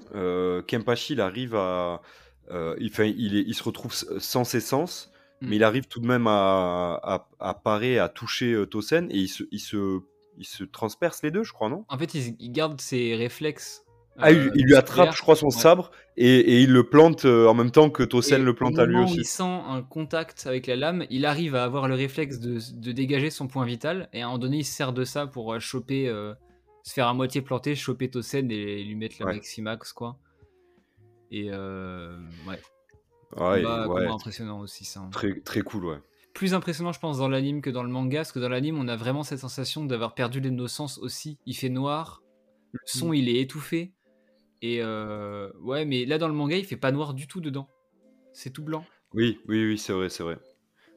[0.66, 2.02] Kempachi, il arrive à.
[2.50, 5.10] il, il, se retrouve sans ses sens,
[5.40, 5.64] mais il mm.
[5.64, 10.00] arrive tout de même à, à, parer, à toucher Tosen, et il se, il, se,
[10.36, 11.84] il se transperce les deux, je crois, non?
[11.88, 13.84] En fait, il, il garde ses réflexes
[14.20, 17.70] ah, il, lui attrape, je crois, son sabre et, et, il le plante en même
[17.70, 19.18] temps que Tosen le plante à lui aussi.
[19.18, 22.90] il sent un contact avec la lame, il arrive à avoir le réflexe de, de
[22.90, 25.60] dégager son point vital et à un moment donné, il se sert de ça pour
[25.60, 26.06] choper,
[26.82, 30.18] se faire à moitié planter, choper Tosen et lui mettre la maximax, quoi.
[31.30, 32.60] Et ouais.
[33.36, 35.00] Ouais, combat, impressionnant aussi, ça.
[35.00, 35.10] Hein.
[35.10, 35.98] Très, très cool, ouais.
[36.34, 38.88] plus impressionnant, je pense, dans l'anime que dans le manga, parce que dans l'anime, on
[38.88, 41.38] a vraiment cette sensation d'avoir perdu l'innocence aussi.
[41.46, 42.22] Il fait noir,
[42.72, 43.14] le son, mm.
[43.14, 43.92] il est étouffé.
[44.62, 47.68] Et euh, ouais, mais là, dans le manga, il fait pas noir du tout dedans.
[48.32, 48.84] C'est tout blanc.
[49.14, 50.38] Oui, oui, oui, c'est vrai, c'est vrai.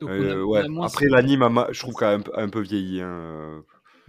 [0.04, 0.64] Euh, ouais.
[0.82, 3.02] Après, l'anime, je trouve quand même un peu vieilli.
[3.02, 3.64] Hein.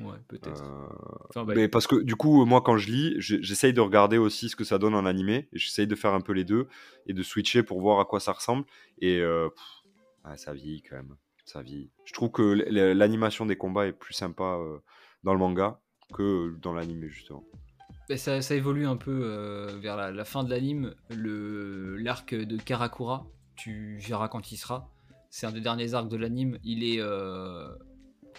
[0.05, 0.65] Ouais, peut-être.
[0.65, 4.49] Euh, bah, mais parce que du coup, moi, quand je lis, j'essaye de regarder aussi
[4.49, 5.49] ce que ça donne en animé.
[5.53, 6.69] Et j'essaye de faire un peu les deux
[7.07, 8.65] et de switcher pour voir à quoi ça ressemble.
[9.01, 9.49] Et euh,
[10.37, 11.17] ça vieillit quand même.
[11.45, 11.91] Ça vieillit.
[12.05, 14.79] Je trouve que l'animation des combats est plus sympa euh,
[15.25, 15.81] dans le manga
[16.15, 17.45] que dans l'animé, justement.
[18.09, 20.95] Bah, ça, ça, évolue un peu vers la, fin de l'anime.
[21.11, 23.27] L'arc de Karakura,
[23.57, 24.91] tu verras quand il sera.
[25.31, 26.59] C'est un des derniers arcs de l'anime.
[26.63, 27.01] Il est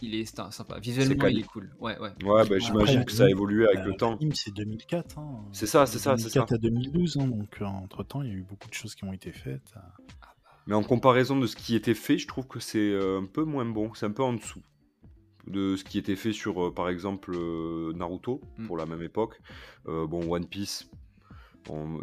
[0.01, 0.79] il est sympa.
[0.79, 1.71] Visuellement, il est cool.
[1.79, 2.11] Ouais, ouais.
[2.23, 4.17] Ouais, bah, j'imagine que ça a évolué avec le temps.
[4.33, 5.19] C'est 2004.
[5.19, 5.45] Hein.
[5.51, 6.15] C'est ça, c'est ça.
[6.15, 8.95] 2004 à 2012, hein, donc euh, entre temps, il y a eu beaucoup de choses
[8.95, 9.73] qui ont été faites.
[10.67, 13.43] Mais en comparaison de ce qui était fait, je trouve que c'est euh, un peu
[13.43, 13.93] moins bon.
[13.93, 14.61] C'est un peu en dessous
[15.47, 17.37] de ce qui était fait sur, euh, par exemple,
[17.95, 18.67] Naruto mm.
[18.67, 19.41] pour la même époque.
[19.85, 20.89] bon, One Piece.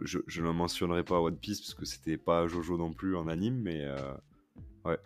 [0.03, 3.29] je, je, ne mentionnerai pas One Piece parce que c'était pas Jojo non plus en
[3.29, 3.87] anime, mais
[4.85, 4.99] ouais.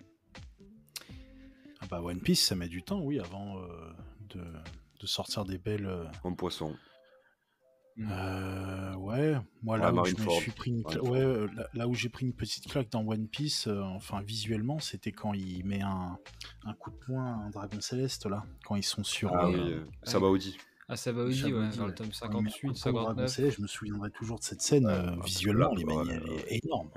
[1.84, 3.92] Ah bah One Piece, ça met du temps, oui, avant euh,
[4.30, 5.86] de, sortir des belles.
[6.22, 6.74] En euh, poisson.
[7.98, 12.24] Euh, ouais, moi là, où je me suis pris une ouais, là, où j'ai pris
[12.24, 16.18] une petite claque dans One Piece, enfin visuellement, c'était quand il met un,
[16.64, 19.32] un, coup de poing à un dragon céleste là, quand ils sont sur.
[19.36, 20.56] Ah oui, Sabaody.
[20.86, 23.54] Ah, ça va aussi, ouais, dans le tome 58, 59.
[23.56, 24.86] je me souviendrai toujours de cette scène.
[24.86, 26.90] Euh, visuellement, elle est énorme.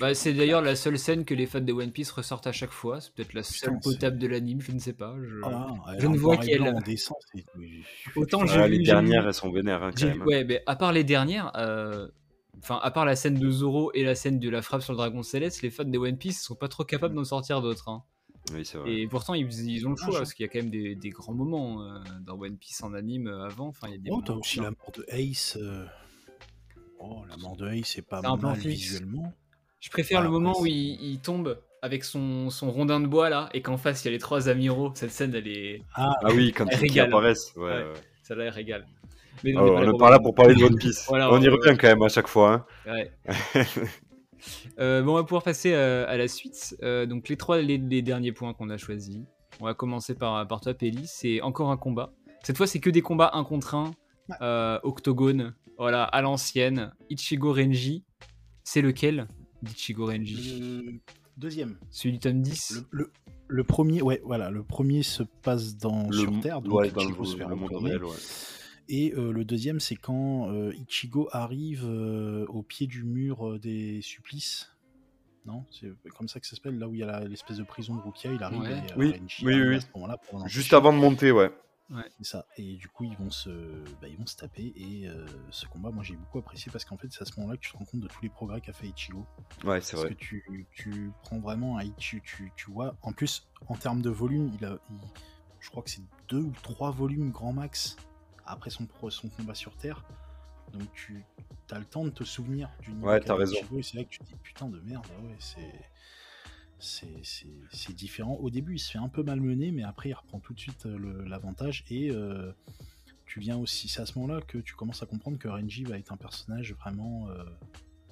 [0.00, 2.72] Bah, c'est d'ailleurs la seule scène que les fans de One Piece ressortent à chaque
[2.72, 3.00] fois.
[3.00, 5.14] C'est peut-être la seule potable de l'anime, je ne sais pas.
[5.22, 5.68] Je, ah,
[5.98, 6.74] je ne vois qu'elle.
[8.16, 10.22] Autant j'ai Les dernières, elles sont vénères, hein, quand même.
[10.22, 11.52] Ouais, mais à part les dernières.
[11.56, 12.08] Euh,
[12.58, 14.98] enfin, à part la scène de Zoro et la scène de la frappe sur le
[14.98, 17.88] dragon céleste, les fans de One Piece sont pas trop capables d'en sortir d'autres.
[17.88, 18.02] Hein.
[18.86, 21.82] Et pourtant, ils, ont le choix, parce qu'il y a quand même des, grands moments
[21.82, 23.68] euh, dans One Piece en anime euh, avant.
[23.68, 25.56] Enfin, il y a des oh, t'as aussi la mort de Ace.
[25.60, 25.84] Euh.
[27.00, 29.32] Oh, la mort de Ace, c'est pas mal visuellement.
[29.80, 33.62] Je préfère le moment où il, tombe avec son, son, rondin de bois là, et
[33.62, 34.92] qu'en face, il y a les trois amiraux.
[34.94, 35.82] Cette scène, elle est.
[35.94, 37.54] Ah, ah oui, quand ils apparaissent.
[37.56, 37.84] Ouais,
[38.22, 38.86] Ça là, elle régale.
[39.44, 41.06] Mais on, oh, est pas là pour parler de One Piece.
[41.10, 42.66] on y revient quand même à chaque fois.
[42.86, 42.92] Hein.
[42.92, 43.12] Ouais.
[44.78, 46.76] Euh, bon, on va pouvoir passer euh, à, la suite.
[46.82, 49.20] Euh, donc les trois les, derniers points qu'on a choisis.
[49.60, 51.06] On va commencer par, par toi, Peli.
[51.06, 52.12] C'est encore un combat.
[52.42, 56.92] Cette fois, c'est que des combats un contre un, octogone, voilà, à l'ancienne.
[57.10, 58.04] Ichigo Renji.
[58.62, 59.26] C'est lequel
[59.62, 60.60] d'Ichigo Renji?
[60.60, 61.00] Le
[61.36, 61.78] deuxième.
[61.90, 62.84] Celui du tome 10
[63.50, 67.76] le, premier, ouais, voilà, le premier se passe dans sur Terre, donc dans le, monde
[67.82, 68.16] réel, ouais.
[68.88, 74.70] Et le deuxième, c'est quand Ichigo arrive au pied du mur des supplices.
[75.46, 77.94] Non, c'est comme ça que ça s'appelle, là où il y a l'espèce de prison
[77.94, 78.60] de Rukia, il arrive
[78.96, 79.78] oui, oui, oui,
[80.46, 81.50] Juste avant de monter, ouais.
[81.90, 82.02] Ouais.
[82.18, 82.46] C'est ça.
[82.58, 83.48] Et du coup, ils vont se,
[84.00, 84.72] bah, ils vont se taper.
[84.76, 85.08] Et
[85.50, 87.72] ce combat, moi, j'ai beaucoup apprécié parce qu'en fait, c'est à ce moment-là que tu
[87.72, 89.26] te rends compte de tous les progrès qu'a fait Ichigo.
[89.64, 90.08] Ouais, c'est vrai.
[90.08, 92.94] Parce que tu, tu, prends vraiment un Ichigo, tu, tu, vois.
[93.02, 94.78] En plus, en termes de volume, il a,
[95.60, 97.96] je crois que c'est deux ou trois volumes grand max
[98.48, 100.04] après son, son combat sur Terre.
[100.72, 101.24] Donc tu
[101.70, 103.08] as le temps de te souvenir du niveau.
[103.08, 103.56] Ouais, t'as raison.
[103.82, 105.72] c'est là que tu te dis putain de merde, ouais, c'est.
[106.80, 108.34] C'est différent.
[108.34, 110.86] Au début, il se fait un peu malmener, mais après, il reprend tout de suite
[110.86, 111.84] euh, l'avantage.
[111.90, 112.52] Et euh,
[113.26, 113.88] tu viens aussi.
[113.88, 116.72] C'est à ce moment-là que tu commences à comprendre que Renji va être un personnage
[116.74, 117.42] vraiment euh,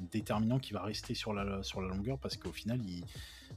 [0.01, 3.05] déterminant qui va rester sur la, sur la longueur parce qu'au final, il,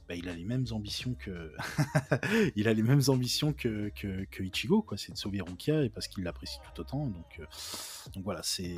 [0.08, 1.52] bah, il a les mêmes ambitions que
[2.56, 4.96] il a les mêmes ambitions que, que, Ichigo quoi.
[4.98, 7.06] C'est de sauver Rukia et parce qu'il l'apprécie tout autant.
[7.06, 7.46] Donc euh,
[8.14, 8.76] donc voilà c'est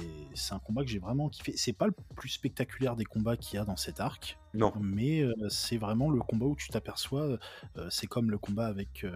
[0.51, 1.55] un combat que j'ai vraiment kiffé.
[1.57, 4.39] C'est pas le plus spectaculaire des combats qu'il y a dans cet arc.
[4.55, 4.73] Non.
[4.81, 7.39] Mais euh, c'est vraiment le combat où tu t'aperçois
[7.77, 9.07] euh, c'est comme le combat avec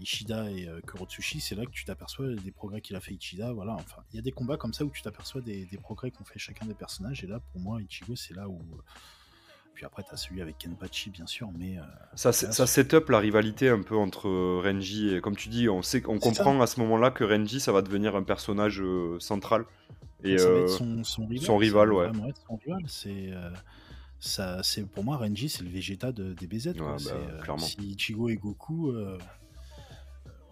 [0.00, 3.52] Ishida et Kurotsushi, c'est là que tu t'aperçois des progrès qu'il a fait Ichida.
[3.52, 6.10] Voilà, enfin, il y a des combats comme ça où tu t'aperçois des, des progrès
[6.10, 7.24] qu'ont fait chacun des personnages.
[7.24, 8.60] Et là, pour moi, Ichigo, c'est là où,
[9.80, 11.48] puis après, tu as celui avec Kenpachi, bien sûr.
[11.58, 11.82] mais euh,
[12.14, 15.70] Ça, ça set up la rivalité un peu entre euh, Renji et, comme tu dis,
[15.70, 19.18] on, sait, on comprend à ce moment-là que Renji, ça va devenir un personnage euh,
[19.20, 19.64] central.
[20.22, 21.46] Et, son, son, rival.
[21.46, 22.10] Son rival, ouais.
[22.46, 23.30] Son rival, c'est.
[24.18, 26.96] ça, c'est pour moi Renji c'est le Vegeta de, des BZ quoi.
[27.02, 28.92] Bah, si Ichigo et Goku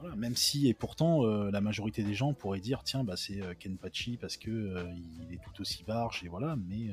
[0.00, 4.16] voilà, même si et pourtant la majorité des gens pourraient dire tiens bah c'est Kenpachi
[4.16, 4.50] parce que
[5.28, 6.90] il est tout aussi barge et voilà mais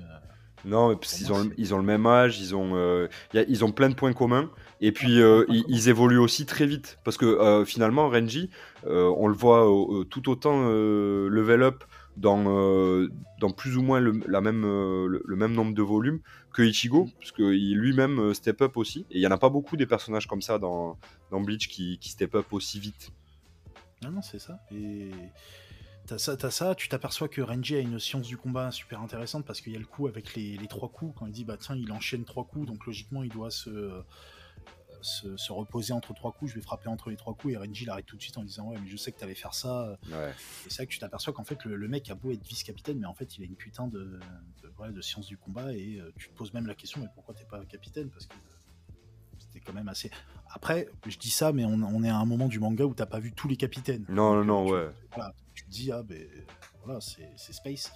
[0.65, 3.89] non, parce qu'ils ont, ils ont le même âge, ils ont, euh, ils ont plein
[3.89, 4.49] de points communs.
[4.81, 6.97] Et puis, euh, ils, évoluent aussi très vite.
[7.03, 8.49] Parce que euh, finalement, Renji,
[8.85, 9.67] on le voit
[10.09, 11.83] tout autant level up
[12.17, 12.43] dans,
[13.39, 16.19] dans plus ou moins le, la même, le, même nombre de volumes
[16.55, 19.05] que Ichigo, parce qu'il lui-même step up aussi.
[19.11, 20.97] Et il y en a pas beaucoup des personnages comme ça dans,
[21.29, 23.11] dans Bleach qui, qui step up aussi vite.
[24.01, 24.61] Non, non, c'est ça.
[24.71, 25.11] Et
[26.07, 29.45] t'as ça, as ça, tu t'aperçois que Renji a une science du combat super intéressante
[29.45, 31.13] parce qu'il y a le coup avec les, les, trois coups.
[31.19, 34.01] Quand il dit, bah tiens, il enchaîne trois coups, donc logiquement, il doit se
[35.05, 38.05] se, reposer entre trois coups, je vais frapper entre les trois coups, et Renji l'arrête
[38.05, 39.97] tout de suite en disant ouais mais je sais que t'allais faire ça.
[40.11, 43.07] Et c'est là que tu t'aperçois qu'en fait le, mec a beau être vice-capitaine, mais
[43.07, 44.19] en fait il a une putain de,
[44.89, 47.45] de, science du combat, et euh, tu te poses même la question mais pourquoi t'es
[47.45, 48.09] pas capitaine?
[48.09, 48.35] Parce que
[49.37, 50.11] c'était quand même assez...
[50.53, 53.19] Après, je dis ça, mais on, est à un moment du manga où t'as pas
[53.19, 54.05] vu tous les capitaines.
[54.07, 54.87] Non, non, non, ouais.
[55.53, 56.25] tu te dis, ah ben
[56.83, 57.91] voilà, c'est Space.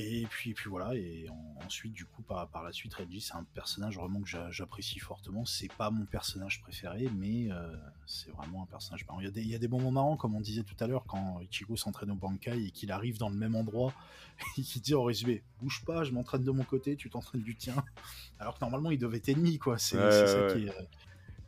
[0.00, 1.26] Et puis, puis voilà, et
[1.66, 5.44] ensuite, du coup, par, par la suite, Reggie, c'est un personnage vraiment que j'apprécie fortement.
[5.44, 7.74] C'est pas mon personnage préféré, mais euh,
[8.06, 9.18] c'est vraiment un personnage marrant.
[9.18, 10.86] Il y, a des, il y, a des, moments marrants, comme on disait tout à
[10.86, 13.92] l'heure, quand Ichigo s'entraîne au Bankai et qu'il arrive dans le même endroit
[14.56, 17.56] et qu'il dit en résumé Bouge pas, je m'entraîne de mon côté, tu t'entraînes du
[17.56, 17.74] tien.
[18.38, 19.78] Alors que normalement, il devait être ennemi, quoi.
[19.78, 20.72] C'est ça qui est.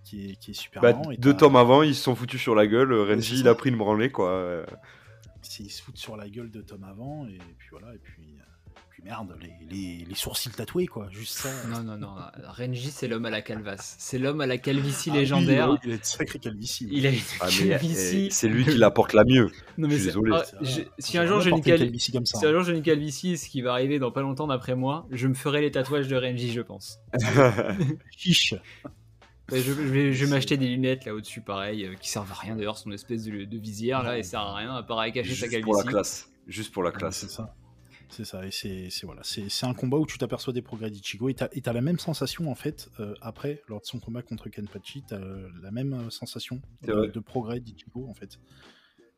[0.02, 1.12] qui est, qui est, super bah, marrant.
[1.16, 2.92] deux tomes avant, ils se sont foutus sur la gueule.
[2.92, 4.64] Renji, il a pris une branlée, quoi.
[5.60, 8.39] Ils se foutent sur la gueule deux tomes avant, et puis voilà, et puis
[9.04, 9.36] merde,
[9.70, 11.50] les, sourcils tatoués, quoi, juste ça.
[11.68, 12.14] Non, non, non,
[12.48, 13.96] Renji, c'est l'homme à la calvasse.
[13.98, 15.78] C'est l'homme à la calvitie ah légendaire.
[15.84, 16.88] il a une sacrée calvitie.
[16.90, 18.26] Il a une ah, calvitie.
[18.26, 19.50] Eh, c'est lui qui la porte la mieux.
[19.78, 20.32] Non, mais je suis désolé.
[20.34, 20.44] Ah,
[20.98, 22.38] si un jour j'ai une, calvitie comme ça.
[22.38, 25.06] Si un jour j'ai une calvitie, ce qui va arriver dans pas longtemps d'après moi,
[25.10, 26.98] je me ferai les tatouages de Renji, je pense.
[28.16, 28.54] Chiche.
[29.50, 32.92] je, vais, m'acheter des lunettes là au-dessus, pareil, euh, qui servent à rien d'ailleurs, son
[32.92, 35.62] espèce de, visière là, et sert à rien à part à cacher sa calvitie.
[35.62, 36.30] Juste pour la classe.
[36.46, 37.16] Juste pour la classe.
[37.18, 37.54] c'est ça.
[38.10, 41.34] C'est ça, et c'est voilà, c'est un combat où tu t'aperçois des progrès d'Ichigo et
[41.34, 45.04] t'as as la même sensation en fait euh, après lors de son combat contre Kenpachi,
[45.06, 45.20] t'as
[45.62, 48.40] la même euh, sensation de, progrès d'Ichigo en fait.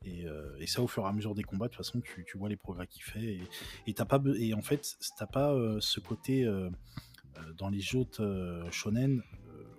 [0.04, 2.24] Et, euh, et, ça au fur et à mesure des combats, de toute façon tu,
[2.26, 3.42] tu vois les progrès qu'il fait et,
[3.86, 6.46] et t'as pas et en fait t'as pas ce côté
[7.56, 9.22] dans les autres shonen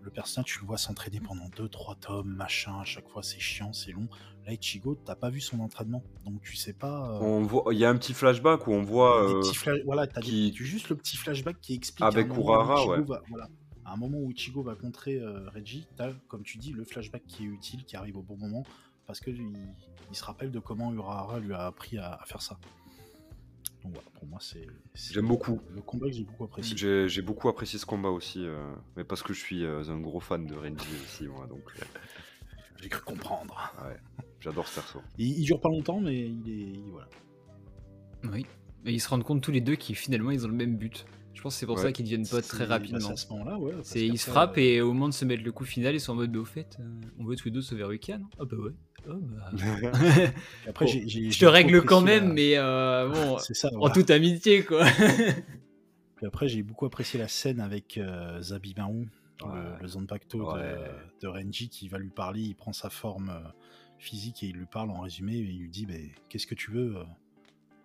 [0.02, 3.72] le personnage, tu le vois s'entraîner pendant 2-3 tomes, machin, à chaque fois c'est chiant,
[3.74, 4.08] c'est long.
[4.46, 7.12] Là, Ichigo, t'as pas vu son entraînement, donc tu sais pas.
[7.12, 9.24] Euh, on voit, il y a un petit flashback où on voit.
[9.24, 9.42] Euh,
[9.86, 10.54] voilà, t'as qui...
[10.54, 12.06] juste le petit flashback qui explique.
[12.06, 13.02] Avec Urara, ouais.
[13.30, 13.48] voilà.
[13.86, 17.24] À un moment où Ichigo va contrer euh, Reggie, t'as, comme tu dis, le flashback
[17.26, 18.66] qui est utile, qui arrive au bon moment,
[19.06, 19.56] parce que il,
[20.12, 22.58] se rappelle de comment Urara lui a appris à faire ça.
[23.84, 24.66] Donc voilà, pour moi, c'est.
[25.12, 25.60] J'aime beaucoup.
[25.74, 27.08] Le combat que j'ai beaucoup apprécié.
[27.08, 30.22] J'ai beaucoup apprécié ce combat aussi, euh, mais parce que je suis euh, un gros
[30.22, 31.48] fan de Renji aussi, moi.
[31.48, 31.64] Donc.
[32.82, 33.74] J'ai cru comprendre.
[33.82, 33.98] Ouais,
[34.44, 35.00] j'adore ce perso.
[35.18, 36.80] Il, il, dure pas longtemps, mais il est.
[36.92, 37.08] voilà.
[38.32, 38.46] Oui.
[38.86, 41.06] Et ils se rendent compte tous les deux qu'ils finalement ils ont le même but.
[41.34, 43.10] Je pense que c'est pour ça qu'ils deviennent potes très rapidement.
[43.10, 43.74] à ce moment-là, ouais.
[43.96, 46.16] ils se frappent et au moment de se mettre le coup final, ils sont en
[46.16, 46.78] mode, bah, au fait,
[47.20, 48.72] on veut tous les deux sauver Rukia, non Ah bah ouais.
[49.10, 49.52] Oh, bah.
[50.68, 53.38] après, je te règle quand même, mais euh, bon,
[53.82, 54.86] en toute amitié, quoi.
[56.16, 59.10] Puis après, j'ai beaucoup apprécié la scène avec euh, Zabimaru,
[59.82, 60.54] le, Zanpakuto
[61.22, 62.42] de, Renji, qui va lui parler.
[62.42, 63.50] Il prend sa forme euh,
[64.04, 65.34] physique et il lui parle en résumé.
[65.34, 65.88] Et il lui dit
[66.30, 66.96] Qu'est-ce que tu veux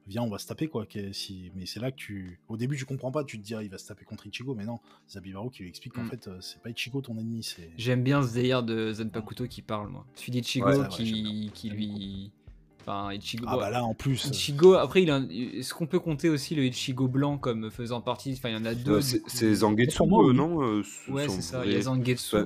[0.09, 0.86] viens, on va se taper, quoi.
[1.12, 1.53] Si...
[1.55, 2.40] Mais c'est là que tu.
[2.49, 4.55] Au début, tu comprends pas, tu te dis, ah, il va se taper contre Ichigo,
[4.55, 6.11] mais non, Zabimaru qui lui explique qu'en mm.
[6.11, 7.43] fait, euh, c'est pas Ichigo ton ennemi.
[7.43, 7.70] c'est...
[7.77, 10.07] J'aime bien ce délire de Zanpakuto qui parle, moi.
[10.15, 12.32] Celui d'Ichigo qui, qui lui.
[12.81, 13.45] Enfin, Ichigo.
[13.49, 14.27] Ah, bah là, en plus.
[14.27, 15.19] Ichigo, après, il a...
[15.19, 18.32] est-ce qu'on peut compter aussi le Ichigo blanc comme faisant partie.
[18.32, 19.15] Enfin, il y en a deux.
[19.15, 20.82] Euh, c'est Zangetsu, euh, non?
[21.09, 22.36] Ouais, c'est ça, il y a Zangetsu.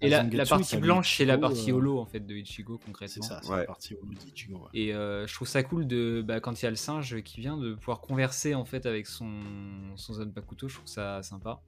[0.00, 3.22] Et la, partie blanche, c'est la partie euh, holo en fait de Ichigo concrètement.
[3.22, 4.68] C'est ça, c'est la partie holo d'Ichigo.
[4.74, 7.40] Et euh, je trouve ça cool de bah, quand il y a le singe qui
[7.40, 9.32] vient de pouvoir converser en fait avec son
[9.96, 11.62] son Zanpakuto, je trouve ça sympa.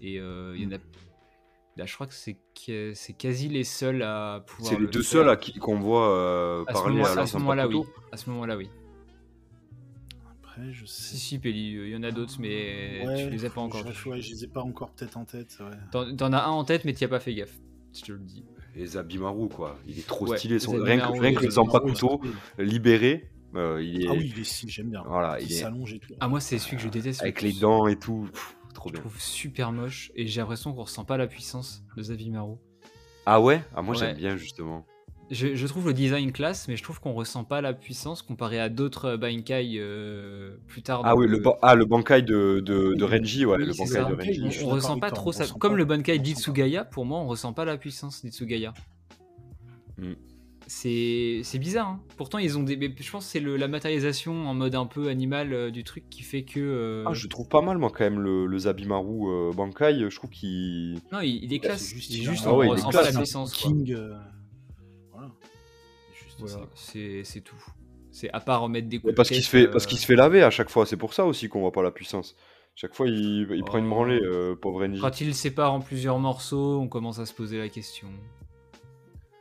[0.00, 0.82] Et euh, il y en a mm.
[1.76, 2.36] Là, je crois que c'est
[2.94, 4.72] c'est quasi les seuls à pouvoir.
[4.72, 7.82] C'est les deux seuls qu'on voit parler à, à, à ce moment-là, oui.
[8.12, 8.68] À ce moment-là, oui
[10.72, 11.14] je sais.
[11.14, 13.80] Si, si, Peli, il y en a d'autres, mais tu les as pas encore.
[13.92, 15.58] Je, ouais, je les ai pas encore peut-être en tête.
[15.60, 16.14] Ouais.
[16.16, 17.58] T'en as un en tête, mais tu as pas fait gaffe.
[17.94, 18.44] Je te le dis.
[18.76, 19.78] Et Zabimaru, quoi.
[19.86, 20.58] Il est trop stylé.
[20.58, 20.72] Son...
[20.72, 22.20] Rien, que, rien que le Zanpakuto
[22.58, 23.30] libéré.
[23.56, 24.08] Euh, il est...
[24.08, 25.02] Ah oui, il est stylé, j'aime bien.
[25.06, 26.14] Voilà, il, s'allonge et tout.
[26.20, 27.22] Ah, moi, c'est celui que je déteste.
[27.22, 28.28] Avec les dents et tout.
[28.74, 32.56] trop je trouve super moche et j'ai l'impression qu'on ressent pas la puissance de Zabimaru.
[33.26, 33.62] Ah ouais?
[33.74, 34.86] Ah, moi, j'aime bien, justement
[35.30, 38.68] je, trouve le design classe, mais je trouve qu'on ressent pas la puissance comparé à
[38.68, 41.02] d'autres Bankai euh, plus tard.
[41.04, 44.64] Ah oui, le, ah, le Bankai de, de, Renji, ouais, le Bankai de Renji.
[44.64, 45.44] On, ressent pas trop ça.
[45.58, 48.74] Comme le Bankai d'Itsugaya, pour moi, on ressent pas la puissance d'Itsugaya.
[49.98, 50.14] Hmm.
[50.66, 51.88] C'est bizarre.
[51.88, 52.00] Hein.
[52.16, 52.94] Pourtant, ils ont des.
[52.96, 56.22] Je pense que c'est la matérialisation en mode un peu animal euh, du truc qui
[56.22, 56.60] fait que.
[56.60, 60.10] Euh, ah, je trouve pas mal, moi, quand même, le, le Zabimaru Bankai.
[60.10, 60.98] Je trouve qu'il.
[61.12, 61.88] Non, il, est classe.
[61.88, 63.52] Juste, juste ah on ressent pas la puissance.
[63.52, 63.96] King,
[66.74, 67.64] c'est tout.
[68.12, 70.42] C'est à part remettre des coups parce qu'il se fait parce qu'il se fait laver
[70.42, 70.84] à chaque fois.
[70.84, 72.36] C'est pour ça aussi qu'on voit pas la puissance.
[72.74, 75.00] Chaque fois, il, prend une branlée, euh, pauvre Renji.
[75.00, 78.08] Quand il le sépare en plusieurs morceaux, on commence à se poser la question.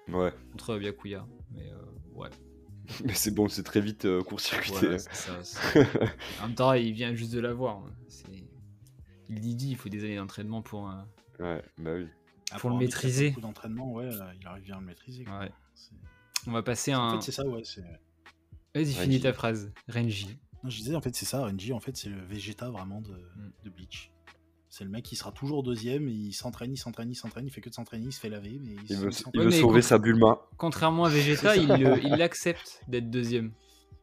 [0.09, 0.34] Ouais.
[0.51, 1.26] Contre Byakuya.
[1.53, 2.30] Mais euh, ouais.
[3.05, 4.88] Mais c'est bon, c'est très vite euh, court-circuité.
[6.41, 7.77] en même temps, il vient juste de l'avoir.
[7.77, 7.93] Hein.
[9.30, 10.91] Il dit, dit, il faut des années d'entraînement pour.
[11.39, 12.07] Ouais, bah oui.
[12.51, 13.31] Ah, pour, le maîtriser.
[13.39, 14.09] d'entraînement, ouais,
[14.41, 15.23] il arrive bien à le maîtriser.
[15.39, 15.51] Ouais.
[16.47, 17.13] On va passer à un.
[17.13, 17.63] En fait, c'est ça, ouais.
[18.75, 19.71] Vas-y, finis ta phrase.
[19.87, 20.37] Renji.
[20.63, 21.43] Non, je disais, en fait, c'est ça.
[21.45, 23.51] Renji, en fait, c'est le Vegeta vraiment de, mm.
[23.65, 24.11] de Bleach.
[24.69, 27.61] C'est le mec qui sera toujours deuxième, il s'entraîne, il s'entraîne, il s'entraîne, il fait
[27.61, 28.59] que de s'entraîner, il se fait laver.
[28.63, 30.39] Mais il, veut, sauver sa Bulma.
[30.57, 31.63] Contrairement à Vegeta, il,
[32.03, 33.51] il l'accepte d'être deuxième.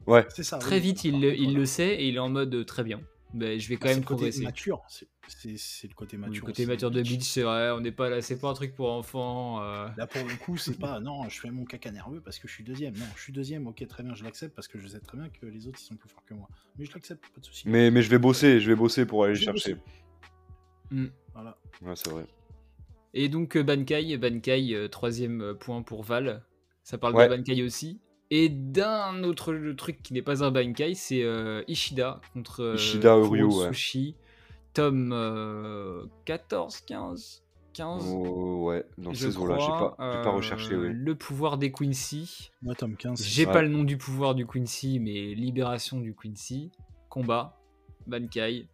[0.08, 0.26] Ouais.
[0.30, 0.58] C'est ça.
[0.58, 3.00] Très vite, il, il le sait et il est en mode euh, très bien.
[3.36, 4.42] Ben, je vais quand même progresser.
[4.42, 4.82] mature.
[5.28, 6.34] C'est le côté mature.
[6.34, 7.70] le côté mature de Bleach, c'est vrai.
[7.72, 9.62] On n'est pas là, c'est pas un truc pour enfants.
[9.62, 9.88] Euh.
[9.96, 12.54] Là pour le coup, c'est pas non, je fais mon caca nerveux parce que je
[12.54, 12.94] suis deuxième.
[12.96, 13.66] Non, je suis deuxième.
[13.66, 15.84] Ok, très bien, je l'accepte parce que je sais très bien que les autres ils
[15.84, 16.48] sont plus forts que moi.
[16.78, 17.68] Mais je l'accepte, pas de souci.
[17.68, 19.76] Mais, mais je vais bosser, je vais bosser pour aller chercher.
[20.90, 21.08] Hmm.
[21.34, 21.58] Voilà.
[21.82, 22.24] Ouais, c'est vrai.
[23.12, 26.42] Et donc euh, Bankai, Bankai, euh, troisième point pour Val.
[26.84, 28.00] Ça parle de Bankai aussi.
[28.30, 33.16] Et d'un autre truc qui n'est pas un Bankai, c'est euh, Ishida contre euh, Ishida
[33.68, 34.16] Sushi.
[34.74, 37.42] Tome 14, 15
[37.72, 40.74] 15 Ouais, dans ces eaux-là, j'ai pas, pas recherché.
[40.74, 42.50] Euh, le pouvoir des Quincy.
[42.62, 43.22] Moi, tome 15.
[43.22, 46.72] J'ai pas le nom du pouvoir du Quincy, mais libération du Quincy.
[47.08, 47.58] Combat.
[48.06, 48.68] Bankai.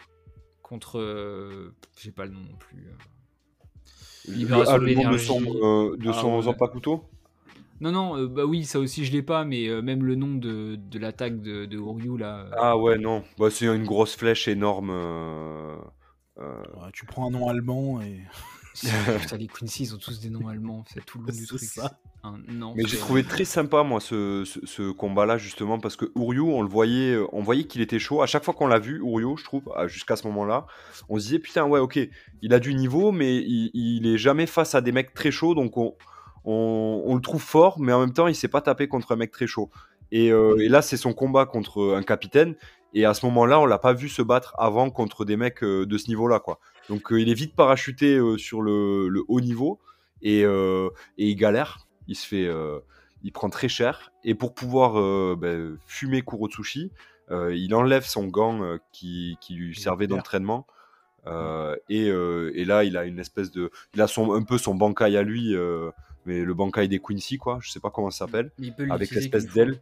[0.62, 1.72] Contre.
[2.00, 2.88] j'ai pas le nom non plus.
[4.28, 5.12] Libération de l'énergie.
[5.12, 5.40] De son,
[5.96, 7.04] de son ah, couteau
[7.82, 10.36] non, non, euh, bah oui, ça aussi je l'ai pas, mais euh, même le nom
[10.36, 12.46] de, de l'attaque de, de là.
[12.46, 12.50] Euh.
[12.56, 14.92] Ah ouais, non, bah, c'est une grosse flèche énorme.
[16.92, 18.20] tu prends un nom allemand et.
[19.20, 21.60] Putain, les Quincy, ils ont tous des noms allemands, c'est tout le long du truc.
[21.60, 21.98] Ça.
[22.48, 26.62] non, mais j'ai trouvé très sympa moi ce, ce, combat-là justement parce que Uryu, on
[26.62, 28.22] le voyait, on voyait qu'il était chaud.
[28.22, 30.66] À chaque fois qu'on l'a vu, Uryu, je trouve, jusqu'à ce moment-là,
[31.10, 31.98] on se disait putain ouais ok,
[32.40, 35.54] il a du niveau, mais il, il est jamais face à des mecs très chauds,
[35.54, 35.94] donc on,
[36.44, 39.30] on, le trouve fort, mais en même temps, il s'est pas tapé contre un mec
[39.30, 39.70] très chaud.
[40.12, 42.54] Euh, et, là, c'est son combat contre un capitaine.
[42.94, 45.86] Et à ce moment-là, on l'a pas vu se battre avant contre des mecs euh,
[45.86, 46.58] de ce niveau-là, quoi.
[46.90, 49.80] Donc, euh, il est vite parachuté sur le, haut niveau
[50.20, 50.44] et,
[51.16, 51.86] il galère.
[52.08, 52.50] Il se fait,
[53.22, 54.12] il prend très cher.
[54.24, 56.90] Et pour pouvoir ben, fumer Kurotsushi,
[57.30, 60.66] il enlève son gant qui, lui servait d'entraînement.
[61.88, 62.10] Et,
[62.64, 65.56] là, il a une espèce de, il a son, un peu son bankai à lui
[66.26, 68.50] mais le Bankai des Quincy, quoi, je sais pas comment ça s'appelle,
[68.90, 69.80] avec l'espèce d'aile.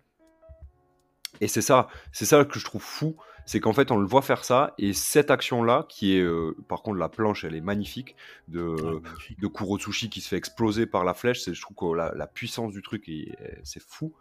[1.41, 4.23] Et c'est ça, c'est ça que je trouve fou, c'est qu'en fait on le voit
[4.23, 8.17] faire ça, et cette action-là, qui est, euh, par contre la planche, elle est magnifique,
[8.49, 9.01] de,
[9.39, 12.83] de Kurotsushi qui se fait exploser par la flèche, je trouve que la, puissance du
[12.83, 13.11] truc,
[13.63, 14.13] c'est fou.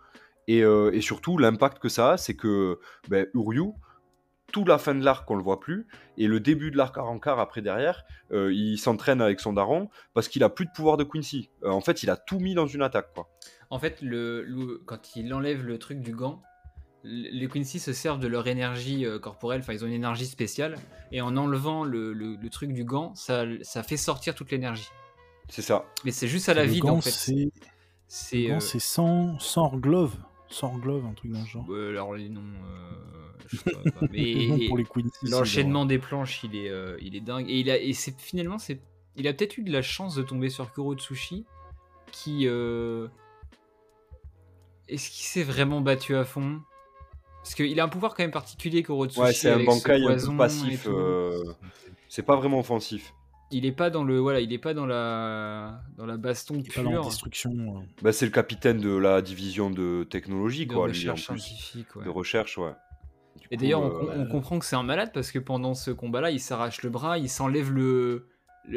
[0.48, 3.74] Et, euh, et surtout, l'impact que ça a, c'est que ben, Uryu,
[4.52, 7.02] tout la fin de l'arc, on le voit plus, et le début de l'arc à
[7.02, 10.98] rencard après derrière, euh, il s'entraîne avec son daron parce qu'il a plus de pouvoir
[10.98, 11.50] de Quincy.
[11.64, 13.30] Euh, en fait, il a tout mis dans une attaque, quoi.
[13.70, 16.42] En fait, le, quand il enlève le truc du gant,
[17.04, 20.76] les Quincy se servent de leur énergie euh, corporelle, enfin ils ont une énergie spéciale,
[21.12, 24.90] et en enlevant le, truc du gant, ça, ça fait sortir toute l'énergie.
[25.48, 25.86] C'est ça.
[26.04, 27.12] Mais c'est juste à la vide en fait.
[28.08, 30.16] C'est sans, sans glove.
[30.52, 31.66] Sans glove, un truc dans le genre.
[31.72, 32.42] alors les noms.
[34.12, 34.70] Mais
[35.24, 37.50] l'enchaînement des planches, il est, euh, il est dingue.
[37.50, 38.80] Et il a, et c'est finalement, c'est,
[39.16, 41.46] il a peut-être eu de la chance de tomber sur Kuro Tsushi,
[42.12, 43.08] qui euh,
[44.88, 46.62] est-ce qu'il s'est vraiment battu à fond?
[47.44, 49.20] Parce qu'il a un pouvoir quand même particulier, Kuro Tsushi.
[49.20, 50.88] Ouais, c'est un peu passif.
[50.88, 51.44] Euh,
[52.08, 53.14] c'est pas vraiment offensif.
[53.52, 56.84] Il est pas dans le voilà, il est pas dans la dans la baston pure.
[56.84, 57.84] Pas dans la destruction.
[58.02, 62.60] Bah, c'est le capitaine de la division de technologie de quoi, recherche scientifique, de recherche
[62.60, 62.74] ouais.
[63.52, 66.84] Et d'ailleurs, on, comprend que c'est un malade parce que pendant ce combat-là, il s'arrache
[66.84, 68.28] le bras, il s'enlève le,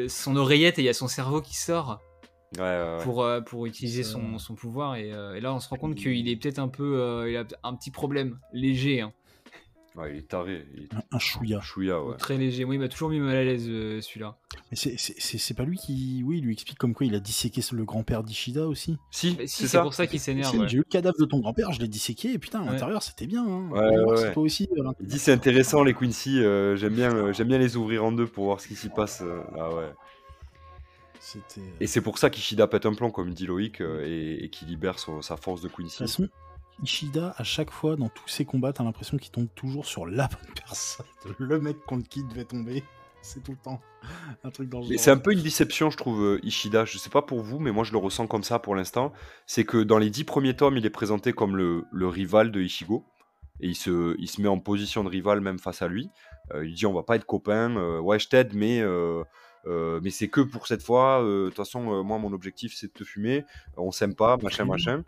[0.07, 2.01] son oreillette et il y a son cerveau qui sort.
[3.01, 4.95] Pour, euh, pour utiliser son, son pouvoir.
[4.95, 6.99] Euh, et, là, on se rend compte qu'il est peut-être un peu.
[6.99, 9.01] Euh, il a un petit problème léger.
[9.01, 9.11] Hein.
[9.95, 10.65] Ouais, il est taré.
[11.11, 11.61] Un, chouïa.
[12.03, 12.17] ouais.
[12.17, 12.63] Très léger.
[12.63, 14.37] Oui, il m'a toujours mis mal à l'aise euh, celui-là.
[14.71, 16.23] Mais c'est pas lui qui.
[16.25, 18.97] Oui, il lui explique comme quoi il a disséqué le grand-père d'Ishida aussi.
[19.11, 20.67] Si, c'est pour ça qu'il s'énerve.
[20.67, 23.27] J'ai eu le cadavre de ton grand-père, je l'ai disséqué et putain, à l'intérieur c'était
[23.27, 23.45] bien.
[23.45, 23.69] Hein.
[23.69, 28.11] Ouais, aussi, euh, il dit c'est intéressant les Quincy, euh, j'aime bien, les ouvrir en
[28.11, 29.23] deux pour voir ce qui s'y passe.
[29.57, 29.91] ah ouais.
[31.79, 34.97] Et c'est pour ça qu'Ishida pète un plomb, comme dit Loïc, et, et qui libère
[34.99, 36.03] sa force de Quincy.
[36.81, 40.27] Ishida, à chaque fois, dans tous ses combats, t'as l'impression qu'il tombe toujours sur la
[40.27, 41.05] bonne personne.
[41.37, 42.83] Le mec contre qui devait tomber.
[43.21, 43.79] C'est tout le temps
[44.43, 46.83] un truc dans C'est un peu une déception, je trouve, euh, Ishida.
[46.83, 49.13] Je sais pas pour vous, mais moi je le ressens comme ça pour l'instant.
[49.45, 53.05] C'est que dans les dix premiers tomes, il est présenté comme le, rival de Ichigo.
[53.61, 56.09] et il se, il se met en position de rival même face à lui.
[56.53, 58.83] il dit on va pas être copains, ouais je t'aide mais
[59.65, 61.21] mais c'est que pour cette fois.
[61.23, 63.45] De toute façon, moi, mon objectif, c'est de te fumer.
[63.77, 65.05] On s'aime pas, machin, machin.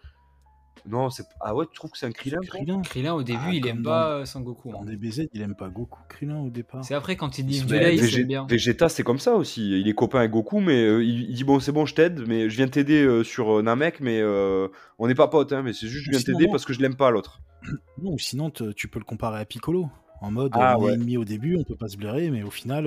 [0.88, 3.54] Non, c'est ah ouais, tu trouves que c'est un Krillin Krillin, Krillin au début, ah,
[3.54, 4.26] il aime pas dans...
[4.26, 4.70] Sangoku.
[4.70, 4.80] Hein.
[4.80, 6.00] Dans DBZ, il aime pas Goku.
[6.08, 6.84] Krillin au départ.
[6.86, 8.48] C'est après quand il dit du lait, il aime bien.
[8.48, 9.80] Vegeta, c'est comme ça aussi.
[9.80, 12.50] Il est copain avec Goku, mais euh, il, dit bon, c'est bon, je t'aide, mais
[12.50, 15.88] je viens t'aider euh, sur euh, Namek, mais on n'est pas potes, hein, mais c'est
[15.88, 17.42] juste je viens t'aider parce que je l'aime pas l'autre.
[17.98, 19.90] Non, ou sinon tu peux le comparer à Piccolo.
[20.22, 22.52] En mode, ah, on est ennemi au début, on peut pas se blairer, mais au
[22.52, 22.86] final,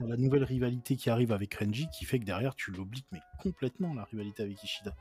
[0.00, 3.92] la nouvelle rivalité qui arrive avec Renji qui fait que derrière tu l'obliques mais complètement
[3.92, 4.94] la rivalité avec Ishida.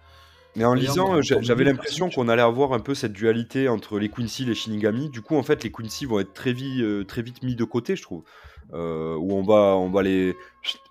[0.56, 4.44] Mais en lisant, j'avais l'impression qu'on allait avoir un peu cette dualité entre les Quincy
[4.44, 5.10] et les Shinigami.
[5.10, 7.64] Du coup, en fait, les Quincy vont être très vite, euh, très vite mis de
[7.64, 8.24] côté, je trouve.
[8.74, 10.36] Euh, où on va, on, va les,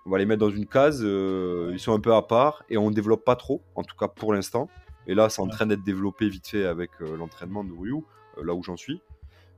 [0.06, 2.76] on va les mettre dans une case, euh, ils sont un peu à part et
[2.76, 4.68] on développe pas trop, en tout cas pour l'instant.
[5.06, 8.02] Et là, c'est en train d'être développé vite fait avec l'entraînement de Ryu,
[8.42, 9.00] là où j'en suis.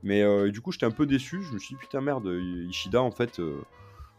[0.01, 1.41] Mais du coup, j'étais un peu déçu.
[1.43, 2.25] Je me suis dit, putain, merde,
[2.69, 3.41] Ishida, en fait,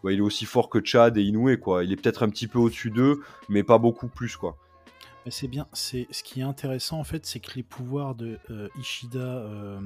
[0.04, 1.84] il est aussi fort que Chad et Inoue, quoi.
[1.84, 4.58] Il est peut-être un petit peu au-dessus d'eux, mais pas beaucoup plus, quoi
[5.30, 5.68] c'est bien.
[5.72, 9.80] C'est ce qui est intéressant en fait, c'est que les pouvoirs de euh, Ishida, euh,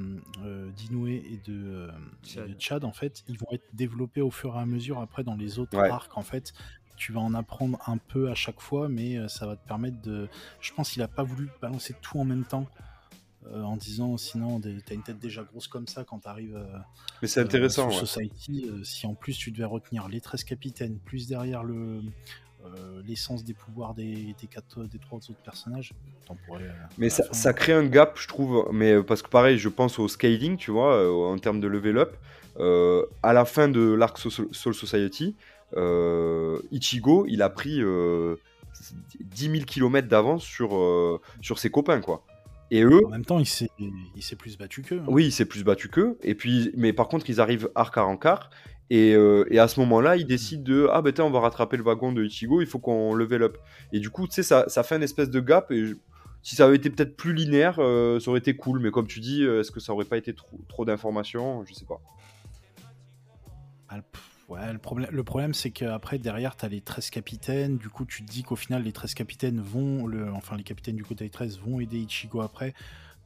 [0.44, 0.70] euh
[1.08, 1.90] et de,
[2.58, 2.84] Chad.
[2.84, 5.78] en fait, ils vont être développés au fur et à mesure après dans les autres
[5.78, 6.52] arcs en fait.
[6.96, 10.28] Tu vas en apprendre un peu à chaque fois, mais ça va te permettre de.
[10.60, 12.66] Je pense qu'il a pas voulu balancer tout en même temps.
[13.52, 16.58] en disant sinon t'as une tête déjà grosse comme ça quand t'arrives
[17.22, 21.62] mais c'est intéressant Society si en plus tu devais retenir les 13 capitaines plus derrière
[21.62, 22.02] le
[23.06, 25.92] l'essence des pouvoirs des, des, quatre, des trois autres personnages.
[26.30, 26.34] Euh,
[26.98, 29.98] mais ça, ça, crée un gap, je trouve, mais euh, parce que pareil, je pense
[29.98, 32.16] au scaling, tu vois, en termes de level up.
[33.22, 35.36] à la fin de l'arc Soul Society,
[36.72, 37.80] Ichigo, il a pris
[39.20, 42.24] 10 000 km d'avance sur, sur ses copains, quoi.
[42.70, 43.00] Et eux.
[43.06, 43.68] En même temps, il s'est,
[44.36, 44.98] plus battu qu'eux.
[44.98, 45.06] Hein.
[45.06, 46.18] Oui, il s'est plus battu qu'eux.
[46.22, 48.50] Et puis, mais par contre, ils arrivent arc à rencard.
[48.92, 52.12] Euh, et, à ce moment-là, il décide de Ah, ben on va rattraper le wagon
[52.12, 53.58] de Ichigo, il faut qu'on level up.
[53.92, 55.70] Et du coup, tu sais, ça, ça, fait une espèce de gap.
[55.72, 55.94] Et
[56.42, 58.80] si ça avait été peut-être plus linéaire, euh, ça aurait été cool.
[58.80, 61.64] Mais comme tu dis, euh, est-ce que ça aurait pas été trop, trop d'informations?
[61.64, 62.00] Je sais pas.
[63.88, 63.98] Ah,
[64.48, 67.78] ouais, le problème, le problème c'est qu'après, derrière, tu as les 13 capitaines.
[67.78, 70.96] Du coup, tu te dis qu'au final, les 13 capitaines vont, le, enfin, les capitaines
[70.96, 72.72] du côté 13 vont aider Ichigo après.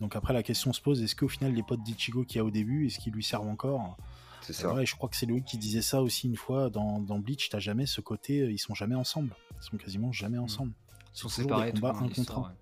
[0.01, 2.45] Donc après, la question se pose est-ce qu'au final, les potes d'Ichigo qu'il y a
[2.45, 3.99] au début, est-ce qu'ils lui servent encore?
[4.43, 4.73] C'est ça.
[4.75, 7.49] Ouais, je crois que c'est lui qui disait ça aussi une fois dans, dans Bleach.
[7.51, 9.35] T'as jamais ce côté, euh, ils sont jamais ensemble.
[9.61, 10.43] Ils sont quasiment jamais mm.
[10.43, 10.73] ensemble.
[11.15, 11.73] Ils sont séparés.
[11.73, 12.53] Des combats un contre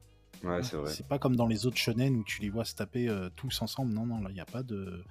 [0.44, 0.92] Ouais, c'est vrai.
[0.92, 3.60] C'est pas comme dans les autres shonen où tu les vois se taper euh, tous
[3.60, 3.92] ensemble.
[3.92, 5.04] Non, non, là, il n'y a pas de.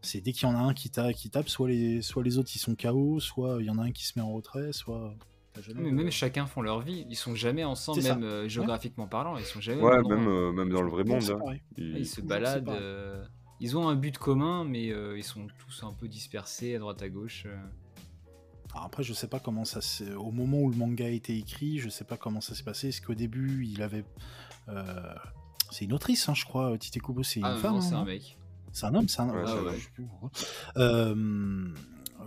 [0.00, 2.50] C'est dès qu'il y en a un qui, qui tape, soit les, soit les autres
[2.54, 5.14] ils sont KO, soit il y en a un qui se met en retrait, soit.
[5.74, 9.44] Mais même chacun font leur vie, ils sont jamais ensemble, même euh, géographiquement parlant, ils
[9.44, 9.82] sont jamais.
[9.82, 11.22] Ouais, même, même dans le vrai monde.
[11.30, 11.56] Hein.
[11.76, 12.70] Ils, se baladent.
[13.60, 17.00] Ils ont un but commun, mais euh, ils sont tous un peu dispersés à droite
[17.02, 17.44] à gauche.
[17.46, 17.56] Euh.
[18.74, 20.12] après, je sais pas comment ça s'est.
[20.12, 22.88] Au moment où le manga a été écrit, je sais pas comment ça s'est passé.
[22.88, 24.04] Est-ce qu'au début, il avait.
[24.68, 25.14] Euh,
[25.70, 26.76] c'est une autrice, hein, je crois.
[26.76, 27.80] Tite Kubo, c'est une ah, femme.
[27.80, 28.38] c'est un mec.
[28.72, 29.44] C'est un homme, c'est un homme.
[30.76, 31.14] Ah,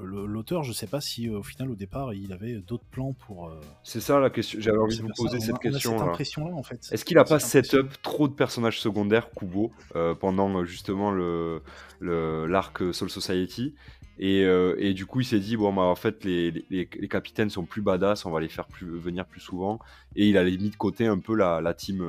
[0.02, 3.48] l'auteur, je sais pas si euh, au final, au départ, il avait d'autres plans pour.
[3.48, 4.60] Euh, c'est ça la question.
[4.62, 5.98] J'avais envie de vous poser cette question.
[5.98, 6.54] là.
[6.54, 6.88] en fait.
[6.92, 11.62] Est-ce qu'il a pas setup trop de personnages secondaires, Kubo, euh, pendant justement le
[12.02, 13.76] l'arc Soul Society
[14.22, 17.82] et, du coup, il s'est dit bon, bah, en fait, les, les, capitaines sont plus
[17.82, 19.80] badass, on va les faire plus, venir plus souvent.
[20.16, 22.06] Et il a mis de côté un peu la, la team,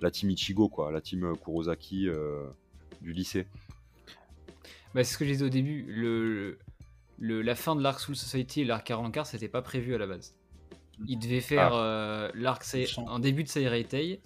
[0.00, 2.08] la team Ichigo, quoi, la team Kurosaki
[3.02, 3.46] du lycée.
[4.96, 5.84] Bah, c'est ce que j'ai dit au début.
[5.88, 6.58] Le,
[7.18, 10.34] la fin de l'arc Soul Society et l'arc 44, c'était pas prévu à la base.
[11.06, 11.84] Il devait faire ah.
[11.84, 12.64] euh, l'arc
[12.96, 14.20] en début de Seireitei,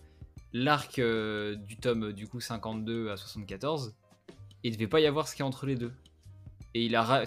[0.52, 3.94] l'arc euh, du tome du coup 52 à 74,
[4.62, 5.92] et il devait pas y avoir ce qui est entre les deux.
[6.74, 7.24] Et il a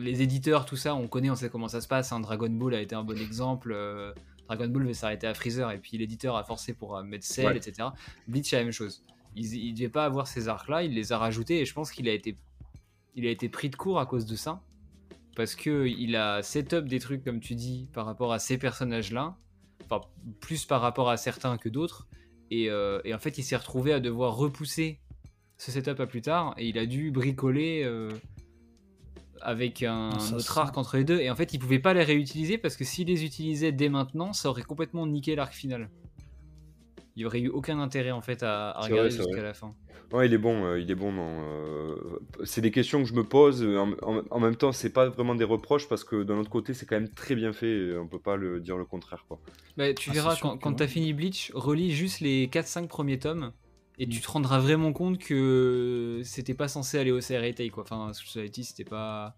[0.00, 2.12] les éditeurs, tout ça, on connaît, on sait comment ça se passe.
[2.12, 2.20] Hein.
[2.20, 3.72] Dragon Ball a été un bon exemple.
[3.72, 4.12] Euh,
[4.46, 7.88] Dragon Ball devait s'arrêter à Freezer et puis l'éditeur a forcé pour mettre Cell, etc.
[8.28, 9.04] Bleach, la même chose.
[9.34, 12.08] Il, il devait pas avoir ces arcs-là, il les a rajoutés et je pense qu'il
[12.08, 12.36] a été,
[13.16, 14.62] il a été pris de court à cause de ça
[15.38, 19.36] parce que il a setup des trucs comme tu dis par rapport à ces personnages-là,
[19.84, 20.00] enfin
[20.40, 22.08] plus par rapport à certains que d'autres,
[22.50, 24.98] et, euh, en fait il s'est retrouvé à devoir repousser
[25.56, 28.10] ce setup à plus tard, et il a dû bricoler euh,
[29.40, 32.58] avec un, autre arc entre les deux, et en fait il pouvait pas les réutiliser
[32.58, 35.88] parce que s'il les utilisait dès maintenant, ça aurait complètement niqué l'arc final
[37.18, 39.74] il y aurait eu aucun intérêt en fait à, regarder jusqu'à la fin.
[40.12, 41.12] Ouais, il est bon, euh, il est bon.
[41.18, 41.96] Euh,
[42.44, 43.66] c'est des questions que je me pose.
[44.30, 46.94] En, même temps, c'est pas vraiment des reproches parce que d'un autre côté, c'est quand
[46.94, 47.98] même très bien fait.
[47.98, 49.40] on peut pas le dire le contraire, quoi.
[49.76, 53.18] Bah, tu ah, verras quand, quand tu as fini Bleach, relis juste les 4-5 premiers
[53.18, 53.52] tomes
[53.98, 57.82] et tu te rendras vraiment compte que c'était pas censé aller au CRT quoi.
[57.82, 59.36] Enfin, Society c'était pas.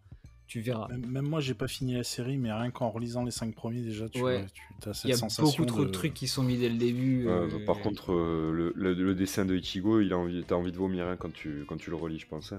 [0.50, 0.88] Tu verras.
[0.88, 4.08] Même, moi, j'ai pas fini la série, mais rien qu'en relisant les 5 premiers, déjà,
[4.08, 4.44] tu, ouais.
[4.84, 5.90] as cette Il y a beaucoup trop de...
[5.90, 7.28] trucs qui sont mis dès le début.
[7.28, 11.06] Euh, par contre, euh, le, dessin de Ichigo, il a envie, t'as envie de vomir
[11.06, 12.50] hein, quand, tu, quand tu le relis, je pense.
[12.50, 12.58] Hein.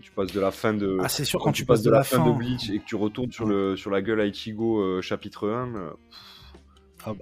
[0.00, 0.98] tu passes de la fin de.
[1.02, 3.32] Ah, c'est sûr, quand, tu, passes de, la, fin, de Bleach et que tu retournes
[3.32, 5.96] sur, le, sur la gueule à Ichigo, euh, chapitre 1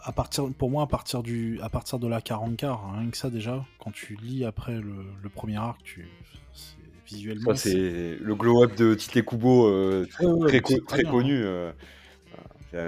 [0.02, 3.16] à partir, pour moi, à partir, du, à partir de la 40 quarts, rien que
[3.16, 6.08] ça déjà, quand tu lis après le, premier arc, tu,
[7.06, 7.54] visuellement.
[7.54, 10.06] Ça, c'est le glow-up de Tite Kubo, euh,
[10.46, 11.42] très, très connu.
[11.44, 11.72] Euh,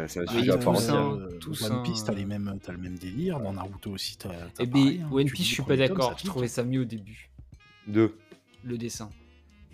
[0.09, 3.41] c'est un sujet à part One Piece, t'as, les mêmes, as le même délire.
[3.41, 4.31] Dans Naruto aussi, t'as.
[4.31, 5.09] as eh ben, hein.
[5.13, 6.17] One Piece, je suis pas d'accord.
[6.19, 7.31] Je trouvais ça mieux au début.
[7.87, 8.13] De
[8.65, 9.11] Le dessin.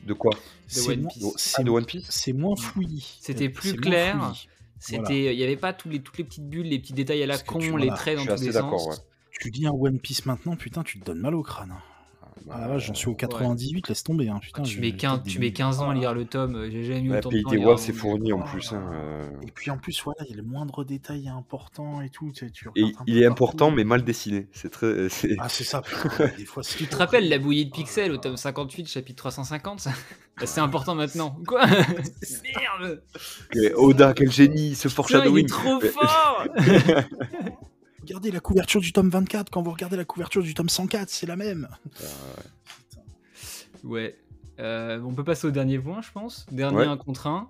[0.06, 0.32] De quoi?
[0.74, 1.54] De One Piece.
[1.56, 2.06] Ah, de One Piece?
[2.10, 3.18] C'est moins fouillis.
[3.20, 4.34] C'était plus clair.
[4.78, 7.26] C'était, il y avait pas tous les, toutes les petites bulles, les petits détails à
[7.26, 9.02] la con, les traits dans tous les sens.
[9.40, 11.74] Tu dis un One Piece maintenant, putain, tu te donnes mal au crâne.
[12.50, 14.28] Ah la j'en suis au 98, laisse tomber.
[14.28, 16.84] Hein, putain, tu, mets 15, tu mets 15 ans à lire le tome, euh, j'ai
[16.84, 17.76] jamais eu autant de temps.
[17.76, 18.72] c'est fourni en plus.
[18.72, 19.28] Hein, euh.
[19.42, 22.32] Et puis en plus, voilà, il y a les moindres détails importants et tout.
[22.32, 24.48] Tu, et il est important, mais mal dessiné.
[24.52, 24.86] C'est très.
[24.86, 25.08] Euh,
[25.38, 25.82] ah, c'est ça.
[26.38, 30.46] des fois, tu te rappelles la bouillie de pixels au tome 58, chapitre 350 bah,
[30.46, 31.36] C'est important maintenant.
[31.46, 31.66] Quoi?
[31.66, 33.02] Merde
[33.76, 35.44] Oda, quel génie, ce foreshadowing.
[35.44, 36.46] Il est trop fort
[38.02, 41.26] Regardez la couverture du tome 24 quand vous regardez la couverture du tome 104, c'est
[41.26, 41.68] la même.
[43.84, 44.18] ouais.
[44.58, 46.46] Euh, on peut passer au dernier point, je pense.
[46.50, 47.48] Dernier 1 contre 1.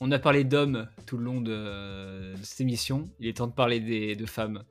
[0.00, 3.08] On a parlé d'hommes tout le long de, cette émission.
[3.20, 4.64] Il est temps de parler des, de femmes.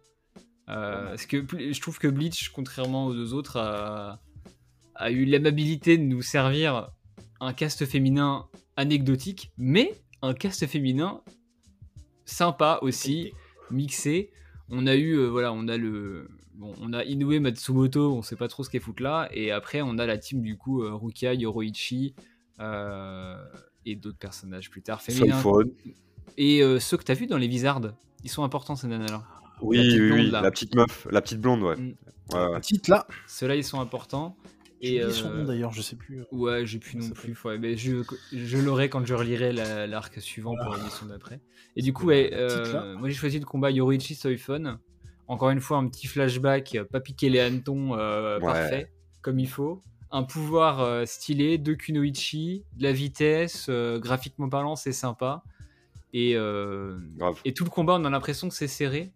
[0.69, 4.21] Euh, parce que je trouve que Bleach, contrairement aux deux autres, a,
[4.93, 6.91] a eu l'amabilité de nous servir
[7.39, 9.91] un cast féminin anecdotique, mais
[10.21, 11.21] un cast féminin
[12.25, 13.33] sympa aussi,
[13.71, 14.31] mixé
[14.69, 16.29] on a eu, euh, voilà, on a le.
[16.55, 19.81] Bon, on a Inoue Matsumoto, on sait pas trop ce qu'elle fout là, et après
[19.81, 22.13] on a la team du coup euh, Rukia, Yoroichi
[22.59, 23.37] euh,
[23.85, 25.41] et d'autres personnages plus tard féminins.
[26.37, 27.93] Et ceux que tu as vus dans les Wizards,
[28.23, 29.23] ils sont importants ces nanas-là.
[29.61, 31.77] Oui, la oui, la petite meuf, la petite blonde, ouais.
[31.77, 31.95] Mm.
[32.33, 33.07] La petite là.
[33.27, 34.35] Ceux-là, ils sont importants.
[34.81, 36.23] Et euh, son nom d'ailleurs, je sais plus.
[36.31, 37.35] Ouais, j'ai plus non plus.
[37.59, 38.01] mais je
[38.31, 41.41] je l'aurai quand je relirai l'arc suivant pour l'émission d'après.
[41.75, 44.79] Et du coup, ouais, euh, moi j'ai choisi le combat Yorichi Soifon.
[45.27, 47.89] Encore une fois, un petit flashback, euh, pas piquer les hannetons,
[48.41, 48.91] parfait,
[49.21, 49.81] comme il faut.
[50.11, 55.43] Un pouvoir stylé, deux kunoichi, de la vitesse, graphiquement parlant, c'est sympa.
[56.13, 59.11] Et, et tout le combat, on a l'impression que c'est serré.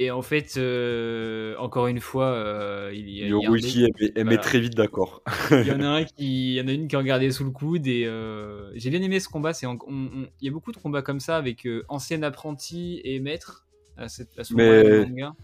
[0.00, 4.10] Et en fait, euh, encore une fois, euh, il y a.
[4.14, 5.22] elle, met très vite d'accord.
[5.50, 7.42] il y en a un qui, il y en a une qui a regardé sous
[7.42, 9.52] le coude et euh, j'ai bien aimé ce combat.
[9.52, 13.66] C'est, il y a beaucoup de combats comme ça avec ancien apprenti et maître
[13.96, 14.22] à, ce
[14.54, 15.04] mais...
[15.04, 15.34] manga.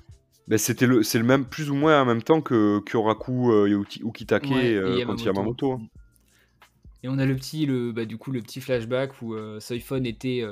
[0.46, 4.44] Mais c'était le, c'est le même, plus ou moins en même temps que Kyoraku Ukitake
[4.50, 5.72] ouais, quand Yamamoto.
[5.72, 5.80] Hein.
[7.02, 10.44] Et on a le petit, le, bah, du coup, le petit flashback où Soifon était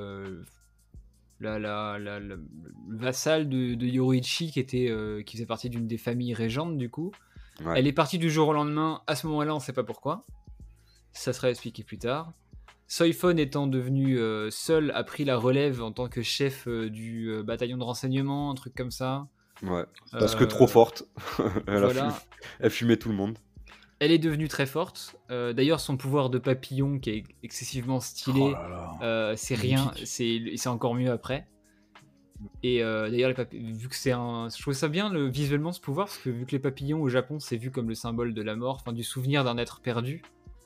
[1.42, 2.44] la, le
[2.88, 6.88] vassal de, de Yorichi qui, était, euh, qui faisait partie d'une des familles régentes du
[6.90, 7.12] coup.
[7.76, 9.02] Elle est partie du jour au lendemain.
[9.06, 10.24] À ce moment-là, on ne sait pas pourquoi.
[11.12, 12.32] Ça sera expliqué plus tard.
[12.88, 17.32] Soifon étant devenu euh, seul a pris la relève en tant que chef euh, du
[17.44, 19.28] bataillon de renseignement, un truc comme ça.
[19.62, 21.04] Ouais, parce que trop forte.
[22.60, 23.38] elle fumait tout le monde.
[24.02, 25.14] Elle est devenue très forte.
[25.30, 29.92] Euh, d'ailleurs, son pouvoir de papillon, qui est excessivement stylé, oh euh, c'est rien.
[30.02, 31.46] C'est encore mieux après.
[32.64, 36.08] Et euh, d'ailleurs, vu que c'est un, je trouve ça bien le, visuellement ce pouvoir
[36.08, 38.56] parce que vu que les papillons au Japon c'est vu comme le symbole de la
[38.56, 40.22] mort, enfin du souvenir d'un être perdu.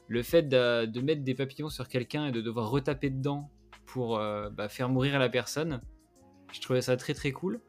[0.09, 3.51] Le fait de, mettre des papillons sur quelqu'un et de devoir retaper dedans
[3.85, 5.83] pour bah, faire mourir la personne,
[6.53, 7.61] je trouvais ça très très cool.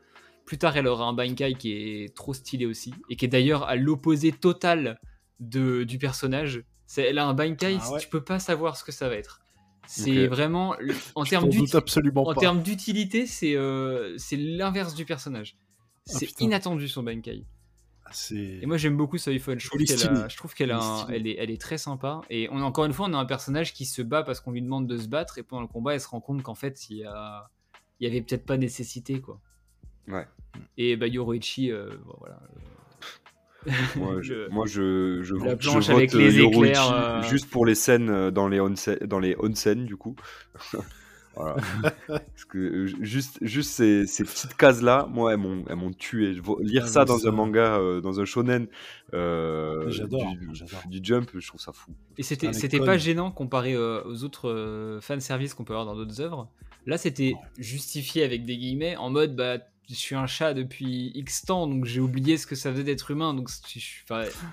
[0.46, 3.64] Plus tard, elle aura un Bankai qui est trop stylé aussi et qui est d'ailleurs
[3.64, 4.98] à l'opposé total
[5.40, 6.64] de, du personnage.
[6.86, 9.42] C'est, elle a un Bankai, ah tu peux pas savoir ce que ça va être.
[9.88, 10.76] C'est vraiment,
[11.16, 11.50] en termes,
[12.62, 15.58] d'utilité, c'est, euh, c'est l'inverse du personnage.
[16.10, 17.46] Ah, c'est inattendu son Bankai.
[18.06, 19.60] Ah, et moi j'aime beaucoup ce iPhone.
[19.60, 20.74] Je trouve qu'elle,
[21.10, 22.22] elle, elle est très sympa.
[22.30, 24.62] Et on, encore une fois, on a un personnage qui se bat parce qu'on lui
[24.62, 25.38] demande de se battre.
[25.38, 27.50] Et pendant le combat, elle se rend compte qu'en fait, il y, a...
[28.00, 29.20] il y avait peut-être pas nécessité.
[29.20, 29.42] quoi.
[30.08, 30.26] Ouais.
[30.78, 31.90] Et bah, Yoroichi, euh,
[32.20, 32.40] voilà.
[33.96, 37.22] Moi, je, moi, je, je, vote avec les éclairs, euh.
[37.24, 40.16] juste pour les scènes euh, dans les onsen, dans les onsen du coup.
[41.36, 41.56] voilà.
[42.08, 45.92] Parce que euh, juste, juste ces, ces petites cases là, moi, elles m'ont, elles m'ont
[45.92, 46.38] tué.
[46.62, 48.68] Lire ah, ça dans un manga, dans un shonen,
[49.12, 50.34] j'adore,
[50.88, 51.92] du, jump, je trouve ça fou.
[52.18, 56.22] Et c'était, c'était pas gênant comparé aux autres fan services qu'on peut avoir dans d'autres
[56.22, 56.50] œuvres.
[56.86, 59.58] Là, c'était justifié avec des guillemets en mode, bah
[59.90, 63.10] je suis un chat depuis X temps, donc j'ai oublié ce que ça faisait d'être
[63.10, 63.34] humain.
[63.34, 63.50] Donc,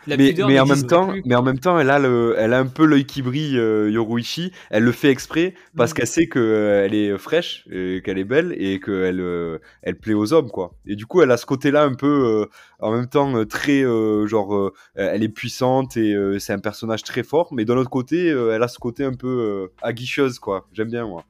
[0.06, 2.61] la mais, mais en même temps, mais en même temps, elle a le, elle a
[2.61, 4.52] un peu l'œil qui brille, euh, Yoruichi.
[4.70, 5.94] Elle le fait exprès parce mm.
[5.94, 10.32] qu'elle sait qu'elle euh, est fraîche, qu'elle est belle et qu'elle, euh, elle plaît aux
[10.32, 10.74] hommes, quoi.
[10.86, 12.48] Et du coup, elle a ce côté-là un peu,
[12.78, 13.82] en même temps, très,
[14.27, 17.52] genre, elle est puissante et c'est un personnage très fort.
[17.52, 20.69] Mais d'un autre côté, elle a ce côté un peu aguicheuse, quoi.
[20.73, 21.24] J'aime bien, moi.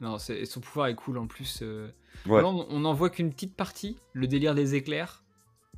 [0.00, 1.62] Non, son pouvoir est cool en plus
[2.26, 5.24] on n'en voit qu'une petite partie, le délire des éclairs.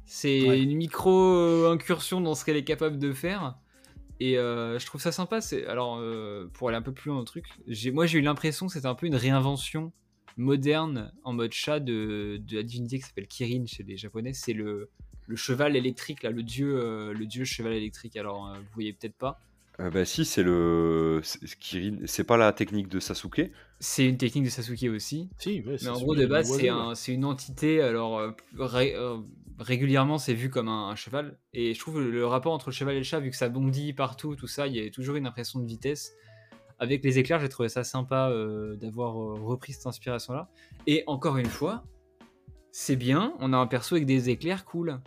[0.04, 3.56] C'est une micro-incursion dans ce qu'elle est capable de faire.
[4.20, 5.40] Et euh, je trouve ça sympa.
[5.68, 7.46] Alors, euh, pour aller un peu plus loin dans le truc,
[7.92, 9.92] moi j'ai eu l'impression que c'était un peu une réinvention
[10.36, 14.32] moderne en mode chat de, la divinité qui s'appelle Kirin chez les Japonais.
[14.32, 14.90] C'est le,
[15.34, 18.16] cheval électrique, là, le dieu, euh, le dieu cheval électrique.
[18.16, 19.40] Alors, vous voyez peut-être pas.
[19.80, 21.22] Euh, bah si, c'est le
[21.58, 21.98] Kirin.
[22.04, 23.50] C'est pas la technique de Sasuke.
[23.80, 25.30] C'est une technique de Sasuke aussi.
[25.38, 26.52] Si, mais en gros, de base,
[26.94, 27.80] c'est une entité.
[27.80, 28.30] Alors, euh,
[28.60, 29.18] euh,
[29.58, 31.38] régulièrement, c'est vu comme un, cheval.
[31.54, 33.92] Et je trouve le, rapport entre le cheval et le chat, vu que ça bondit
[33.92, 36.12] partout, tout ça, il y a toujours une impression de vitesse.
[36.78, 38.30] Avec les éclairs, j'ai trouvé ça sympa
[38.76, 40.50] d'avoir repris cette inspiration-là.
[40.86, 41.84] Et encore une fois,
[42.72, 43.34] c'est bien.
[43.38, 45.00] On a un perso avec des éclairs cool.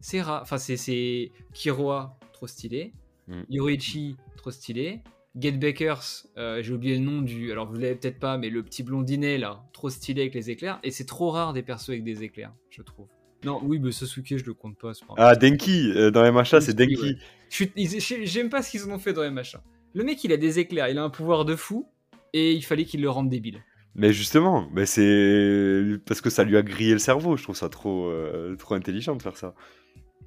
[0.00, 0.42] C'est rare.
[0.42, 2.92] Enfin, c'est Kiroa, trop stylé.
[3.28, 3.42] Mm.
[3.48, 5.00] Yorichi, trop stylé.
[5.36, 7.50] Get Bakers, euh, j'ai oublié le nom du.
[7.50, 10.78] Alors vous l'avez peut-être pas, mais le petit blondinet là, trop stylé avec les éclairs.
[10.84, 13.08] Et c'est trop rare des persos avec des éclairs, je trouve.
[13.44, 14.92] Non, oui, mais Sasuke, je le compte pas.
[15.16, 17.18] ah, Denki, euh, dans MHA, c'est Denki.
[17.50, 19.62] J'aime pas ce qu'ils ont fait dans MHA.
[19.92, 21.86] Le mec, il a des éclairs, il a un pouvoir de fou,
[22.32, 23.62] et il fallait qu'il le rende débile.
[23.96, 27.36] Mais justement, mais c'est parce que ça lui a grillé le cerveau.
[27.36, 29.54] Je trouve ça trop, euh, trop intelligent de faire ça.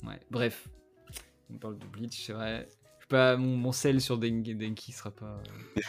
[0.06, 0.70] Ouais, bref.
[1.50, 2.68] On parle de Bleach, c'est vrai
[3.08, 5.40] pas mon, sel sur Denki, Denki sera pas.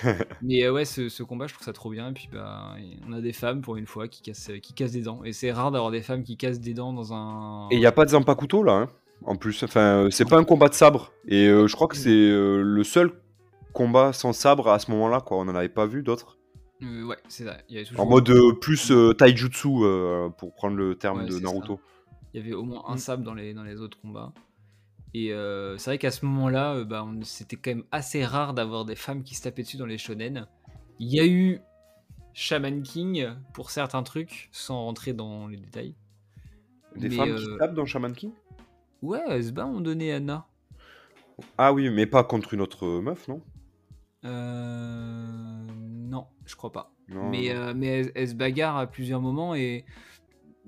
[0.05, 0.15] Euh.
[0.43, 2.11] Mais euh, ouais, ce, combat, je trouve ça trop bien.
[2.11, 2.75] Et puis bah,
[3.09, 5.23] on a des femmes pour une fois qui cassent, qui cassent des dents.
[5.25, 7.69] Et c'est rare d'avoir des femmes qui cassent des dents dans un.
[7.71, 8.89] Et il y a pas de Zampakuto là, hein,
[9.25, 9.63] en plus.
[9.63, 11.13] Enfin, euh, c'est pas un combat de sabre.
[11.27, 13.13] Et je crois que c'est le seul
[13.73, 15.21] combat sans sabre à ce moment-là.
[15.21, 16.39] Quoi, on en avait pas vu d'autres.
[16.81, 17.57] ouais, c'est ça.
[17.97, 19.69] En mode plus taijutsu
[20.39, 21.81] pour prendre le terme de Naruto.
[22.35, 22.99] Il y avait au moins un mm.
[22.99, 24.33] sabre dans les, dans les autres combats.
[25.15, 28.85] Et euh, c'est vrai qu'à ce moment-là, euh, bah, c'était quand même assez rare d'avoir
[28.85, 30.47] des femmes qui se tapaient dessus dans les shonen.
[30.99, 31.61] Il y a eu
[32.35, 35.95] Shaman King pour certains trucs, sans rentrer dans les détails.
[36.97, 38.33] Des femmes qui euh, tapent dans Shaman King?
[39.03, 40.47] Ouais, elles se battent, on donnait Anna.
[41.57, 43.41] Ah oui, mais pas contre une autre meuf, non?
[44.25, 45.65] Euh...
[46.09, 46.93] Non, je crois pas.
[47.09, 49.85] mais, mais elles, se bagarrent à plusieurs moments et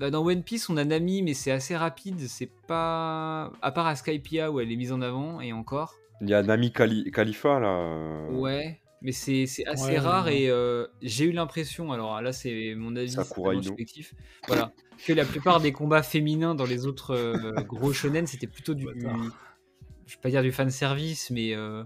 [0.00, 2.20] bah, dans One Piece, on a Nami, mais c'est assez rapide.
[2.26, 3.52] C'est pas.
[3.60, 5.94] À part à Skypia où elle est mise en avant, et encore.
[6.22, 8.26] Il y a Nami Khalifa là.
[8.30, 13.16] Ouais, mais c'est assez rare et euh, j'ai eu l'impression, alors là c'est mon avis
[13.62, 14.14] subjectif,
[14.46, 14.72] voilà,
[15.06, 18.84] que la plupart des combats féminins dans les autres euh, gros shonen c'était plutôt du.
[18.84, 21.54] je vais pas dire du fan service, mais.
[21.54, 21.82] Euh,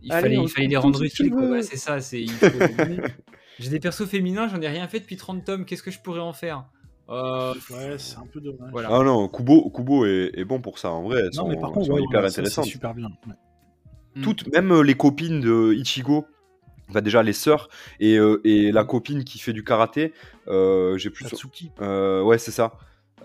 [0.00, 2.00] il, fallait, il fallait les rendre utiles, c'est ça.
[2.00, 2.24] c'est
[3.58, 6.20] J'ai des persos féminins, j'en ai rien fait depuis 30 tomes, qu'est-ce que je pourrais
[6.20, 6.66] en faire?
[7.08, 8.70] Euh, ouais, c'est un peu dommage.
[8.70, 8.88] Voilà.
[8.90, 11.20] Ah non, Kubo, Kubo est, est, bon pour ça en vrai.
[11.20, 12.66] Elles non, sont, mais par contre, ouais, hyper intéressantes.
[12.66, 13.08] super bien.
[14.14, 14.22] Mm.
[14.22, 16.26] Toutes, même euh, les copines de Ichigo,
[16.90, 17.68] enfin déjà les sœurs
[18.00, 20.12] et, euh, et la copine qui fait du karaté,
[20.48, 21.24] euh, j'ai plus.
[21.24, 21.70] Tatsuki.
[21.80, 22.74] Euh, ouais, c'est ça.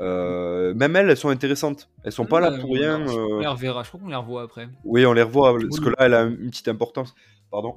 [0.02, 1.90] Euh, même elles, elles sont intéressantes.
[2.04, 3.06] Elles sont pas là pour rien.
[3.06, 3.84] On les reverra.
[3.84, 4.68] Je crois qu'on les revoit après.
[4.84, 7.14] Oui, on les revoit parce que là, elle a une petite importance.
[7.52, 7.76] Pardon.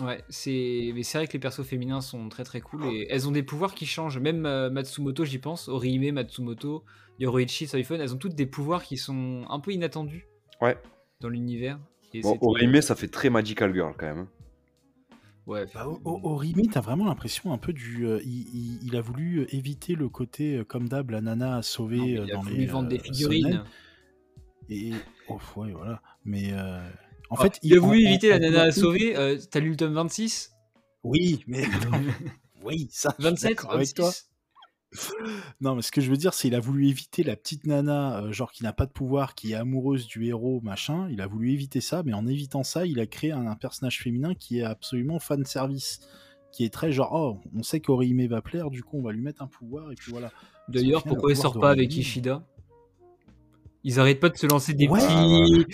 [0.00, 3.28] Ouais, c'est mais c'est vrai que les persos féminins sont très très cool et elles
[3.28, 4.18] ont des pouvoirs qui changent.
[4.18, 6.84] Même euh, Matsumoto, j'y pense, Orihime, Matsumoto,
[7.20, 10.26] Yoroichi, Soifun, elles ont toutes des pouvoirs qui sont un peu inattendus.
[10.60, 10.76] Ouais.
[11.20, 11.78] Dans l'univers.
[12.22, 14.18] Bon, Orihime, ça fait très Magical Girl quand même.
[14.18, 14.28] Hein.
[15.46, 15.66] Ouais.
[15.72, 18.06] Bah, Orihime, t'as vraiment l'impression un peu du.
[18.06, 22.42] Euh, il, a voulu euh, éviter le côté, comme d'hab, la nana à sauver dans
[22.42, 22.62] les.
[22.62, 23.62] Il vendre des figurines.
[24.68, 24.90] Et.
[25.28, 26.02] Oh, ouais, voilà.
[26.24, 26.52] Mais.
[27.34, 29.16] En fait, il a voulu éviter la nana à sauver.
[29.16, 30.52] Euh, T'as lu le tome 26
[31.02, 31.64] Oui, mais.
[32.64, 33.14] oui, ça.
[33.18, 34.10] 27 avec toi.
[35.60, 38.22] Non, mais ce que je veux dire, c'est qu'il a voulu éviter la petite nana,
[38.22, 41.08] euh, genre qui n'a pas de pouvoir, qui est amoureuse du héros, machin.
[41.10, 44.34] Il a voulu éviter ça, mais en évitant ça, il a créé un, personnage féminin
[44.34, 46.00] qui est absolument fan service,
[46.52, 49.22] qui est très genre, oh, on sait qu'Orihime va plaire, du coup, on va lui
[49.22, 50.30] mettre un pouvoir, et puis voilà.
[50.68, 52.44] D'ailleurs, pourquoi il sort pas avec Ishida?
[53.84, 55.66] Ils arrêtent pas de se lancer des petits.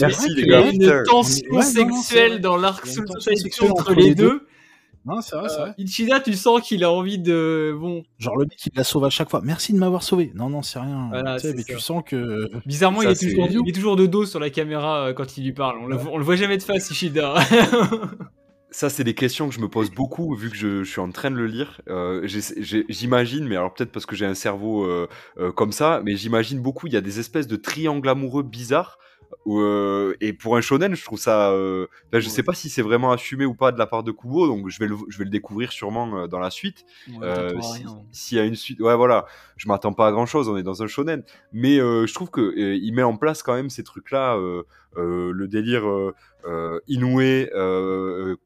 [0.00, 0.60] merci les gars.
[0.72, 3.02] Il y a une tension sexuelle dans l'arc sous
[3.70, 4.46] entre les deux.
[5.04, 5.70] Non, c'est vrai, c'est vrai.
[5.70, 7.76] Euh, Ichida, tu sens qu'il a envie de.
[7.78, 8.04] Bon.
[8.18, 9.40] Genre le mec, il la sauve à chaque fois.
[9.42, 10.30] Merci de m'avoir sauvé.
[10.36, 11.08] Non, non, c'est rien.
[11.10, 12.48] Voilà, tu sais, mais tu sens que.
[12.66, 15.44] Bizarrement, il, est toujours, il, est toujours, de dos sur la caméra euh, quand il
[15.44, 15.78] lui parle.
[15.78, 17.34] On, le, on le voit jamais de face, Ishida.
[18.72, 21.30] ça, c'est des questions que je me pose beaucoup vu que je, suis en train
[21.30, 21.80] de le lire.
[21.88, 25.08] Euh, j'imagine, mais alors peut-être parce que j'ai un cerveau euh,
[25.38, 28.98] euh, comme ça, mais j'imagine beaucoup, il y a des espèces de triangles amoureux bizarres
[29.46, 31.50] euh, et pour un shonen, je trouve ça.
[31.50, 34.46] Euh, je sais pas si c'est vraiment assumé ou pas de la part de Kubo,
[34.46, 36.84] donc je vais le, je vais le découvrir sûrement euh, dans la suite.
[38.12, 39.26] S'il y a une suite, ouais, voilà,
[39.56, 41.22] je m'attends pas à grand chose, on est dans un shonen,
[41.52, 44.36] mais je trouve que il met en place quand même ces trucs-là,
[44.96, 45.84] le délire
[46.88, 47.46] Inoue,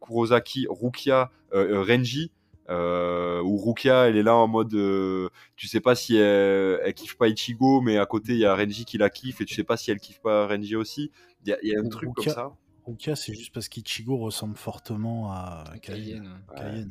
[0.01, 2.33] Kurosaki, Rukia, Renji.
[2.69, 6.95] Euh, où Rukia elle est là en mode euh, tu sais pas si elle, elle,
[6.95, 9.55] kiffe pas Ichigo mais à côté il y a Renji qui la kiffe et tu
[9.55, 11.13] sais pas si elle kiffe pas Renji aussi.
[11.45, 12.57] Il y a, y a un truc comme ça.
[12.85, 16.23] Rukia c'est juste parce qu'Ichigo ressemble fortement à Kaien,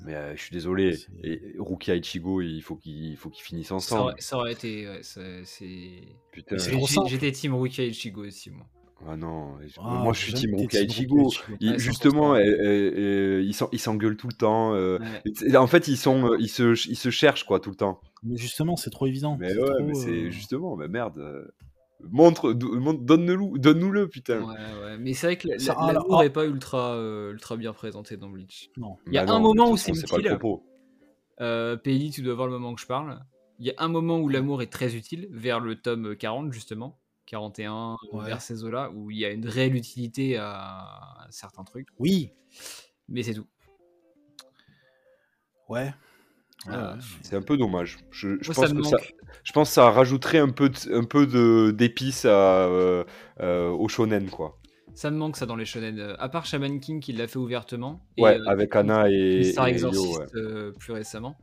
[0.06, 4.14] mais euh, je suis désolé et Rukia et Ichigo il faut qu'ils finissent ensemble.
[4.20, 6.58] ça aurait, été ouais, c'est putain.
[7.08, 8.66] J'étais team Rukia et Ichigo aussi moi
[9.08, 11.30] ah non, ah, moi je suis Team Ruka Ichigo.
[11.78, 14.74] justement, ils s'engueulent tout le temps.
[14.74, 15.00] Euh,
[15.56, 18.00] en fait, ils, sont, euh, ils, se, ils se cherchent quoi tout le temps.
[18.24, 19.38] Mais justement, c'est trop évident.
[19.40, 21.52] Mais ouais, mais c'est euh, justement, mais merde.
[22.12, 24.42] Montre, donne-nous, donne-nous-le, putain.
[24.42, 24.54] Ouais,
[24.84, 24.98] ouais.
[25.00, 26.98] Mais c'est vrai que l'amour n'est pas ultra,
[27.32, 28.70] ultra bien présenté dans Bleach.
[28.78, 28.98] Non.
[29.08, 30.10] Il y a bah un moment où c'est utile.
[30.10, 30.64] Pas le propos.
[31.42, 33.20] Euh, tu dois voir le moment que je parle.
[33.60, 37.00] Il y a un moment où l'amour est très utile, vers le tome 40, justement.
[37.26, 41.88] 41 vers ces eaux-là, où il y a une réelle utilité à, certains trucs.
[42.00, 42.32] Oui.
[43.10, 43.48] Mais c'est tout.
[45.70, 45.94] Ouais.
[47.22, 47.98] c'est un peu dommage.
[48.12, 48.98] Je, pense que ça,
[49.44, 53.04] je pense ça rajouterait un peu, un peu d'épices euh,
[53.40, 54.58] euh, au shonen, quoi.
[54.94, 56.00] Ça me manque ça dans les shonen.
[56.00, 58.00] Euh, à part Shaman King qui l'a fait ouvertement.
[58.18, 60.32] Ouais, avec Anna et, Star Exorcist
[60.80, 61.36] plus récemment.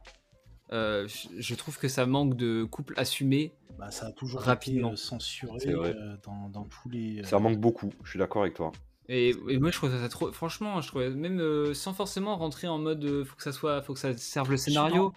[0.70, 3.52] je trouve que ça manque de couple assumé
[3.82, 7.24] bah, ça a toujours rapidement été censuré euh, dans, tous les.
[7.24, 8.70] Ça manque beaucoup, je suis d'accord avec toi.
[9.08, 10.30] Et, moi je trouve ça trop.
[10.30, 13.82] Franchement, je trouve même euh, sans forcément rentrer en mode euh, faut que ça soit,
[13.82, 15.12] faut que ça serve le scénario.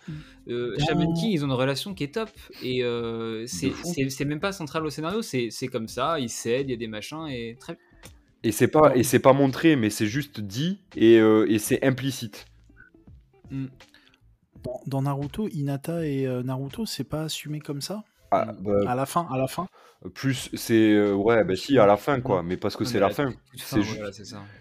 [0.48, 2.32] Shaman King, ils ont une relation qui est top
[2.64, 2.82] et
[3.46, 6.88] c'est même pas central au scénario, c'est comme ça, ils s'aident, il y a des
[6.88, 7.78] machins et très.
[8.42, 12.48] Et c'est pas et c'est pas montré, mais c'est juste dit et, et c'est implicite.
[13.52, 13.68] Mm.
[14.88, 18.04] Dans, Naruto, Hinata et Naruto, c'est pas assumé comme ça?
[18.32, 19.68] Ah, bah, à la fin, à la fin?
[20.14, 23.10] Plus c'est euh, ouais, bah si à la fin quoi, mais parce que c'est la
[23.10, 23.34] fin.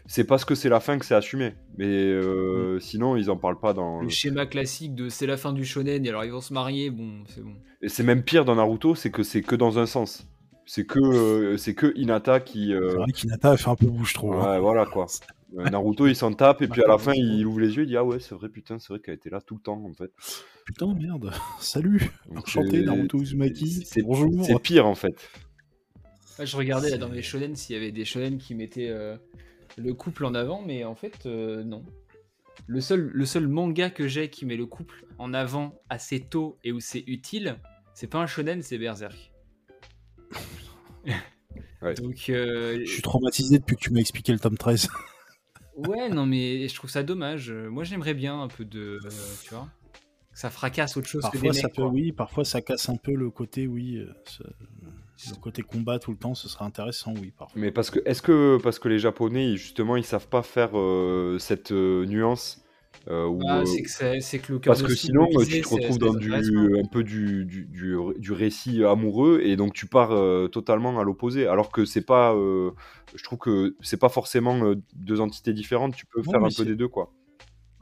[0.07, 1.55] C'est parce que c'est la fin que c'est assumé.
[1.77, 2.81] Mais euh, mm.
[2.81, 6.07] sinon ils en parlent pas dans le schéma classique de c'est la fin du shonen
[6.07, 7.55] et alors ils vont se marier, bon c'est bon.
[7.83, 10.27] Et c'est même pire dans Naruto, c'est que c'est que dans un sens.
[10.67, 12.69] C'est que euh, c'est que Hinata qui.
[12.69, 14.33] C'est vrai qu'Hinata fait un peu bouche trop.
[14.33, 14.53] Hein.
[14.53, 15.07] Ouais, voilà quoi.
[15.57, 17.97] Naruto il s'en tape et puis à la fin il ouvre les yeux, il dit
[17.97, 20.11] ah ouais c'est vrai putain c'est vrai qu'elle était là tout le temps en fait.
[20.65, 21.31] Putain, merde.
[21.61, 22.11] Salut.
[22.35, 23.85] Enchanté, Naruto Uzumaki.
[23.85, 24.03] C'est
[24.43, 25.31] C'est pire, en fait.
[26.43, 29.17] je regardais là dans les shonen s'il y avait des shonen qui mettaient euh,
[29.77, 31.85] le couple en avant, mais en fait, euh, non.
[32.67, 36.59] Le seul, le seul manga que j'ai qui met le couple en avant assez tôt
[36.65, 37.59] et où c'est utile,
[37.93, 39.33] c'est pas un shonen, c'est Berserk.
[42.01, 44.89] Donc, euh, Je suis traumatisé depuis que tu m'as expliqué le tome 13.
[45.77, 47.51] ouais, non, mais je trouve ça dommage.
[47.53, 48.99] Moi, j'aimerais bien un peu de.
[49.43, 49.69] tu vois
[50.35, 53.15] ça fracasse autre chose parfois, que des ça peut, Oui, parfois ça casse un peu
[53.15, 54.13] le côté, oui, euh,
[55.31, 57.33] le côté combat tout le temps, ce serait intéressant, oui.
[57.39, 57.61] Parfois.
[57.61, 61.39] Mais parce que, est-ce que parce que les Japonais, justement, ils savent pas faire euh,
[61.39, 61.71] cette
[63.09, 67.03] euh, ah, c'est que, le Parce que sinon, tu te retrouves dans du, un peu
[67.05, 67.69] du, du,
[68.19, 70.11] du, récit amoureux et donc tu pars
[70.51, 71.47] totalement à l'opposé.
[71.47, 72.33] Alors que c'est pas.
[72.35, 76.77] je trouve que c'est pas forcément deux entités différentes, tu peux faire un peu des
[76.77, 77.13] deux, quoi.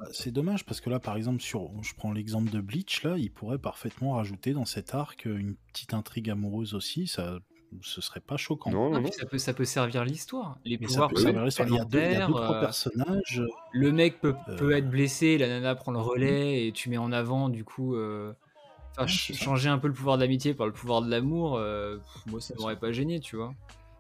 [0.03, 3.17] Bah, c'est dommage parce que là, par exemple, sur, je prends l'exemple de Bleach, là,
[3.19, 7.07] il pourrait parfaitement rajouter dans cet arc une petite intrigue amoureuse aussi.
[7.07, 7.39] Ça,
[7.81, 8.71] ce serait pas choquant.
[8.71, 10.59] Non, non, Ça, peut, ça peut servir l'histoire.
[10.65, 13.43] Les pouvoirs Il y a deux, trois euh, personnages.
[13.73, 17.13] Le mec peut, peut, être blessé, la nana prend le relais et tu mets en
[17.13, 17.95] avant du coup.
[17.95, 18.33] Euh,
[19.07, 21.97] changer un peu le pouvoir de l'amitié par le pouvoir de l'amour, euh,
[22.27, 23.55] moi ça m'aurait pas gêné, tu vois.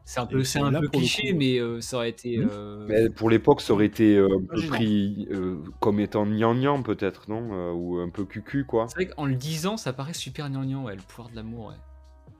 [0.04, 2.38] C'est un peu, c'est un peu cliché, mais euh, ça aurait été.
[2.38, 5.28] Euh, mais pour l'époque, ça aurait été euh, un peu pris
[5.80, 8.86] comme étant gnangnan, peut-être, non Ou un peu cucu, quoi.
[8.88, 11.76] C'est vrai qu'en le disant, ça paraît super gnangnan, ouais, le pouvoir de l'amour, ouais.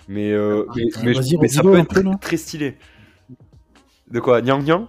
[0.09, 0.35] Mais,
[1.05, 2.77] mais, ça peut être très stylé.
[4.11, 4.89] De quoi Gnangnan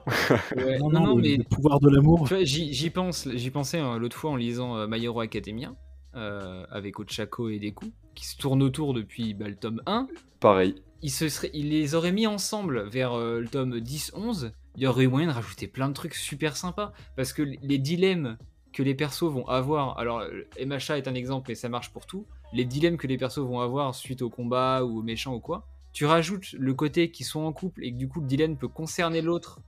[0.57, 1.37] ouais, non, non, mais.
[1.37, 2.27] Le pouvoir de l'amour.
[2.41, 5.73] J'y pense, j'y pensais hein, l'autre fois en lisant My Hero Academia.
[6.13, 7.85] avec Ochako et Deku,
[8.15, 10.07] qui se tournent autour depuis bah, le tome 1.
[10.39, 14.83] Pareil il, se serait, il les aurait mis ensemble vers euh, le tome 10-11, il
[14.83, 16.93] y aurait eu moyen de rajouter plein de trucs super sympas.
[17.15, 18.37] Parce que les dilemmes
[18.71, 22.07] que les persos vont avoir, alors euh, MHA est un exemple et ça marche pour
[22.07, 25.39] tout, les dilemmes que les persos vont avoir suite au combat ou au méchant ou
[25.39, 28.57] quoi, tu rajoutes le côté qu'ils sont en couple et que du coup le dilemme
[28.57, 29.59] peut concerner l'autre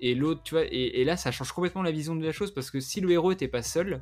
[0.00, 2.70] Et l'autre, tu vois, et, là, ça change complètement la vision de la chose parce
[2.70, 4.00] que si le héros était pas seul,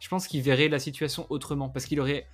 [0.00, 1.68] je pense qu'il verrait la situation autrement.
[1.68, 2.26] Parce qu'il aurait,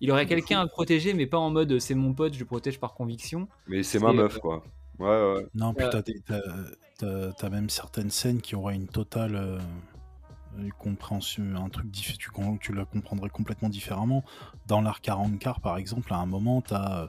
[0.00, 2.78] il aurait quelqu'un à protéger, mais pas en mode c'est mon pote, je le protège
[2.78, 3.48] par conviction.
[3.66, 4.62] Mais c'est ma meuf, quoi.
[5.00, 5.46] Ouais, ouais.
[5.54, 5.86] Non, puis
[6.98, 9.58] t'as, même certaines scènes qui auraient une totale euh,
[10.78, 12.56] compréhension, un truc différent.
[12.56, 14.24] Tu, tu la comprendrais complètement différemment.
[14.66, 17.02] Dans l'arc 40 car par exemple, à un moment, t'as.
[17.02, 17.08] Euh,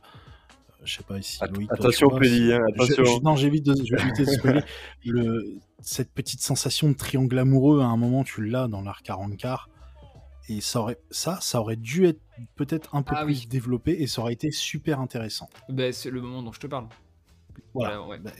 [0.83, 1.39] je sais pas ici.
[1.69, 3.19] attention, Pédi, hein, attention.
[3.21, 4.63] non, j'évite de, de
[5.05, 9.35] le, cette petite sensation de triangle amoureux, à un moment, tu l'as dans l'arc 40
[9.35, 9.69] car
[10.49, 12.21] et ça aurait, ça, ça aurait dû être
[12.55, 15.49] peut-être un peu ah plus développé et ça aurait été super intéressant.
[15.69, 16.87] Bah, c'est le moment dont je te parle.
[17.73, 18.01] Voilà.
[18.21, 18.31] Bah,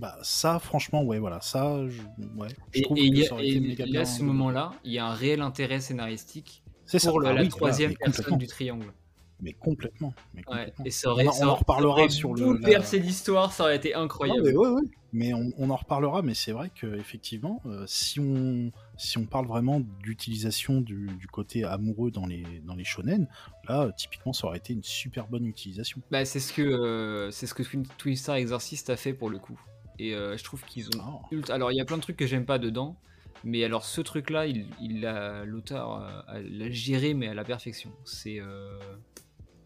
[0.00, 2.00] bah, ça, franchement, ouais, voilà, ça, je,
[2.36, 2.48] ouais.
[2.74, 6.62] et, il y a, ce moment-là, il y a un réel intérêt scénaristique
[7.04, 8.92] pour ah la troisième personne du triangle.
[9.40, 10.14] Mais complètement.
[10.34, 10.42] Mais
[10.84, 12.58] et ça aurait, on, en reparlera sur le.
[12.60, 14.42] percer l'histoire, ça aurait été incroyable.
[14.42, 14.82] mais, ouais,
[15.12, 19.80] mais on, en reparlera, mais c'est vrai qu'effectivement, euh, si, on, si on parle vraiment
[19.80, 23.28] d'utilisation du, du, côté amoureux dans les, dans les shonen,
[23.68, 26.02] là, typiquement, ça aurait été une super bonne utilisation.
[26.10, 27.62] Bah, c'est ce que, euh, c'est ce que
[27.96, 29.58] Twin Star Exorcist a fait pour le coup.
[29.98, 31.00] Et euh, je trouve qu'ils ont.
[31.00, 31.52] Ah.
[31.52, 32.96] Alors, il y a plein de trucs que j'aime pas dedans.
[33.44, 35.02] Mais alors ce truc-là, il, il
[35.46, 37.92] l'auteur l'a géré mais à la perfection.
[38.04, 38.40] C'est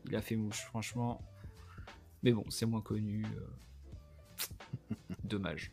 [0.09, 1.21] il a fait mouche, franchement.
[2.23, 3.25] Mais bon, c'est moins connu.
[3.25, 4.95] Euh.
[5.25, 5.73] Dommage.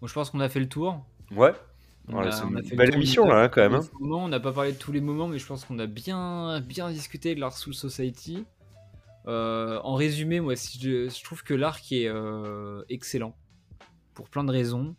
[0.00, 1.04] Bon, je pense qu'on a fait le tour.
[1.30, 1.52] Ouais.
[2.08, 3.74] C'est une belle émission là, quand même.
[3.74, 3.88] Hein.
[4.00, 6.90] On n'a pas parlé de tous les moments, mais je pense qu'on a bien, bien
[6.90, 8.44] discuté de l'Ark Soul Society.
[9.26, 13.36] Euh, en résumé, moi, si je, trouve que l'arc est euh, excellent
[14.14, 14.94] pour plein de raisons.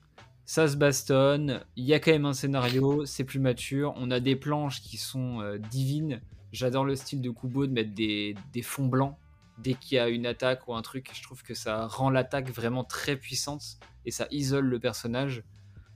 [0.45, 4.21] Ça se bastonne, il y a quand même un scénario, c'est plus mature, on a
[4.21, 6.21] des planches qui sont divines.
[6.51, 9.15] J'adore le style de Kubo de mettre des, fonds blancs
[9.57, 11.11] dès qu'il y a une attaque ou un truc.
[11.13, 15.43] Je trouve que ça rend l'attaque vraiment très puissante et ça isole le personnage.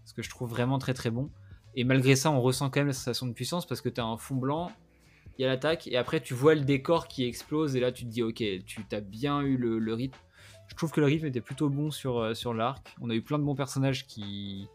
[0.05, 1.29] Ce que je trouve vraiment très très bon.
[1.75, 4.05] Et malgré ça, on ressent quand même la sensation de puissance parce que tu as
[4.05, 4.71] un fond blanc,
[5.37, 8.03] il y a l'attaque et après tu vois le décor qui explose et là tu
[8.03, 10.17] te dis ok, tu as bien eu le, rythme.
[10.67, 12.95] Je trouve que le rythme était plutôt bon sur, euh, sur l'arc.
[13.01, 14.67] On a eu plein de bons personnages qui,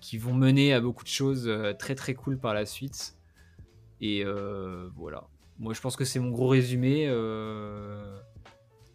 [0.00, 3.16] qui vont mener à beaucoup de choses euh, très très cool par la suite.
[4.00, 5.28] Et euh, voilà.
[5.58, 7.06] Moi, je pense que c'est mon gros résumé.
[7.06, 8.18] Euh,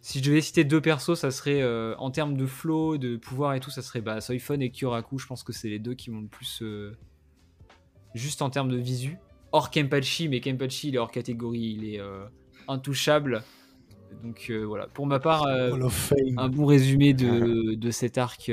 [0.06, 3.54] si je devais citer deux persos, ça serait euh, en termes de flow, de pouvoir
[3.54, 5.18] et tout, ça serait bah, Soifon et Kyoraku.
[5.18, 6.62] Je pense que c'est les deux qui m'ont le plus.
[8.14, 9.18] juste en termes de visu.
[9.50, 12.00] Hors Kenpachi, mais Kenpachi, il est hors catégorie, il est
[12.68, 13.42] intouchable.
[14.22, 18.48] Donc voilà, pour ma part, un bon résumé de, de cet arc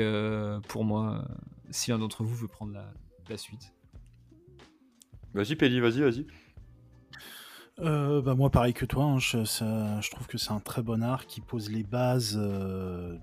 [0.66, 1.24] pour moi,
[1.70, 2.92] si l'un d'entre vous veut prendre la,
[3.30, 3.72] la suite.
[5.34, 6.26] Vas-y, Pelli, vas-y, vas-y.
[7.80, 11.26] Euh, bah moi pareil que toi, hein, je, trouve que c'est un très bon art
[11.26, 13.18] qui pose les bases, euh,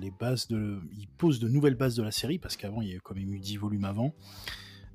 [0.00, 2.96] les bases de, il pose de nouvelles bases de la série parce qu'avant il y
[2.96, 4.14] a quand même eu 10 volumes avant.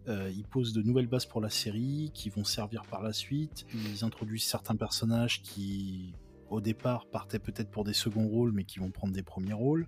[0.08, 3.66] Euh, il pose de nouvelles bases pour la série qui vont servir par la suite.
[3.74, 6.14] Ils introduisent certains personnages qui
[6.52, 9.88] au départ partaient peut-être pour des seconds rôles mais qui vont prendre des premiers rôles.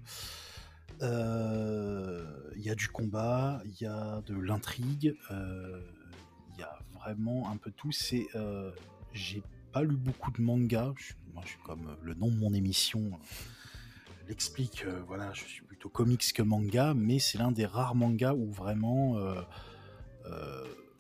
[1.01, 5.15] Il y a du combat, il y a de l'intrigue
[6.57, 7.91] il y a vraiment un peu tout.
[7.91, 8.71] C'est, euh,
[9.13, 10.93] j'ai pas lu beaucoup de mangas.
[10.97, 14.85] Je, moi, je suis comme euh, le nom de mon émission euh, l'explique.
[15.07, 19.17] voilà, je suis plutôt comics que manga, mais c'est l'un des rares mangas où vraiment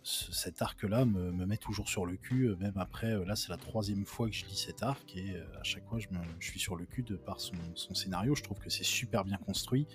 [0.03, 2.55] cet arc-là me, met toujours sur le cul.
[2.61, 5.85] Même après, là, c'est la troisième fois que je lis cet arc et à chaque
[5.89, 7.53] fois, je, me, suis sur le cul de par son,
[7.93, 8.33] scénario.
[8.33, 9.87] Je trouve que c'est super bien construit.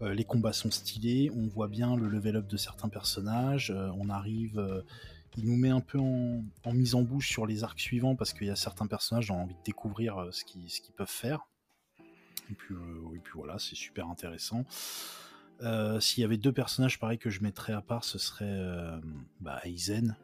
[0.00, 4.58] Les combats sont stylés, on voit bien le level up de certains personnages, on arrive,
[5.36, 6.42] il nous met un peu en,
[6.72, 9.42] mise en bouche sur les arcs suivants parce qu'il y a certains personnages qui ont
[9.42, 11.46] envie de découvrir ce qu'ils peuvent faire.
[12.50, 12.74] Et puis,
[13.22, 14.64] puis voilà, c'est super intéressant.
[16.00, 19.00] S'il y avait deux personnages pareils que je mettrais à part, ce serait
[19.40, 20.16] bah, Aizen,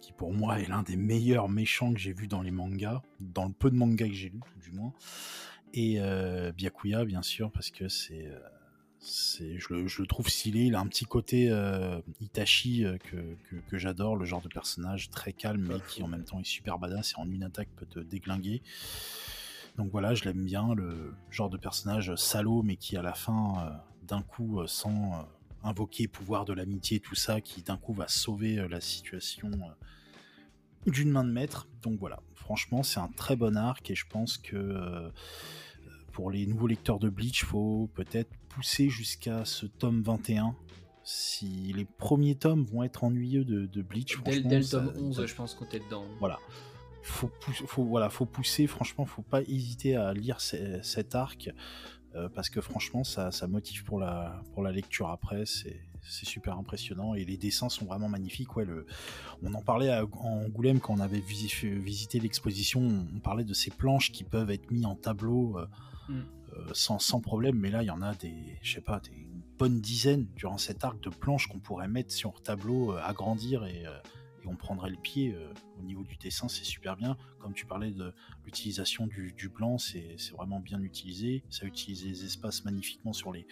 [0.00, 3.46] qui pour moi est l'un des meilleurs méchants que j'ai vu dans les mangas, dans
[3.46, 4.92] le peu de mangas que j'ai lu, du moins.
[5.72, 6.00] Et
[6.56, 8.28] Byakuya, bien sûr, parce que c'est
[9.02, 10.64] je le, je le, trouve stylé.
[10.64, 15.10] Il a un petit côté euh, Itachi euh, que, que, j'adore, le genre de personnage
[15.10, 17.86] très calme mais qui en même temps est super badass et en une attaque peut
[17.86, 18.62] te déglinguer.
[19.76, 23.54] Donc voilà, je l'aime bien, le genre de personnage salaud mais qui à la fin,
[23.58, 23.70] euh,
[24.06, 25.28] d'un coup, sans
[25.62, 29.50] invoquer pouvoir de l'amitié, tout ça, qui d'un coup va sauver la situation
[30.86, 31.68] d'une main de maître.
[31.82, 35.12] Donc voilà, franchement, c'est un très bon arc et je pense que
[36.12, 40.54] pour les nouveaux lecteurs de Bleach, faut peut-être pousser jusqu'à ce tome 21.
[41.02, 45.34] Si les premiers tomes vont être ennuyeux de, Bleach, dès, dès le tome 11, je
[45.34, 46.04] pense qu'on est dedans.
[46.18, 46.38] Voilà.
[47.02, 47.30] Faut,
[47.66, 51.50] faut, voilà, faut pousser, franchement, faut pas hésiter à lire cet arc.
[52.34, 55.44] parce que franchement, ça, ça, motive pour la, pour la lecture après.
[55.46, 58.54] C'est super impressionnant et les dessins sont vraiment magnifiques.
[58.56, 58.86] Ouais, le,
[59.42, 62.82] on en parlait à, en Angoulême quand on avait visité l'exposition.
[63.14, 65.58] On parlait de ces planches qui peuvent être mises en tableau
[66.08, 66.20] mm.
[66.72, 69.42] Sans, sans, problème, mais là, il y en a des, je sais pas, des, une
[69.58, 73.84] bonne dizaine durant cet arc de planches qu'on pourrait mettre sur tableau, agrandir et
[74.42, 77.16] et on prendrait le pied euh, au niveau du dessin, c'est super bien.
[77.38, 78.14] Comme tu parlais de
[78.44, 81.42] l'utilisation du, blanc, c'est vraiment bien utilisé.
[81.50, 83.46] Ça utilise les espaces magnifiquement sur les,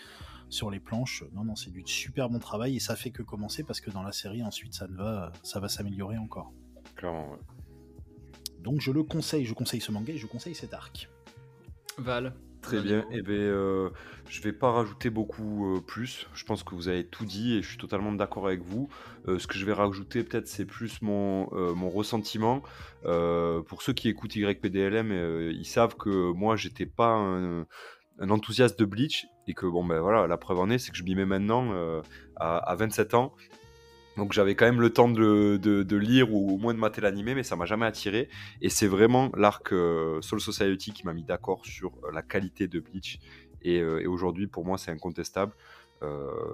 [0.49, 1.25] sur les planches.
[1.33, 4.03] Non, non, c'est du super bon travail et ça fait que commencer parce que dans
[4.03, 6.53] la série, ensuite, ça, ne va, ça va s'améliorer encore.
[6.97, 7.37] Clairement,
[8.61, 11.09] Donc je le conseille, je conseille ce manga et je conseille cet arc.
[11.99, 13.01] Val Très bien.
[13.11, 13.91] Et eh ben, euh,
[14.29, 16.27] je vais pas rajouter beaucoup euh, plus.
[16.35, 18.89] Je pense que vous avez tout dit et je suis totalement d'accord avec vous.
[19.27, 22.63] Euh, ce que je vais rajouter, peut-être, c'est plus mon, mon ressentiment.
[23.03, 27.67] pour ceux qui écoutent YPDLM, ils savent que moi, j'étais pas un,
[28.21, 31.05] enthousiaste de Bleach et que, bon, ben voilà, la preuve en est, c'est que je
[31.05, 31.73] m'y mets maintenant
[32.37, 33.35] à, à 27 ans
[34.19, 37.45] donc j'avais quand même le temps de, lire ou au moins de mater l'animé, mais
[37.45, 38.29] ça m'a jamais attiré.
[38.61, 42.67] Et c'est vraiment l'arc euh, Soul Society qui m'a mis d'accord sur euh, la qualité
[42.69, 43.21] de Bleach.
[43.63, 45.53] Et, euh, aujourd'hui, pour moi, c'est incontestable.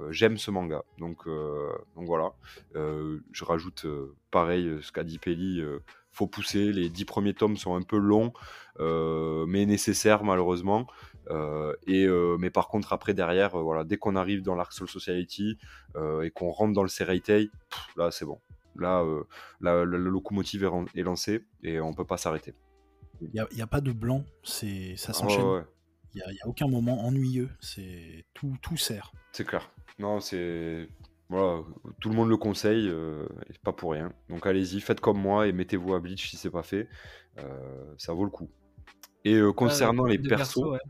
[0.09, 0.85] J'aime ce manga.
[0.97, 2.32] Donc, donc voilà.
[2.74, 3.85] je rajoute
[4.31, 5.62] pareil ce qu'a dit Peli.
[6.12, 6.73] faut pousser.
[6.73, 8.32] Les dix premiers tomes sont un peu longs,
[8.81, 10.86] mais nécessaires malheureusement.
[11.30, 14.72] Euh, et, euh, mais par contre, après, derrière, euh, voilà, dès qu'on arrive dans l'Arc
[14.72, 15.59] Soul Society
[16.22, 17.51] et qu'on rentre dans le Seireitei,
[17.96, 18.40] là, c'est bon.
[18.76, 19.05] Là,
[19.60, 22.55] la, locomotive est, lancée et on peut pas s'arrêter.
[23.20, 25.64] Il n'y a, pas de blanc, c'est ça s'enchaîne.
[26.14, 29.12] Il n'y a, aucun moment ennuyeux, c'est tout, tout sert.
[29.32, 29.70] C'est clair.
[29.98, 30.88] Non, c'est
[31.28, 31.62] voilà,
[32.01, 32.92] tout le monde le conseille,
[33.62, 34.12] pas pour rien.
[34.28, 36.88] Donc allez-y, faites comme moi et mettez-vous à Bleach si c'est pas fait.
[37.96, 38.51] ça vaut le coup.
[39.24, 40.80] Et concernant les persos, Ouais,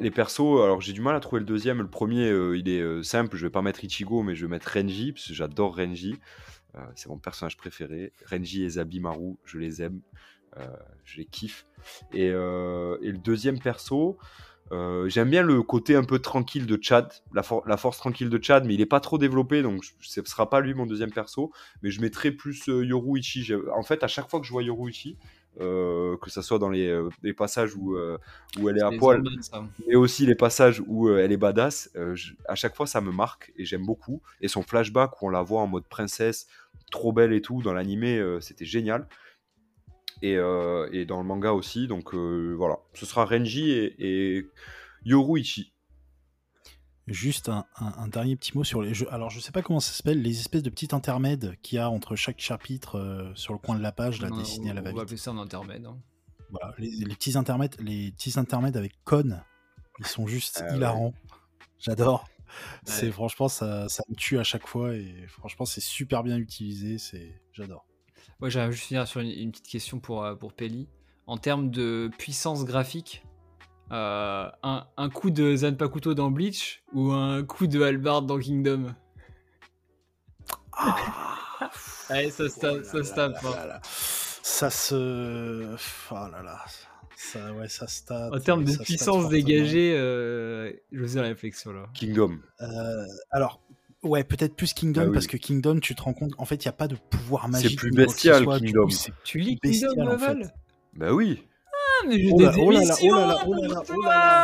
[0.00, 1.78] les persos, alors j'ai du mal à trouver le deuxième.
[1.78, 3.36] Le premier, euh, il est euh, simple.
[3.36, 6.18] Je vais pas mettre Ichigo, mais je vais mettre Renji, parce que j'adore Renji.
[6.74, 8.12] Euh, c'est mon personnage préféré.
[8.26, 10.00] Renji et Zabimaru, je les aime.
[11.04, 11.66] je les kiffe.
[12.12, 14.18] Et, le deuxième perso,
[15.06, 18.64] j'aime bien le côté un peu tranquille de Chad, la, la, force tranquille de Chad,
[18.66, 21.52] mais il est pas trop développé, donc ce sera pas lui mon deuxième perso.
[21.82, 23.52] Mais je mettrai plus Yoruichi.
[23.74, 25.16] En fait, à chaque fois que je vois Yoruichi,
[25.60, 28.16] euh, que ce soit dans les, euh, passages où, euh,
[28.60, 29.24] où elle est à poil,
[29.88, 31.90] mais aussi les passages où elle est badass.
[32.46, 34.22] à chaque fois, ça me marque et j'aime beaucoup.
[34.40, 36.46] Et son flashback où on la voit en mode princesse,
[36.92, 39.08] trop belle et tout, dans l'animé, c'était génial.
[40.22, 41.88] Et, dans le manga aussi.
[41.88, 44.46] Donc voilà, ce sera Renji et, et
[45.04, 45.72] Yoruichi.
[47.08, 49.12] Juste un, dernier petit mot sur les jeux.
[49.12, 51.88] Alors, je sais pas comment ça s'appelle, les espèces de petits intermèdes qu'il y a
[51.88, 54.94] entre chaque chapitre euh, sur le coin de la page, là, dessiné à la va-vite.
[54.94, 55.86] On va appeler ça un intermède.
[55.86, 55.98] Hein.
[56.50, 59.40] Voilà, les, petits intermèdes, les petits intermèdes avec Con,
[59.98, 61.14] ils sont juste ah hilarants.
[61.78, 62.26] J'adore.
[62.84, 66.98] C'est franchement, ça, ça, me tue à chaque fois et franchement, c'est super bien utilisé.
[66.98, 67.86] C'est, j'adore.
[68.40, 70.88] Moi, j'aimerais juste finir sur une, petite question pour euh, pour Peli.
[71.26, 73.22] En termes de puissance graphique,
[73.90, 78.94] euh, un, coup de Zanpakuto dans Bleach ou un coup de Halbard dans Kingdom?
[80.72, 80.96] Ah.
[82.10, 83.44] Allez, ça se tape, ça se tape.
[83.44, 83.80] Hein.
[84.42, 85.76] Ça se.
[86.10, 86.64] Oh là là.
[87.16, 88.32] Ça, ouais, ça se tape.
[88.32, 91.86] En termes de puissance dégagée, euh, je faisais la réflexion là.
[91.94, 92.38] Kingdom.
[92.60, 92.66] Euh,
[93.30, 93.60] alors,
[94.02, 96.68] ouais, peut-être plus Kingdom, ah parce que Kingdom, tu te rends compte, en fait, il
[96.68, 97.70] n'y a pas de pouvoir magique.
[97.70, 98.88] C'est plus bestial, Kingdom.
[99.24, 100.48] tu lis Kingdom, en fait.
[100.94, 101.47] Bah oui
[102.06, 103.82] mais j'ai oh des oh là là, oh là là, oh là là,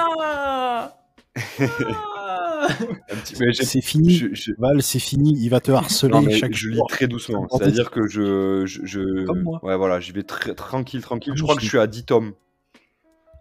[0.09, 0.97] oh là
[3.55, 4.23] c'est fini,
[4.59, 5.35] Val, c'est fini.
[5.39, 7.47] Il va te harceler chaque je lis très doucement.
[7.51, 9.61] C'est-à-dire que je, je, Comme moi.
[9.65, 11.35] ouais, voilà, j'y vais très tranquille, tranquille.
[11.37, 12.33] Je crois que je suis à 10 tomes.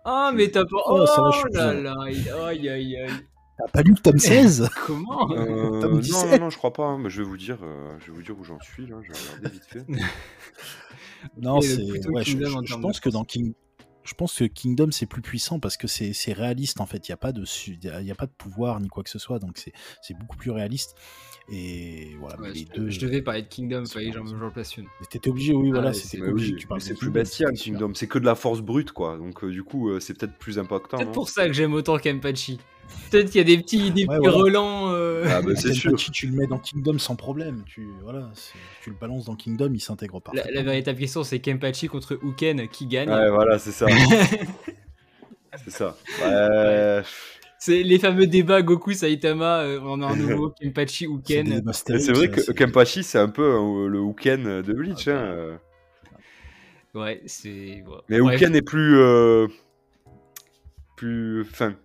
[0.05, 0.77] Ah, mais t'as pas.
[0.87, 2.97] Oh, ça va, oh là là, aïe, aïe, aïe.
[3.57, 5.31] T'as pas lu le tome 16 Comment?
[5.31, 6.85] Euh, Non, non, non, je crois pas.
[6.85, 7.03] Hein.
[7.07, 8.95] Je vais vous dire, euh, je vais vous dire où j'en suis là.
[9.03, 9.85] Je vais regarder vite fait.
[11.41, 12.07] non, c'est.
[12.07, 13.53] Ouais, je, je pense que dans King,
[14.03, 17.07] je pense que Kingdom c'est plus puissant parce que c'est réaliste en fait.
[17.07, 17.43] Il n'y a, pas de,
[18.01, 20.95] y a pas de pouvoir ni quoi que ce soit, donc c'est beaucoup plus réaliste.
[21.49, 24.85] Et voilà, je, deux, je, devais parler de Kingdom, j'en place une.
[25.09, 26.55] T'étais obligé, oui, voilà, c'était obligé.
[26.79, 29.17] c'est plus bestial Kingdom, c'est que de la force brute quoi.
[29.17, 30.97] Donc euh, du coup, euh, c'est peut-être plus impactant.
[30.97, 32.59] C'est pour ça que j'aime autant Kempachi.
[33.13, 34.91] Peut-être qu'il y a des petits, des petits relents.
[34.91, 35.25] Euh...
[35.29, 35.95] Ah, bah, c'est sûr.
[35.95, 37.63] Tu le mets dans Kingdom sans problème.
[37.65, 38.31] Tu, voilà,
[38.81, 40.31] tu le balances dans Kingdom, il s'intègre pas.
[40.33, 43.09] La, la, véritable question, c'est Kempachi contre Uken qui gagne.
[43.09, 43.85] Ouais, voilà, c'est ça.
[45.63, 45.95] c'est ça.
[46.21, 47.03] Ouais.
[47.59, 51.63] C'est les fameux débats Goku Saitama, euh, on a un nouveau Kempachi Uken.
[51.71, 55.07] C'est vrai que Kempachi c'est un peu euh, le Uken de Bleach.
[55.07, 55.11] Hein.
[55.11, 55.57] Euh.
[56.93, 57.83] Ouais, c'est.
[58.09, 58.97] Mais Uken est plus.
[60.97, 61.45] plus.
[61.45, 61.75] Fin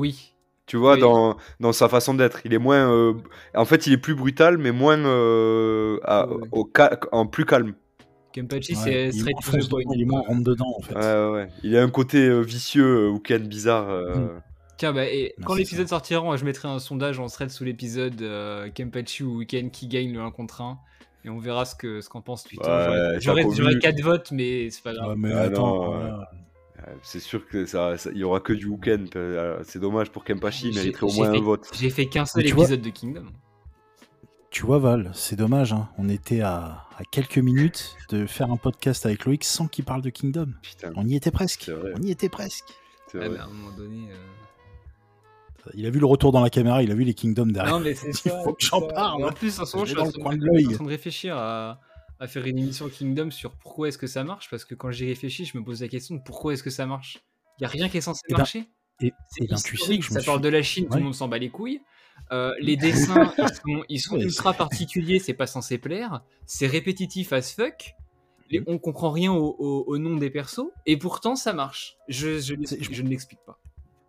[0.00, 0.32] Oui.
[0.66, 2.40] Tu vois, dans, dans, sa façon d'être.
[2.44, 2.90] Il est moins.
[2.90, 3.14] Euh,
[3.54, 4.98] en fait, il est plus brutal, mais moins.
[4.98, 5.98] Euh,
[6.52, 6.70] au
[7.12, 7.74] en plus calme.
[8.32, 9.36] Kempachi, c'est straight
[9.92, 10.94] Il est moins rentre dedans, en fait.
[10.94, 11.48] Ouais, ouais.
[11.64, 13.88] Il a un côté euh, vicieux ou Ken bizarre.
[13.88, 14.40] Hmm.
[14.78, 18.24] Tiens, bah, et quand l'épisode sortira, je mettrai un sondage en thread sous l'épisode
[18.74, 20.78] Kempachi ou Ken qui gagne le 1 contre 1.
[21.24, 23.18] Et on verra ce qu'en ce qu'en pense Twitter.
[23.18, 23.44] J'aurais
[23.78, 25.16] 4 votes, mais c'est pas grave.
[25.18, 26.16] mais ah attends, euh,
[27.02, 29.04] c'est sûr que ça, il y aura que du week-end.
[29.16, 31.68] Euh, c'est dommage pour Kempachi, il mériterait au moins un vote.
[31.78, 33.26] J'ai fait qu'un seul épisode de Kingdom.
[34.50, 35.72] Tu vois Val, c'est dommage.
[35.72, 35.88] Hein.
[35.96, 40.10] On était à, quelques minutes de faire un podcast avec Loïc sans qu'il parle de
[40.10, 40.48] Kingdom.
[40.96, 41.70] On y était presque.
[41.96, 42.64] On y était presque.
[43.14, 44.08] à un moment donné.
[44.10, 47.74] Euh, il a vu le retour dans la caméra, il a vu les Kingdoms derrière.
[47.74, 49.24] Non mais c'est Il faut que j'en parle.
[49.24, 51.80] En plus, en ce moment, je suis en train de réfléchir à
[52.20, 55.06] à faire une émission Kingdom sur pourquoi est-ce que ça marche, parce que quand j'y
[55.06, 57.18] réfléchis, je me pose la question de pourquoi est-ce que ça marche.
[57.58, 58.68] Il y a rien qui est censé eh ben, marcher.
[59.00, 61.28] Et, c'est ben, tu sais que ça parle de la Chine, tout le monde s'en
[61.28, 61.80] bat les couilles.
[62.30, 63.32] Euh, les dessins,
[63.88, 66.22] ils sont, ultra particuliers, c'est pas censé plaire.
[66.44, 67.94] C'est répétitif as fuck.
[68.50, 71.96] Les, on comprend rien au, nom des persos, et pourtant ça marche.
[72.08, 72.54] Je, je,
[72.90, 73.58] je ne l'explique pas.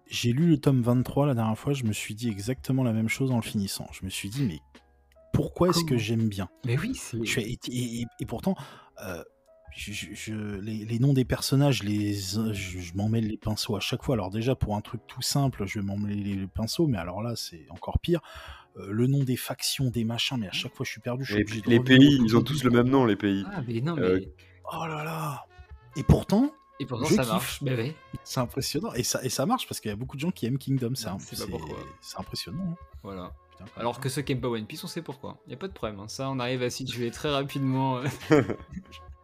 [0.08, 3.08] J'ai lu le tome 23 la dernière fois, je me suis dit exactement la même
[3.08, 3.88] chose en le finissant.
[3.94, 4.60] Je me suis dit, mais
[5.34, 7.00] pourquoi est-ce que j'aime bien Mais oui,
[8.20, 8.56] et, pourtant,
[9.04, 9.24] euh,
[9.76, 14.16] je, les, noms des personnages, les, je, m'en mêle les pinceaux à chaque fois.
[14.16, 17.22] Alors déjà, pour un truc tout simple, je vais m'en mêler les pinceaux, mais alors
[17.22, 18.22] là, c'est encore pire.
[18.78, 21.26] Euh, le nom des factions, des machins, mais à chaque fois, je suis perdu.
[21.66, 23.44] les, pays, ils ont tous le même nom, les pays.
[23.52, 24.30] Ah, mais non, euh, mais...
[24.74, 25.46] Oh là là
[25.98, 27.62] Et pourtant, et pourtant, ça marche.
[28.24, 28.94] C'est impressionnant.
[28.94, 30.96] Et ça, et ça marche parce qu'il y a beaucoup de gens qui aiment Kingdom.
[30.96, 31.08] C'est
[32.18, 32.72] impressionnant.
[32.72, 32.76] Hein.
[33.04, 33.34] Voilà.
[33.78, 35.38] Alors que ceux qui aiment pas One Piece, on sait pourquoi.
[35.48, 36.00] Il y a pas de problème.
[36.00, 36.08] Hein.
[36.08, 37.98] Ça, on arrive à situer très rapidement.
[38.32, 38.44] Euh.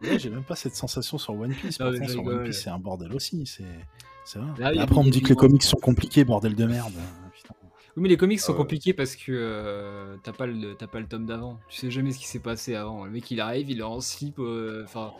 [0.02, 1.78] j'ai même pas cette sensation sur One Piece.
[1.78, 3.44] Pourtant, sur One Piece, c'est un bordel aussi.
[4.24, 4.78] C'est vrai.
[4.78, 6.92] Après, on me dit que les comics sont compliqués, bordel de merde.
[7.98, 11.26] Oui, mais les comics sont compliqués parce que euh, t'as pas, le, pas le tome
[11.26, 11.58] d'avant.
[11.68, 13.04] Tu sais jamais ce qui s'est passé avant.
[13.04, 14.38] Le mec il arrive, il est en slip.
[14.38, 15.10] Euh, enfin.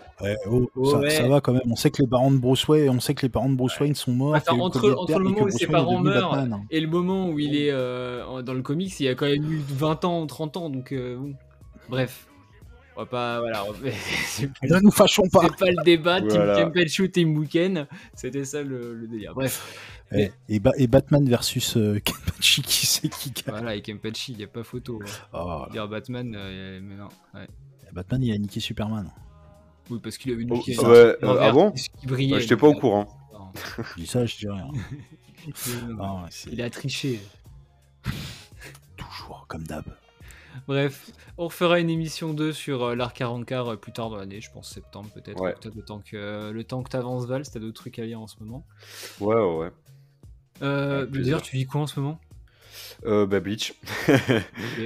[0.48, 1.62] Oh, ça, va quand même.
[1.68, 3.80] On sait que les parents de Bruce Wayne, on sait que les parents de Bruce
[3.80, 4.36] Wayne sont morts.
[4.48, 4.88] entre,
[5.18, 8.62] le moment où ses parents meurent et le moment où il est euh, dans le
[8.62, 10.70] comics, il y a quand même eu 20 ans, 30 ans.
[10.70, 11.34] Donc bon.
[11.88, 12.27] Bref.
[12.98, 13.38] On va pas.
[13.38, 13.64] Voilà.
[14.62, 15.42] ne nous fâchons pas.
[15.42, 16.20] C'est pas le débat.
[16.20, 17.86] Team Team Team Weekend.
[18.14, 19.34] C'était ça le, le délire.
[19.34, 19.72] Bref.
[20.10, 24.44] Et, et, Batman versus euh, Kenpachi, qui c'est qui gagne Voilà, et Kenpachi, il n'y
[24.44, 25.00] a pas photo.
[25.04, 25.10] Hein.
[25.32, 25.66] Oh.
[25.70, 27.08] Dire Batman, euh, mais non.
[27.34, 27.46] Ouais.
[27.92, 29.08] Batman, il a niqué Superman.
[29.90, 30.74] Oui, parce qu'il avait niqué.
[30.78, 31.72] Oh, ouais, euh, ah bon
[32.04, 33.06] bah, J'étais pas au courant.
[33.76, 34.70] je dis ça, je dis rien.
[36.50, 37.20] il a triché.
[38.96, 39.84] Toujours, comme d'hab.
[40.66, 44.40] Bref, on refera une émission 2 sur euh, l'art 40 euh, plus tard dans l'année,
[44.40, 45.42] je pense septembre peut-être.
[45.42, 48.26] le temps que le temps que t'avances Val, si t'as d'autres trucs à lire en
[48.26, 48.66] ce moment.
[49.20, 49.70] Ouais, ouais.
[50.62, 52.20] Euh, dire, tu vis quoi en ce moment?
[53.04, 53.74] Euh, bah, Bleach.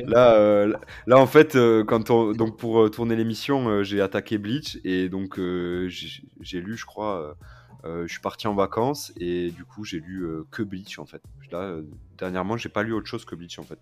[0.07, 0.75] là, euh,
[1.07, 6.61] là, en fait, quand on, donc pour tourner l'émission, j'ai attaqué Bleach et donc j'ai
[6.61, 7.37] lu, je crois,
[7.85, 11.23] je suis parti en vacances et du coup j'ai lu que Bleach en fait.
[11.51, 11.77] Là,
[12.19, 13.79] dernièrement, j'ai pas lu autre chose que Bleach en fait.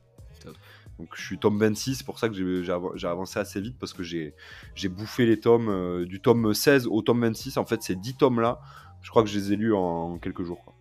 [1.01, 4.03] Donc je suis tome 26, c'est pour ça que j'ai avancé assez vite parce que
[4.03, 4.35] j'ai
[4.91, 7.57] bouffé les tomes euh, du tome 16 au tome 26.
[7.57, 8.61] En fait, ces 10 tomes là,
[9.01, 10.63] je crois que je les ai lus en, quelques jours.
[10.63, 10.75] Quoi.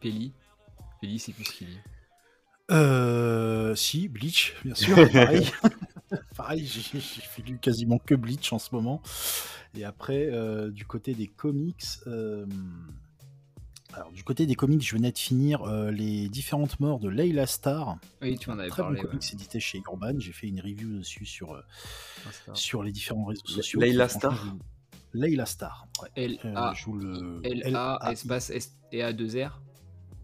[0.00, 0.32] Peli
[1.02, 1.68] Peli, c'est plus ce qu'il
[2.70, 5.50] Euh, si, Bleach, bien sûr, pareil.
[6.34, 9.02] pareil, j'ai fait lu quasiment que Bleach en ce moment.
[9.76, 12.46] Et après, euh, du côté des comics, euh,
[13.94, 17.46] alors, du côté des comics, je venais de finir euh, les différentes morts de Layla
[17.46, 17.96] Star.
[18.20, 18.98] Oui, tu m'en avais très parlé.
[18.98, 20.18] Très bon comics édité chez Urban.
[20.18, 21.62] J'ai fait une review dessus sur, euh,
[22.52, 23.80] sur les différents réseaux sociaux.
[23.80, 24.56] Layla Star
[25.14, 25.86] Layla Star.
[26.02, 26.08] Ouais.
[26.16, 29.62] L-A, euh, L-A, espace S-T-A-2-R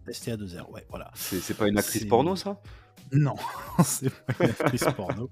[0.07, 1.09] S-T-A-2-R, ouais, voilà.
[1.15, 2.61] C'est pas une actrice porno, ça?
[3.11, 3.35] Non,
[3.83, 5.29] c'est pas une actrice porno.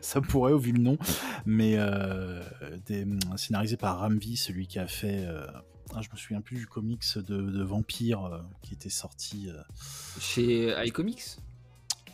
[0.00, 0.98] ça pourrait au vu le nom,
[1.46, 1.76] mais
[2.86, 3.06] des,
[3.36, 5.26] scénarisé par Ramvi, celui qui a fait
[5.94, 9.48] ah, je me souviens plus du comics de, vampire euh, qui était sorti.
[9.48, 9.62] Euh.
[10.20, 11.38] Chez iComics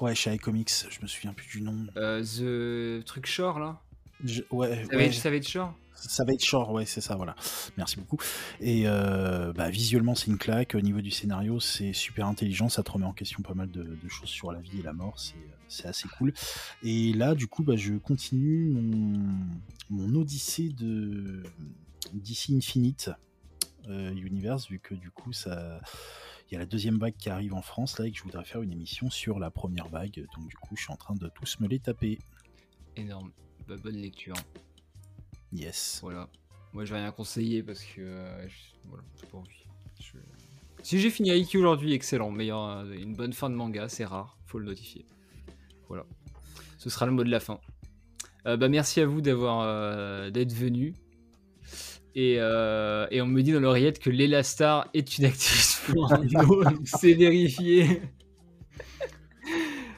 [0.01, 1.86] Ouais, chez iComics, je me souviens plus du nom.
[1.96, 3.80] Euh, the truc Shore là
[4.51, 4.96] Ouais, ça, ouais.
[4.96, 5.12] Va être,
[5.46, 7.34] Shore ça va être Shore, ouais, c'est ça, voilà.
[7.76, 8.18] Merci beaucoup.
[8.60, 10.74] Et bah, visuellement, c'est une claque.
[10.74, 12.68] Au niveau du scénario, c'est super intelligent.
[12.68, 15.18] Ça te remet en question pas mal de, choses sur la vie et la mort.
[15.68, 16.32] C'est assez cool.
[16.82, 19.36] Et là, du coup, bah, je continue mon,
[19.90, 21.42] mon odyssée de
[22.12, 23.10] d'ici Infinite.
[23.89, 25.81] Euh, Universe, vu que du coup, ça.
[26.51, 28.44] Il y a la deuxième vague qui arrive en France là et que je voudrais
[28.44, 30.27] faire une émission sur la première vague.
[30.36, 32.19] Donc du coup, je suis en train de tous me les taper.
[32.97, 33.32] Énorme.
[33.66, 34.35] Bah, bonne lecture.
[35.52, 36.01] Yes.
[36.02, 36.28] Voilà.
[36.74, 38.47] Moi, je vais rien conseiller parce que euh,
[38.85, 39.65] voilà, j'ai pas envie.
[40.82, 42.31] Si j'ai fini Haikyuu aujourd'hui, excellent.
[42.31, 45.06] Meilleur, une bonne fin de manga, c'est rare, faut le notifier.
[45.89, 46.05] Voilà.
[46.77, 47.59] Ce sera le mot de la fin.
[48.44, 50.94] bah, merci à vous d'avoir d'être venu.
[52.16, 56.62] Et, et, on me dit dans l'oreillette que l'Elastar est une actrice porno.
[56.85, 58.01] c'est vérifié.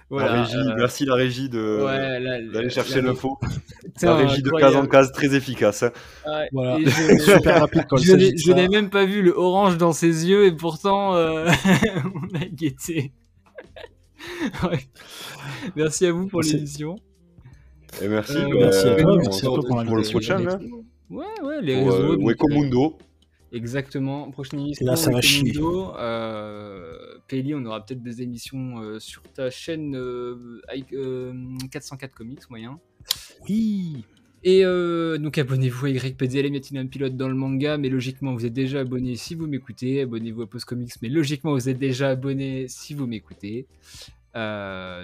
[0.08, 3.38] La régie, euh, merci la régie de d'aller chercher le faux.
[4.02, 5.82] La régie de case en case très efficace.
[5.82, 5.90] Hein.
[6.52, 6.78] voilà.
[6.84, 11.14] Je, Super rapide je n'ai même pas vu le orange dans ses yeux et pourtant
[11.14, 11.48] euh,
[12.14, 13.12] on a guetté.
[15.76, 16.96] Merci à vous pour l'émission.
[18.02, 20.58] Et merci, euh, merci, à toi, merci pour, pour, le prochain.
[21.10, 22.12] Ouais, ouais, les réseaux.
[22.12, 22.98] Euh, Wekomundo.
[23.52, 24.30] Exactement.
[24.30, 24.86] Prochaine émission.
[24.86, 25.52] Là, ça va chier.
[25.58, 29.92] Euh, Peli, on aura peut-être des émissions euh, sur ta chaîne
[31.70, 32.78] 404 euh, Comics, moyen.
[33.48, 34.04] Oui.
[34.44, 38.46] Et donc abonnez-vous à YPDLM, y a un pilote dans le manga, mais logiquement vous
[38.46, 40.02] êtes déjà abonné si vous m'écoutez.
[40.02, 43.66] Abonnez-vous à Post Comics, mais logiquement vous êtes déjà abonné si vous m'écoutez.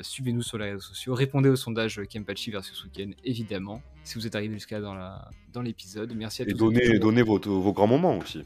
[0.02, 1.14] Suivez-nous sur les réseaux sociaux.
[1.14, 5.62] Répondez au sondage Kempachi versus Weekend, évidemment, si vous êtes arrivé jusqu'à dans, la, dans
[5.62, 6.12] l'épisode.
[6.14, 6.52] Merci à tous.
[6.72, 8.44] Et donnez, vos, vos grands moments aussi.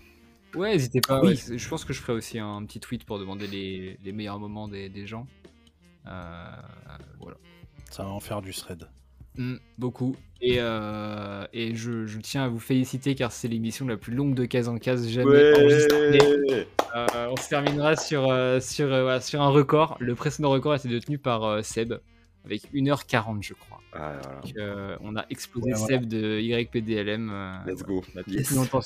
[0.55, 1.21] Ouais, n'hésitez pas.
[1.23, 4.69] je pense que je ferai aussi un petit tweet pour demander les, les meilleurs moments
[4.69, 5.27] des, des gens.
[6.07, 6.51] Euh,
[7.21, 7.37] voilà.
[7.91, 8.89] Ça va en faire du thread.
[9.37, 10.17] Mm, beaucoup.
[10.41, 14.35] Et, euh, et je, je, tiens à vous féliciter car c'est l'émission la plus longue
[14.35, 16.67] de case en case jamais enregistrée.
[16.95, 18.23] Euh, on se terminera sur,
[18.61, 19.97] sur, sur un record.
[19.99, 21.95] Le précédent record a été détenu par Seb
[22.47, 23.81] avec 1h40, je crois.
[23.93, 24.13] Ah,
[24.59, 27.31] euh, on a explosé le Seb de YPDLM.
[27.31, 28.03] Euh, Let's go.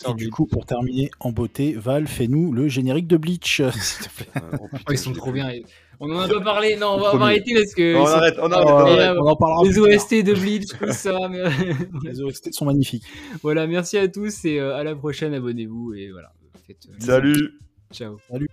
[0.08, 4.14] Et du coup, pour terminer en beauté, Val, fais-nous le générique de Bleach, s'il te
[4.14, 4.42] plaît.
[4.60, 5.52] Oh, ils sont trop bien.
[6.00, 6.76] On en a pas parlé.
[6.76, 7.94] Non, on va arrêter parce que.
[7.94, 9.64] on, arrête, on, arrête, on, en parlera.
[9.64, 11.18] Les OST de Bleach, tout ça.
[12.04, 13.04] les OST sont magnifiques.
[13.42, 15.34] Voilà, merci à tous et euh, à la prochaine.
[15.34, 16.32] Abonnez-vous et voilà.
[16.98, 17.60] Salut.
[17.92, 18.16] Ciao.
[18.30, 18.48] Salut.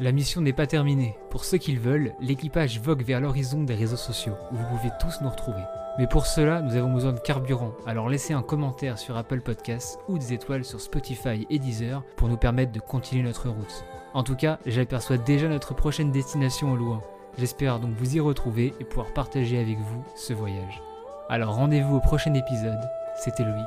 [0.00, 1.18] La mission n'est pas terminée.
[1.28, 4.92] Pour ceux qui le veulent, l'équipage vogue vers l'horizon des réseaux sociaux, où vous pouvez
[5.00, 5.62] tous nous retrouver.
[5.98, 9.98] Mais pour cela, nous avons besoin de carburant, alors laissez un commentaire sur Apple Podcasts
[10.08, 13.84] ou des étoiles sur Spotify et Deezer pour nous permettre de continuer notre route.
[14.14, 17.02] En tout cas, j'aperçois déjà notre prochaine destination au loin.
[17.36, 20.80] J'espère donc vous y retrouver et pouvoir partager avec vous ce voyage.
[21.28, 22.80] Alors rendez-vous au prochain épisode.
[23.16, 23.66] C'était Loïc.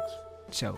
[0.49, 0.75] Ciao